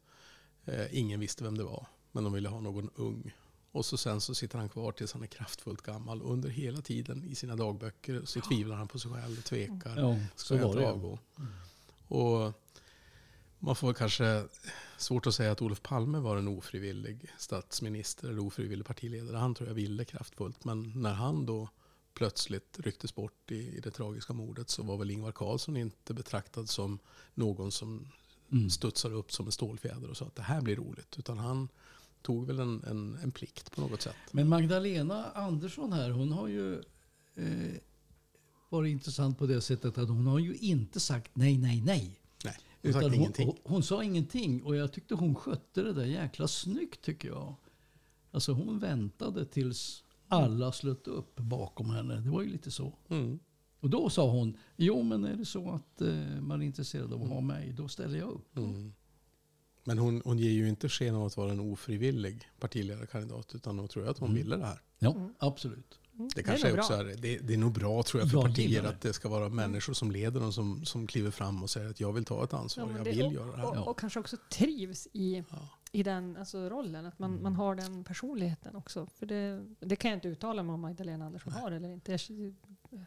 Eh, 0.65 0.97
ingen 0.99 1.19
visste 1.19 1.43
vem 1.43 1.57
det 1.57 1.63
var, 1.63 1.87
men 2.15 2.23
de 2.23 2.33
ville 2.33 2.49
ha 2.49 2.59
någon 2.59 2.89
ung. 2.95 3.33
Och 3.71 3.85
så 3.85 3.97
sen 3.97 4.21
så 4.21 4.35
sitter 4.35 4.59
han 4.59 4.69
kvar 4.69 4.91
tills 4.91 5.13
han 5.13 5.23
är 5.23 5.27
kraftfullt 5.27 5.81
gammal. 5.81 6.21
Och 6.21 6.33
under 6.33 6.49
hela 6.49 6.81
tiden 6.81 7.23
i 7.23 7.35
sina 7.35 7.55
dagböcker 7.55 8.21
så 8.25 8.41
tvivlar 8.41 8.75
han 8.75 8.87
på 8.87 8.99
sig 8.99 9.11
själv, 9.11 9.41
tvekar. 9.41 9.97
Ja, 9.97 10.15
Ska 10.35 10.47
så 10.47 10.55
jag 10.55 10.69
inte 10.69 10.89
avgå? 10.89 11.19
Och 12.07 12.53
man 13.59 13.75
får 13.75 13.93
kanske 13.93 14.45
svårt 14.97 15.27
att 15.27 15.35
säga 15.35 15.51
att 15.51 15.61
Olof 15.61 15.81
Palme 15.81 16.19
var 16.19 16.37
en 16.37 16.47
ofrivillig 16.47 17.31
statsminister 17.37 18.29
eller 18.29 18.39
ofrivillig 18.39 18.85
partiledare. 18.85 19.37
Han 19.37 19.55
tror 19.55 19.67
jag 19.69 19.75
ville 19.75 20.05
kraftfullt. 20.05 20.65
Men 20.65 20.91
när 20.95 21.13
han 21.13 21.45
då 21.45 21.69
plötsligt 22.13 22.79
rycktes 22.79 23.15
bort 23.15 23.51
i, 23.51 23.55
i 23.55 23.79
det 23.79 23.91
tragiska 23.91 24.33
mordet 24.33 24.69
så 24.69 24.83
var 24.83 24.97
väl 24.97 25.11
Ingvar 25.11 25.31
Carlsson 25.31 25.77
inte 25.77 26.13
betraktad 26.13 26.69
som 26.69 26.99
någon 27.33 27.71
som 27.71 28.07
Mm. 28.51 28.69
studsar 28.69 29.13
upp 29.13 29.31
som 29.31 29.45
en 29.45 29.51
stålfjäder 29.51 30.09
och 30.09 30.17
sa 30.17 30.25
att 30.25 30.35
det 30.35 30.41
här 30.41 30.61
blir 30.61 30.75
roligt. 30.75 31.19
Utan 31.19 31.37
han 31.37 31.69
tog 32.25 32.47
väl 32.47 32.59
en, 32.59 32.83
en, 32.83 33.17
en 33.23 33.31
plikt 33.31 33.71
på 33.71 33.81
något 33.81 34.01
sätt. 34.01 34.15
Men 34.31 34.49
Magdalena 34.49 35.31
Andersson 35.31 35.93
här, 35.93 36.09
hon 36.09 36.31
har 36.31 36.47
ju 36.47 36.73
eh, 37.35 37.75
varit 38.69 38.91
intressant 38.91 39.37
på 39.37 39.45
det 39.45 39.61
sättet 39.61 39.97
att 39.97 40.09
hon 40.09 40.27
har 40.27 40.39
ju 40.39 40.55
inte 40.55 40.99
sagt 40.99 41.31
nej, 41.35 41.57
nej, 41.57 41.81
nej. 41.81 42.19
Nej, 42.43 42.57
hon 42.81 42.93
sagt 42.93 43.37
hon. 43.37 43.45
Hon, 43.45 43.57
hon 43.63 43.83
sa 43.83 44.03
ingenting 44.03 44.63
och 44.63 44.75
jag 44.75 44.93
tyckte 44.93 45.15
hon 45.15 45.35
skötte 45.35 45.81
det 45.81 45.93
där 45.93 46.05
jäkla 46.05 46.47
snyggt 46.47 47.01
tycker 47.01 47.27
jag. 47.27 47.55
Alltså 48.31 48.51
hon 48.51 48.79
väntade 48.79 49.45
tills 49.45 50.03
alla 50.27 50.71
slöt 50.71 51.07
upp 51.07 51.35
bakom 51.35 51.89
henne. 51.89 52.15
Det 52.15 52.29
var 52.29 52.41
ju 52.41 52.49
lite 52.49 52.71
så. 52.71 52.93
Mm. 53.09 53.39
Och 53.79 53.89
då 53.89 54.09
sa 54.09 54.31
hon, 54.31 54.57
jo 54.75 55.03
men 55.03 55.23
är 55.23 55.35
det 55.35 55.45
så 55.45 55.71
att 55.71 56.01
eh, 56.01 56.41
man 56.41 56.61
är 56.61 56.65
intresserad 56.65 57.13
av 57.13 57.23
att 57.23 57.29
ha 57.29 57.41
mig, 57.41 57.73
då 57.73 57.87
ställer 57.87 58.19
jag 58.19 58.29
upp. 58.29 58.57
Mm. 58.57 58.93
Men 59.87 59.97
hon, 59.97 60.21
hon 60.25 60.37
ger 60.39 60.51
ju 60.51 60.69
inte 60.69 60.89
sken 60.89 61.15
av 61.15 61.25
att 61.25 61.37
vara 61.37 61.51
en 61.51 61.59
ofrivillig 61.59 62.49
partiledarkandidat. 62.59 63.55
Utan 63.55 63.79
hon 63.79 63.87
tror 63.87 64.05
jag 64.05 64.11
att 64.11 64.17
hon 64.19 64.29
Mm. 64.29 64.43
ville 64.43 64.55
det 64.55 64.65
här. 64.65 64.81
Ja, 64.99 65.15
Mm. 65.15 65.33
absolut. 65.39 65.99
Mm, 66.15 66.29
Det 66.35 66.43
kanske 66.43 66.67
är 66.67 66.71
är 66.71 66.75
nog 66.75 66.83
också 66.85 66.97
bra. 66.97 67.11
är, 67.11 67.15
det, 67.15 67.37
det 67.37 67.53
är 67.53 67.57
nog 67.57 67.71
bra 67.71 68.03
tror 68.03 68.21
jag 68.21 68.31
för 68.31 68.37
Jag 68.37 68.45
partier 68.45 68.81
det. 68.83 68.89
att 68.89 69.01
det 69.01 69.13
ska 69.13 69.29
vara 69.29 69.49
människor 69.49 69.93
som 69.93 70.11
leder 70.11 70.39
dem 70.39 70.53
som, 70.53 70.85
som 70.85 71.07
kliver 71.07 71.31
fram 71.31 71.63
och 71.63 71.69
säger 71.69 71.89
att 71.89 71.99
jag 71.99 72.13
vill 72.13 72.25
ta 72.25 72.43
ett 72.43 72.53
ansvar, 72.53 72.87
Ja, 72.91 72.97
jag 72.97 73.05
det- 73.05 73.11
vill 73.11 73.25
och, 73.25 73.33
göra 73.33 73.51
det 73.51 73.57
här. 73.57 73.69
Och, 73.69 73.75
Ja. 73.75 73.81
och 73.83 73.99
kanske 73.99 74.19
också 74.19 74.37
trivs 74.51 75.07
i, 75.13 75.43
Ja. 75.49 75.69
i 75.91 76.03
den 76.03 76.37
alltså, 76.37 76.69
rollen. 76.69 77.05
Att 77.05 77.19
man, 77.19 77.29
Mm. 77.31 77.43
man 77.43 77.55
har 77.55 77.75
den 77.75 78.03
personligheten 78.03 78.75
också. 78.75 79.07
För 79.15 79.25
det, 79.25 79.65
det 79.79 79.95
kan 79.95 80.11
jag 80.11 80.17
inte 80.17 80.27
uttala 80.27 80.63
mig 80.63 80.73
om 80.73 80.81
Magdalena 80.81 81.25
Andersson 81.25 81.53
Nej. 81.53 81.61
har 81.61 81.71
eller 81.71 81.89
inte. 81.89 82.11
Jag 82.11 82.19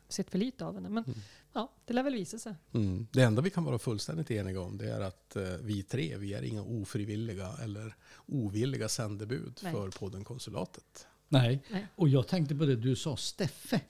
sett 0.08 0.30
för 0.30 0.38
lite 0.38 0.64
av 0.64 0.74
henne. 0.74 0.88
Men 0.88 1.04
Mm. 1.04 1.18
ja, 1.52 1.72
det 1.84 1.92
lär 1.92 2.02
väl 2.02 2.12
visa 2.14 2.38
sig. 2.38 2.54
Mm. 2.72 3.06
Det 3.12 3.22
enda 3.22 3.42
vi 3.42 3.50
kan 3.50 3.64
vara 3.64 3.78
fullständigt 3.78 4.30
eniga 4.30 4.60
om 4.60 4.78
det 4.78 4.90
är 4.92 5.00
att 5.00 5.36
eh, 5.36 5.42
vi 5.42 5.82
tre, 5.82 6.16
vi 6.16 6.34
är 6.34 6.42
inga 6.42 6.62
ofrivilliga 6.62 7.52
eller 7.62 7.94
ovilliga 8.26 8.88
sändebud 8.88 9.60
Nej. 9.62 9.72
för 9.72 9.90
podden 9.90 10.24
Konsulatet. 10.24 11.06
Nej. 11.28 11.62
Nej. 11.70 11.86
och 11.94 12.08
jag 12.08 12.28
tänkte 12.28 12.54
på 12.54 12.64
det 12.66 12.76
du 12.76 12.96
sa, 12.96 13.16
Steffe. 13.16 13.80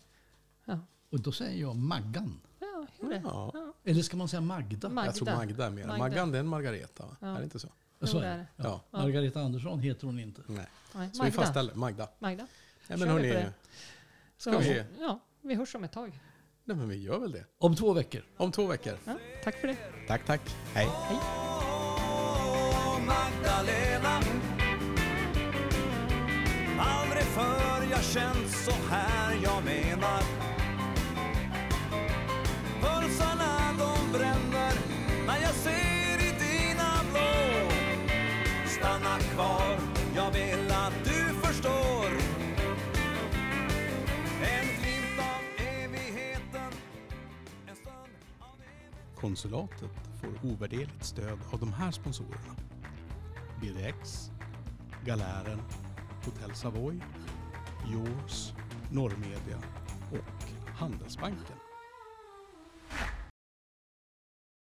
Ja, 0.65 0.79
Och 1.11 1.21
då 1.21 1.33
säger 1.33 1.61
jag 1.61 1.77
Maggan. 1.77 2.41
ja 2.61 2.87
hur? 3.01 3.13
Ja. 3.25 3.75
Eller 3.85 4.03
ska 4.03 4.17
man 4.17 4.29
säga 4.29 4.41
Magda? 4.41 4.89
Magda. 4.89 5.07
Jag 5.09 5.15
tror 5.15 5.27
Magda 5.37 5.67
är 5.67 5.71
mer. 5.71 5.87
Magda. 5.87 5.99
Maggan 5.99 6.33
det 6.33 6.39
är 6.39 6.41
en 6.41 6.47
Margareta, 6.49 7.17
är 7.21 7.39
det 7.39 7.45
inte 7.45 7.59
så? 7.59 7.69
Jo, 8.01 8.07
Så 8.07 8.21
det 8.21 8.27
är. 8.27 8.47
Ja. 8.57 8.85
Ja. 8.91 8.99
Margareta 8.99 9.41
Andersson 9.41 9.81
heter 9.81 10.07
hon 10.07 10.19
inte. 10.21 10.43
Nej. 10.47 10.67
Nej, 10.95 11.11
Så 11.13 11.23
vi 11.23 11.31
Magda. 11.31 11.43
fastställer 11.43 11.75
Magda. 11.75 12.09
Magda. 12.19 12.47
Ja, 12.89 12.97
men 12.97 13.17
vi 13.17 13.29
hörni, 13.31 13.47
ska 14.37 14.53
Så, 14.53 14.59
vi... 14.59 14.83
Ja, 15.01 15.21
vi 15.49 15.55
hörs 15.55 15.75
om 15.75 15.85
ett 15.85 15.93
tag. 15.93 16.21
Nej, 16.65 16.77
men 16.77 16.89
vi 16.89 16.97
gör 16.97 17.19
väl 17.19 17.33
det. 17.33 17.45
Om 17.59 17.77
två 17.77 17.93
veckor. 17.93 18.23
Om 18.37 18.53
två 18.53 18.67
veckor. 18.67 18.95
Ja, 19.05 19.19
tack 19.45 19.55
för 19.55 19.69
det. 19.69 19.77
Tack, 20.09 20.27
tack. 20.27 20.41
Hej. 20.75 20.87
Åh, 20.87 21.21
Magdalena 23.07 24.21
Aldrig 26.79 27.23
förr 27.23 27.91
jag 27.91 28.05
känt 28.05 28.51
så 28.51 28.71
här 28.71 29.41
jag 29.43 29.65
menar 29.65 30.23
Konsulatet 49.21 49.91
får 50.21 50.51
ovärderligt 50.51 51.05
stöd 51.05 51.39
av 51.53 51.61
de 51.61 51.73
här 51.73 51.91
sponsorerna. 51.91 52.57
BDX, 53.61 54.31
Galären, 55.05 55.61
Hotell 56.25 56.55
Savoy, 56.55 57.01
Yours, 57.93 58.53
Norrmedia 58.91 59.59
och 60.13 60.69
Handelsbanken. 60.79 61.68